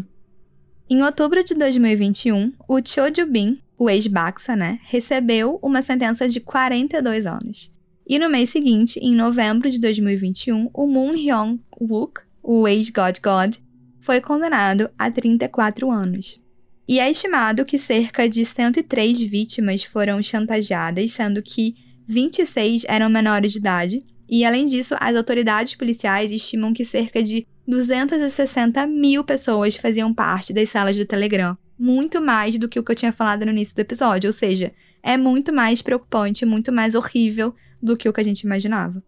Em 0.88 1.02
outubro 1.02 1.44
de 1.44 1.54
2021, 1.54 2.54
o 2.66 2.78
Cho 2.82 3.12
Ju-bin, 3.14 3.60
o 3.76 3.90
ex-Baxa, 3.90 4.56
né, 4.56 4.78
recebeu 4.84 5.58
uma 5.62 5.82
sentença 5.82 6.26
de 6.26 6.40
42 6.40 7.26
anos. 7.26 7.70
E 8.08 8.18
no 8.18 8.30
mês 8.30 8.48
seguinte, 8.48 8.98
em 9.00 9.14
novembro 9.14 9.68
de 9.70 9.78
2021, 9.78 10.70
o 10.72 10.86
Moon 10.86 11.12
Hyung-wook, 11.12 12.22
o 12.42 12.66
ex-God 12.66 13.18
God, 13.22 13.56
foi 14.00 14.18
condenado 14.18 14.88
a 14.98 15.10
34 15.10 15.90
anos. 15.90 16.40
E 16.88 16.98
é 16.98 17.10
estimado 17.10 17.66
que 17.66 17.76
cerca 17.76 18.26
de 18.26 18.46
103 18.46 19.20
vítimas 19.20 19.84
foram 19.84 20.22
chantageadas, 20.22 21.10
sendo 21.10 21.42
que 21.42 21.74
26 22.06 22.86
eram 22.88 23.10
menores 23.10 23.52
de 23.52 23.58
idade. 23.58 24.02
E, 24.26 24.42
além 24.42 24.64
disso, 24.64 24.94
as 24.98 25.14
autoridades 25.14 25.74
policiais 25.74 26.32
estimam 26.32 26.72
que 26.72 26.86
cerca 26.86 27.22
de 27.22 27.46
260 27.66 28.86
mil 28.86 29.22
pessoas 29.22 29.76
faziam 29.76 30.14
parte 30.14 30.54
das 30.54 30.70
salas 30.70 30.96
do 30.96 31.04
Telegram. 31.04 31.58
Muito 31.78 32.22
mais 32.22 32.58
do 32.58 32.70
que 32.70 32.80
o 32.80 32.82
que 32.82 32.90
eu 32.90 32.96
tinha 32.96 33.12
falado 33.12 33.44
no 33.44 33.52
início 33.52 33.76
do 33.76 33.80
episódio. 33.80 34.28
Ou 34.28 34.32
seja, 34.32 34.72
é 35.02 35.18
muito 35.18 35.52
mais 35.52 35.82
preocupante, 35.82 36.46
muito 36.46 36.72
mais 36.72 36.94
horrível 36.94 37.54
do 37.82 37.96
que 37.96 38.08
o 38.08 38.12
que 38.12 38.20
a 38.20 38.24
gente 38.24 38.40
imaginava. 38.40 39.02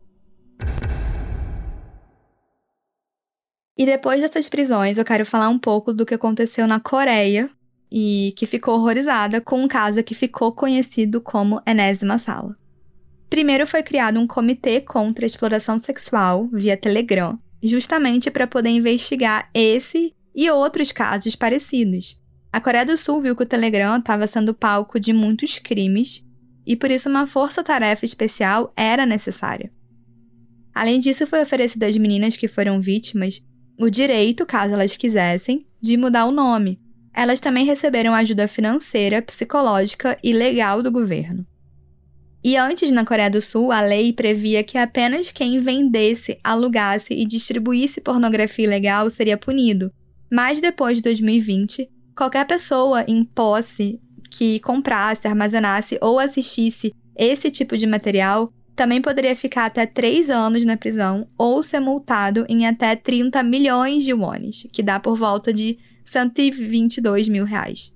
E 3.77 3.87
depois 3.87 4.21
dessas 4.21 4.49
prisões, 4.49 4.99
eu 4.99 5.05
quero 5.05 5.25
falar 5.25 5.49
um 5.49 5.59
pouco 5.59 5.93
do 5.93 6.05
que 6.05 6.15
aconteceu 6.15 6.67
na 6.67 6.79
Coreia 6.79 7.49
e 7.91 8.35
que 8.37 8.47
ficou 8.47 8.75
horrorizada 8.75 9.41
com 9.41 9.63
um 9.63 9.67
caso 9.67 10.05
que 10.05 10.15
ficou 10.15 10.53
conhecido 10.53 11.21
como 11.21 11.63
Enésima 11.67 12.19
Sala. 12.19 12.55
Primeiro 13.31 13.67
foi 13.67 13.83
criado 13.83 14.21
um 14.21 14.27
comitê 14.27 14.81
contra 14.81 15.25
a 15.25 15.27
exploração 15.27 15.81
sexual 15.81 16.49
via 16.53 16.77
Telegram, 16.77 17.39
justamente 17.63 18.31
para 18.31 18.47
poder 18.47 18.71
investigar 18.71 19.49
esse 19.55 20.15
e 20.35 20.51
outros 20.51 20.93
casos 20.93 21.35
parecidos. 21.35 22.21
A 22.53 22.61
Coreia 22.61 22.85
do 22.85 22.97
Sul 22.97 23.21
viu 23.21 23.37
que 23.37 23.45
o 23.45 23.47
Telegram 23.47 23.99
estava 23.99 24.27
sendo 24.27 24.53
palco 24.53 24.99
de 24.99 25.13
muitos 25.13 25.59
crimes 25.59 26.25
e 26.67 26.77
por 26.77 26.91
isso 26.91 27.09
uma 27.09 27.27
força-tarefa 27.27 28.05
especial 28.05 28.73
era 28.77 29.07
necessária. 29.07 29.71
Além 30.75 31.01
disso, 31.01 31.27
foi 31.27 31.43
oferecido 31.43 31.85
às 31.85 31.97
meninas 31.97 32.37
que 32.37 32.49
foram 32.49 32.81
vítimas 32.81 33.43
o 33.79 33.89
direito, 33.89 34.45
caso 34.45 34.75
elas 34.75 34.95
quisessem, 34.95 35.67
de 35.81 35.97
mudar 35.97 36.27
o 36.27 36.31
nome. 36.31 36.79
Elas 37.15 37.41
também 37.41 37.65
receberam 37.65 38.15
ajuda 38.15 38.47
financeira, 38.47 39.23
psicológica 39.23 40.19
e 40.23 40.33
legal 40.33 40.83
do 40.83 40.93
governo. 40.93 41.47
E 42.43 42.57
antes, 42.57 42.91
na 42.91 43.05
Coreia 43.05 43.31
do 43.31 43.41
Sul, 43.41 43.71
a 43.71 43.81
lei 43.81 44.13
previa 44.13 44.63
que 44.63 44.79
apenas 44.79 45.31
quem 45.31 45.61
vendesse, 45.61 46.39
alugasse 46.43 47.13
e 47.13 47.27
distribuísse 47.27 48.01
pornografia 48.01 48.65
ilegal 48.65 49.11
seria 49.11 49.37
punido. 49.37 49.93
Mas 50.33 50.61
depois 50.61 50.97
de 50.97 51.03
2020, 51.03 51.89
qualquer 52.17 52.47
pessoa 52.47 53.05
em 53.07 53.25
posse 53.25 54.01
que 54.31 54.61
comprasse, 54.61 55.27
armazenasse 55.27 55.99
ou 56.01 56.19
assistisse 56.19 56.93
esse 57.17 57.51
tipo 57.51 57.77
de 57.77 57.87
material 57.87 58.53
também 58.75 59.03
poderia 59.03 59.37
ficar 59.37 59.67
até 59.67 59.85
3 59.85 60.31
anos 60.31 60.65
na 60.65 60.77
prisão 60.77 61.29
ou 61.37 61.63
ser 61.63 61.81
multado 61.81 62.47
em 62.49 62.67
até 62.67 62.97
30 62.97 63.43
milhões 63.43 64.05
de 64.05 64.15
wones, 64.15 64.67
que 64.73 64.83
dá 64.83 64.99
por 64.99 65.19
volta 65.19 65.53
de 65.53 65.79
122 66.07 67.29
mil 67.29 67.45
reais. 67.45 67.93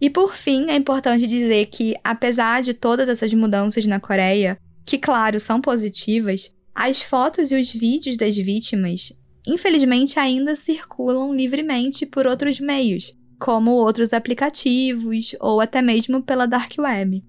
E 0.00 0.08
por 0.08 0.34
fim, 0.34 0.70
é 0.70 0.74
importante 0.74 1.26
dizer 1.26 1.66
que, 1.66 1.94
apesar 2.02 2.62
de 2.62 2.72
todas 2.72 3.08
essas 3.08 3.34
mudanças 3.34 3.84
na 3.84 4.00
Coreia, 4.00 4.56
que 4.86 4.96
claro 4.96 5.38
são 5.38 5.60
positivas, 5.60 6.50
as 6.74 7.02
fotos 7.02 7.52
e 7.52 7.60
os 7.60 7.70
vídeos 7.70 8.16
das 8.16 8.36
vítimas, 8.36 9.12
infelizmente, 9.46 10.18
ainda 10.18 10.56
circulam 10.56 11.34
livremente 11.34 12.06
por 12.06 12.26
outros 12.26 12.58
meios, 12.58 13.12
como 13.42 13.72
outros 13.72 14.12
aplicativos 14.12 15.34
ou 15.40 15.60
até 15.60 15.82
mesmo 15.82 16.22
pela 16.22 16.46
dark 16.46 16.74
web. 16.78 17.24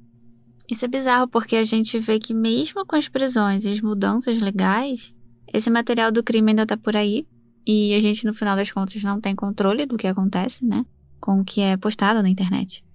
Isso 0.69 0.85
é 0.85 0.87
bizarro 0.87 1.27
porque 1.27 1.55
a 1.55 1.63
gente 1.63 1.97
vê 1.97 2.19
que 2.19 2.35
mesmo 2.35 2.85
com 2.85 2.95
as 2.95 3.09
prisões 3.09 3.65
e 3.65 3.69
as 3.69 3.81
mudanças 3.81 4.39
legais, 4.39 5.11
esse 5.51 5.71
material 5.71 6.11
do 6.11 6.21
crime 6.21 6.51
ainda 6.51 6.67
tá 6.67 6.77
por 6.77 6.95
aí 6.95 7.25
e 7.65 7.95
a 7.95 7.99
gente 7.99 8.27
no 8.27 8.33
final 8.33 8.55
das 8.55 8.71
contas 8.71 9.01
não 9.01 9.19
tem 9.19 9.35
controle 9.35 9.87
do 9.87 9.97
que 9.97 10.05
acontece, 10.05 10.63
né? 10.63 10.85
Com 11.19 11.41
o 11.41 11.43
que 11.43 11.61
é 11.61 11.75
postado 11.77 12.21
na 12.21 12.29
internet. 12.29 12.85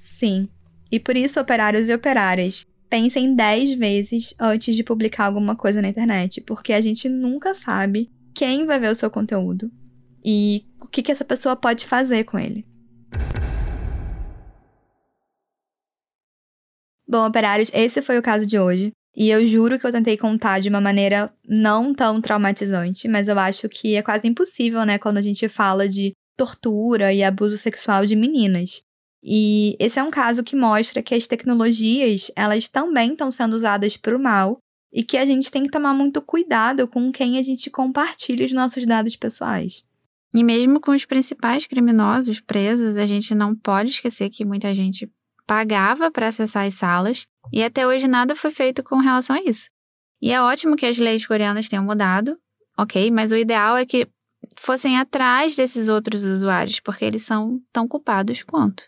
Sim. 0.00 0.48
E 0.88 1.00
por 1.00 1.16
isso 1.16 1.40
operários 1.40 1.88
e 1.88 1.94
operárias 1.94 2.64
pensem 2.88 3.34
10 3.34 3.72
vezes 3.72 4.34
antes 4.38 4.76
de 4.76 4.84
publicar 4.84 5.26
alguma 5.26 5.56
coisa 5.56 5.82
na 5.82 5.88
internet, 5.88 6.40
porque 6.42 6.72
a 6.72 6.80
gente 6.80 7.08
nunca 7.08 7.54
sabe 7.54 8.08
quem 8.32 8.66
vai 8.66 8.78
ver 8.78 8.92
o 8.92 8.94
seu 8.94 9.10
conteúdo 9.10 9.68
e 10.24 10.64
o 10.80 10.86
que, 10.86 11.02
que 11.02 11.12
essa 11.12 11.24
pessoa 11.24 11.56
pode 11.56 11.86
fazer 11.86 12.24
com 12.24 12.38
ele. 12.38 12.66
Bom, 17.06 17.26
operários, 17.26 17.70
esse 17.72 18.02
foi 18.02 18.18
o 18.18 18.22
caso 18.22 18.44
de 18.44 18.58
hoje. 18.58 18.92
E 19.16 19.30
eu 19.30 19.44
juro 19.46 19.78
que 19.78 19.86
eu 19.86 19.90
tentei 19.90 20.16
contar 20.16 20.60
de 20.60 20.68
uma 20.68 20.80
maneira 20.80 21.32
não 21.44 21.92
tão 21.92 22.20
traumatizante, 22.20 23.08
mas 23.08 23.26
eu 23.26 23.38
acho 23.38 23.68
que 23.68 23.96
é 23.96 24.02
quase 24.02 24.28
impossível, 24.28 24.84
né, 24.84 24.98
quando 24.98 25.16
a 25.16 25.22
gente 25.22 25.48
fala 25.48 25.88
de 25.88 26.12
tortura 26.36 27.12
e 27.12 27.24
abuso 27.24 27.56
sexual 27.56 28.06
de 28.06 28.14
meninas. 28.14 28.82
E 29.22 29.76
esse 29.80 29.98
é 29.98 30.02
um 30.02 30.10
caso 30.10 30.44
que 30.44 30.54
mostra 30.54 31.02
que 31.02 31.14
as 31.14 31.26
tecnologias, 31.26 32.30
elas 32.36 32.68
também 32.68 33.12
estão 33.12 33.30
sendo 33.30 33.54
usadas 33.54 33.96
para 33.96 34.16
o 34.16 34.22
mal 34.22 34.58
e 34.92 35.02
que 35.02 35.18
a 35.18 35.26
gente 35.26 35.50
tem 35.50 35.64
que 35.64 35.70
tomar 35.70 35.94
muito 35.94 36.22
cuidado 36.22 36.86
com 36.86 37.10
quem 37.10 37.38
a 37.38 37.42
gente 37.42 37.70
compartilha 37.70 38.46
os 38.46 38.52
nossos 38.52 38.86
dados 38.86 39.16
pessoais. 39.16 39.82
E 40.34 40.44
mesmo 40.44 40.80
com 40.80 40.92
os 40.92 41.04
principais 41.04 41.66
criminosos 41.66 42.40
presos, 42.40 42.96
a 42.96 43.04
gente 43.06 43.34
não 43.34 43.54
pode 43.54 43.90
esquecer 43.90 44.28
que 44.28 44.44
muita 44.44 44.72
gente 44.74 45.10
pagava 45.46 46.10
para 46.10 46.28
acessar 46.28 46.66
as 46.66 46.74
salas 46.74 47.26
e 47.52 47.62
até 47.62 47.86
hoje 47.86 48.06
nada 48.06 48.36
foi 48.36 48.50
feito 48.50 48.82
com 48.82 48.96
relação 48.96 49.36
a 49.36 49.42
isso. 49.42 49.68
E 50.20 50.30
é 50.30 50.42
ótimo 50.42 50.76
que 50.76 50.84
as 50.84 50.98
leis 50.98 51.26
coreanas 51.26 51.68
tenham 51.68 51.84
mudado, 51.84 52.38
ok, 52.76 53.10
mas 53.10 53.32
o 53.32 53.36
ideal 53.36 53.76
é 53.76 53.86
que 53.86 54.06
fossem 54.56 54.98
atrás 54.98 55.56
desses 55.56 55.88
outros 55.88 56.22
usuários, 56.22 56.80
porque 56.80 57.04
eles 57.04 57.22
são 57.22 57.60
tão 57.72 57.88
culpados 57.88 58.42
quanto. 58.42 58.84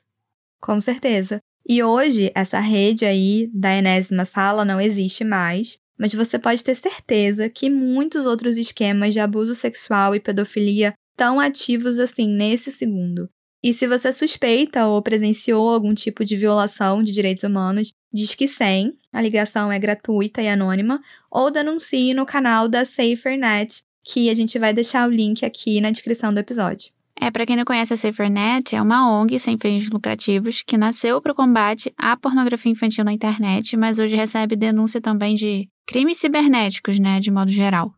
Com 0.61 0.81
certeza. 0.81 1.41
E 1.67 1.83
hoje, 1.83 2.31
essa 2.35 2.59
rede 2.59 3.05
aí 3.05 3.49
da 3.55 3.75
enésima 3.75 4.25
sala 4.25 4.65
não 4.65 4.81
existe 4.81 5.25
mais, 5.25 5.79
mas 5.99 6.13
você 6.13 6.39
pode 6.39 6.65
ter 6.65 6.75
certeza 6.75 7.49
que 7.49 7.71
muitos 7.71 8.27
outros 8.27 8.59
esquemas 8.59 9.13
de 9.13 9.21
abuso 9.21 9.55
sexual 9.55 10.15
e 10.15 10.21
pedofilia 10.21 10.95
estão 11.21 11.39
ativos 11.39 11.99
assim 11.99 12.27
nesse 12.27 12.73
segundo. 12.73 13.29
E 13.63 13.75
se 13.75 13.87
você 13.87 14.11
suspeita 14.11 14.87
ou 14.87 15.03
presenciou 15.03 15.69
algum 15.69 15.93
tipo 15.93 16.25
de 16.25 16.35
violação 16.35 17.03
de 17.03 17.13
direitos 17.13 17.45
humanos, 17.45 17.93
diz 18.11 18.35
que 18.35 18.49
100, 18.49 18.95
a 19.13 19.21
ligação 19.21 19.71
é 19.71 19.79
gratuita 19.79 20.41
e 20.41 20.49
anônima, 20.49 20.99
ou 21.31 21.51
denuncie 21.51 22.15
no 22.15 22.25
canal 22.25 22.67
da 22.71 22.87
SaferNet, 22.87 23.83
que 24.03 24.31
a 24.31 24.35
gente 24.35 24.59
vai 24.59 24.73
deixar 24.73 25.07
o 25.07 25.13
link 25.13 25.45
aqui 25.45 25.79
na 25.79 25.91
descrição 25.91 26.33
do 26.33 26.41
episódio. 26.41 26.91
É, 27.21 27.31
para 27.31 27.45
quem 27.45 27.55
não 27.55 27.67
conhece 27.67 27.93
a 27.93 27.99
SaferNet, 27.99 28.75
é 28.75 28.81
uma 28.81 29.21
ONG 29.21 29.39
sem 29.39 29.59
fins 29.59 29.91
lucrativos 29.91 30.63
que 30.63 30.79
nasceu 30.79 31.21
para 31.21 31.33
o 31.33 31.35
combate 31.35 31.93
à 31.99 32.17
pornografia 32.17 32.73
infantil 32.73 33.05
na 33.05 33.13
internet, 33.13 33.77
mas 33.77 33.99
hoje 33.99 34.17
recebe 34.17 34.57
denúncia 34.57 35.03
também 35.03 35.35
de 35.35 35.69
crimes 35.87 36.17
cibernéticos, 36.17 36.99
né, 36.99 37.21
de 37.21 37.31
modo 37.31 37.51
geral. 37.51 37.93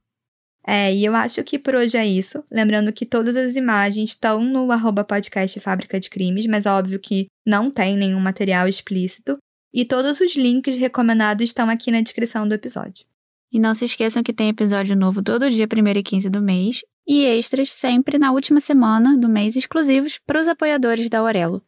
É, 0.66 0.94
e 0.94 1.04
eu 1.04 1.14
acho 1.14 1.42
que 1.42 1.58
por 1.58 1.74
hoje 1.74 1.96
é 1.96 2.06
isso. 2.06 2.44
Lembrando 2.50 2.92
que 2.92 3.04
todas 3.04 3.36
as 3.36 3.56
imagens 3.56 4.10
estão 4.10 4.44
no 4.44 4.70
arroba 4.70 5.04
podcast 5.04 5.58
Fábrica 5.60 5.98
de 5.98 6.08
Crimes, 6.08 6.46
mas 6.46 6.66
é 6.66 6.70
óbvio 6.70 7.00
que 7.00 7.26
não 7.44 7.70
tem 7.70 7.96
nenhum 7.96 8.20
material 8.20 8.68
explícito. 8.68 9.38
E 9.74 9.84
todos 9.84 10.20
os 10.20 10.36
links 10.36 10.76
recomendados 10.76 11.48
estão 11.48 11.68
aqui 11.68 11.90
na 11.90 12.00
descrição 12.00 12.46
do 12.46 12.54
episódio. 12.54 13.06
E 13.50 13.58
não 13.58 13.74
se 13.74 13.84
esqueçam 13.84 14.22
que 14.22 14.32
tem 14.32 14.48
episódio 14.48 14.96
novo 14.96 15.22
todo 15.22 15.50
dia 15.50 15.66
1 15.66 15.98
e 15.98 16.02
15 16.02 16.30
do 16.30 16.40
mês 16.40 16.80
e 17.06 17.24
extras 17.24 17.72
sempre 17.72 18.18
na 18.18 18.32
última 18.32 18.60
semana 18.60 19.16
do 19.18 19.28
mês 19.28 19.56
exclusivos 19.56 20.18
para 20.26 20.40
os 20.40 20.48
apoiadores 20.48 21.08
da 21.08 21.18
Aurelo. 21.18 21.62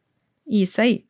Isso 0.46 0.80
aí. 0.80 1.04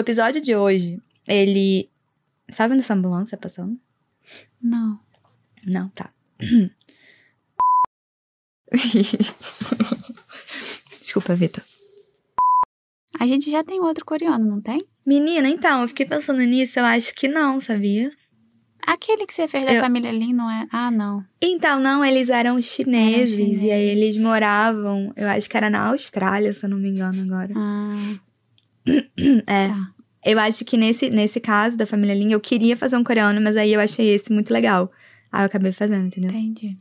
Episódio 0.00 0.40
de 0.40 0.54
hoje, 0.56 1.00
ele. 1.26 1.88
Sabe 2.50 2.74
onde 2.74 2.82
essa 2.82 2.94
ambulância 2.94 3.36
tá 3.38 3.48
passando? 3.48 3.78
Não. 4.60 4.98
Não, 5.64 5.88
tá. 5.90 6.10
Desculpa, 11.00 11.34
Vitor. 11.34 11.62
A 13.18 13.26
gente 13.26 13.50
já 13.50 13.62
tem 13.64 13.80
outro 13.80 14.04
coreano, 14.04 14.46
não 14.46 14.60
tem? 14.60 14.78
Menina, 15.04 15.48
então, 15.48 15.82
eu 15.82 15.88
fiquei 15.88 16.06
pensando 16.06 16.40
nisso, 16.42 16.78
eu 16.78 16.84
acho 16.84 17.14
que 17.14 17.28
não, 17.28 17.60
sabia? 17.60 18.10
Aquele 18.86 19.26
que 19.26 19.34
você 19.34 19.46
fez 19.46 19.64
da 19.66 19.74
Eu- 19.74 19.80
família 19.82 20.10
Lin, 20.10 20.32
não 20.32 20.50
é? 20.50 20.66
Ah, 20.72 20.90
não. 20.90 21.22
Então, 21.40 21.78
não, 21.80 22.04
eles 22.04 22.28
eram 22.28 22.60
chineses, 22.62 23.34
Eram 23.36 23.44
chineses. 23.46 23.64
e 23.64 23.70
aí 23.70 23.82
eles 23.90 24.16
moravam, 24.16 25.12
eu 25.16 25.28
acho 25.28 25.48
que 25.50 25.56
era 25.56 25.68
na 25.68 25.88
Austrália, 25.88 26.52
se 26.54 26.64
eu 26.64 26.70
não 26.70 26.78
me 26.78 26.88
engano 26.88 27.22
agora. 27.22 27.52
Ah, 27.56 27.94
É. 29.46 29.68
tá. 29.68 29.92
Eu 30.24 30.38
acho 30.38 30.64
que 30.64 30.76
nesse, 30.76 31.08
nesse 31.08 31.40
caso 31.40 31.78
da 31.78 31.86
família 31.86 32.14
Lin, 32.14 32.32
eu 32.32 32.40
queria 32.40 32.76
fazer 32.76 32.96
um 32.96 33.04
coreano, 33.04 33.40
mas 33.40 33.56
aí 33.56 33.72
eu 33.72 33.80
achei 33.80 34.08
esse 34.10 34.30
muito 34.32 34.52
legal. 34.52 34.92
Aí 35.32 35.42
eu 35.42 35.46
acabei 35.46 35.72
fazendo, 35.72 36.06
entendeu? 36.06 36.30
Entendi. 36.30 36.76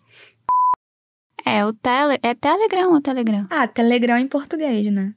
É, 1.46 1.66
o 1.66 1.72
tele... 1.72 2.20
É 2.22 2.34
Telegram 2.34 2.92
ou 2.94 3.02
Telegram? 3.02 3.48
Ah, 3.50 3.68
Telegram 3.68 4.18
em 4.18 4.28
português, 4.28 4.92
né? 4.92 5.14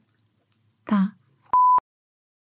Tá. 0.85 1.13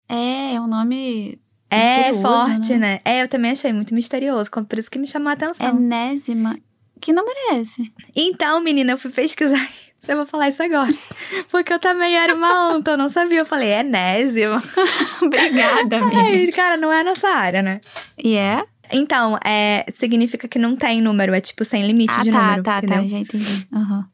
É, 0.09 0.55
é 0.55 0.61
um 0.61 0.69
nome 0.69 1.41
É 1.71 2.13
forte, 2.15 2.75
né? 2.75 2.79
né? 2.79 3.01
É, 3.05 3.23
eu 3.23 3.29
também 3.29 3.51
achei 3.51 3.73
muito 3.73 3.95
misterioso, 3.95 4.51
por 4.51 4.79
isso 4.79 4.91
que 4.91 4.99
me 4.99 5.09
chamou 5.09 5.31
a 5.31 5.33
atenção. 5.33 5.77
Enésima. 5.77 6.57
Que 7.01 7.13
número 7.13 7.37
é 7.51 7.59
esse? 7.59 7.93
Então, 8.15 8.61
menina, 8.63 8.93
eu 8.93 8.99
fui 8.99 9.11
pesquisar. 9.11 9.69
Eu 10.07 10.17
vou 10.19 10.27
falar 10.27 10.49
isso 10.49 10.63
agora. 10.63 10.93
Porque 11.51 11.73
eu 11.73 11.79
também 11.79 12.17
era 12.17 12.35
uma 12.35 12.73
anta, 12.73 12.93
eu 12.93 12.97
não 12.99 13.09
sabia. 13.09 13.39
Eu 13.41 13.47
falei, 13.47 13.71
enésimo. 13.73 14.57
Obrigada, 15.23 16.01
Ai, 16.03 16.47
cara, 16.49 16.77
não 16.77 16.93
é 16.93 17.01
a 17.01 17.05
nossa 17.05 17.29
área, 17.29 17.63
né? 17.63 17.81
E 18.23 18.35
é? 18.37 18.65
Então, 18.93 19.39
é, 19.45 19.85
significa 19.95 20.47
que 20.47 20.59
não 20.59 20.77
tem 20.77 21.01
número, 21.01 21.35
é 21.35 21.41
tipo 21.41 21.65
sem 21.65 21.87
limite 21.87 22.15
Ah, 22.19 22.23
de 22.23 22.31
tá, 22.31 22.41
número, 22.43 22.63
tá, 22.63 22.79
entendeu? 22.79 23.03
tá. 23.03 23.09
Já 23.09 23.19
entendi. 23.19 23.67
Aham. 23.73 24.07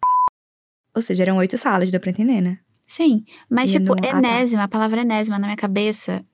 Ou 0.94 1.02
seja, 1.02 1.22
eram 1.24 1.36
oito 1.38 1.58
salas, 1.58 1.90
deu 1.90 2.00
pra 2.00 2.10
entender, 2.10 2.40
né? 2.40 2.58
Sim, 2.86 3.24
mas 3.48 3.70
E 3.70 3.78
tipo, 3.78 3.94
no- 3.94 3.98
ah, 3.98 4.12
tá. 4.12 4.18
enésima, 4.18 4.64
a 4.64 4.68
palavra 4.68 5.00
enésima 5.00 5.38
na 5.38 5.46
minha 5.48 5.56
cabeça 5.56 6.24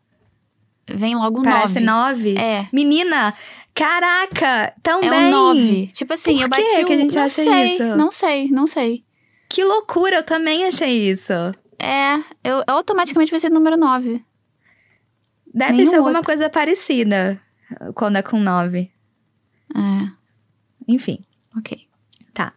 vem 0.89 1.15
logo 1.15 1.41
um 1.41 1.43
Parece 1.43 1.81
nove. 1.81 2.35
nove? 2.35 2.39
É. 2.39 2.67
Menina, 2.73 3.35
caraca, 3.75 4.73
também. 4.83 5.09
É 5.09 5.13
um 5.13 5.31
nove. 5.31 5.87
Tipo 5.89 6.15
assim, 6.15 6.33
Por 6.35 6.43
eu 6.43 6.49
que 6.49 6.49
bati 6.49 6.85
que 6.85 6.93
a 6.93 6.97
gente 6.99 7.17
não 7.17 7.23
acha 7.25 7.43
sei, 7.43 7.75
isso? 7.75 7.83
Não 7.97 8.11
sei, 8.13 8.49
não 8.49 8.67
sei. 8.67 9.05
Que 9.57 9.65
loucura, 9.65 10.17
eu 10.17 10.23
também 10.23 10.67
achei 10.67 11.11
isso. 11.11 11.33
É, 11.79 12.19
eu, 12.45 12.63
automaticamente 12.67 13.31
vai 13.31 13.41
ser 13.41 13.49
número 13.49 13.75
9. 13.75 14.23
Deve 15.47 15.73
Nenhum 15.73 15.89
ser 15.89 15.97
alguma 15.97 16.19
outro. 16.19 16.27
coisa 16.27 16.51
parecida 16.51 17.41
quando 17.95 18.17
é 18.17 18.23
com 18.23 18.39
9. 18.39 18.93
É. 19.75 20.17
Enfim. 20.87 21.25
Ok. 21.57 21.89
Tá. 22.35 22.53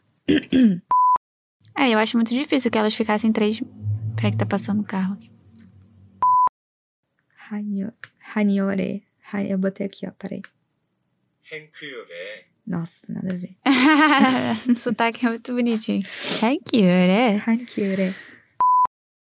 é, 1.78 1.90
eu 1.90 2.00
acho 2.00 2.18
muito 2.18 2.34
difícil 2.36 2.70
que 2.70 2.78
elas 2.78 2.94
ficassem 2.94 3.32
três. 3.32 3.62
Peraí 4.18 4.32
que 4.32 4.38
tá 4.38 4.46
passando 4.46 4.82
o 4.82 4.86
carro 4.86 5.14
aqui. 5.14 5.32
Hanyore. 8.36 9.06
Eu 9.48 9.58
botei 9.58 9.86
aqui, 9.86 10.06
ó, 10.06 10.12
peraí. 10.12 10.42
Nossa, 12.70 13.00
nada 13.10 13.34
a 13.34 13.36
ver. 13.36 13.56
o 14.72 14.76
sotaque 14.76 15.26
é 15.26 15.30
muito 15.30 15.52
bonitinho. 15.56 16.04
Thank 16.40 16.78
you, 16.78 16.84
né? 16.84 17.42
Hanyore. 17.48 18.16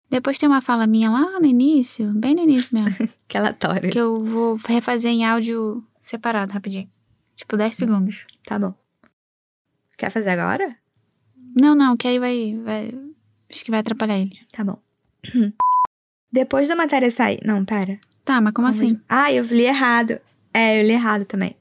Depois 0.08 0.38
tem 0.38 0.48
uma 0.48 0.60
fala 0.60 0.86
minha 0.86 1.10
lá 1.10 1.40
no 1.40 1.46
início, 1.46 2.12
bem 2.14 2.36
no 2.36 2.42
início 2.42 2.78
mesmo. 2.78 3.08
Que 3.26 3.36
aleatório. 3.36 3.90
que 3.90 3.98
eu 3.98 4.24
vou 4.24 4.56
refazer 4.64 5.10
em 5.10 5.24
áudio 5.24 5.84
separado, 6.00 6.52
rapidinho. 6.52 6.88
Tipo, 7.34 7.56
10 7.56 7.74
segundos. 7.74 8.24
Tá 8.46 8.56
bom. 8.56 8.72
Quer 9.98 10.12
fazer 10.12 10.30
agora? 10.30 10.76
Não, 11.60 11.74
não, 11.74 11.96
que 11.96 12.06
aí 12.06 12.20
vai, 12.20 12.56
vai. 12.62 12.94
Acho 13.50 13.64
que 13.64 13.70
vai 13.72 13.80
atrapalhar 13.80 14.16
ele. 14.16 14.38
Tá 14.52 14.62
bom. 14.62 14.80
Depois 16.30 16.68
da 16.68 16.76
matéria 16.76 17.10
sair. 17.10 17.40
Não, 17.44 17.64
pera. 17.64 17.98
Tá, 18.24 18.40
mas 18.40 18.52
como 18.54 18.68
assim? 18.68 19.00
Ah, 19.08 19.32
eu 19.32 19.42
li 19.44 19.64
errado. 19.64 20.20
É, 20.52 20.80
eu 20.80 20.86
li 20.86 20.92
errado 20.92 21.24
também. 21.24 21.56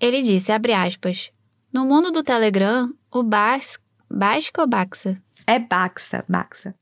Ele 0.00 0.22
disse, 0.22 0.50
abre 0.50 0.72
aspas. 0.72 1.30
No 1.72 1.84
mundo 1.84 2.10
do 2.10 2.22
Telegram, 2.22 2.92
o 3.12 3.22
Bas... 3.22 3.78
Basca 4.12 4.62
ou 4.62 4.66
Baxa? 4.66 5.22
É 5.46 5.58
Baxa, 5.58 6.24
Baxa. 6.28 6.74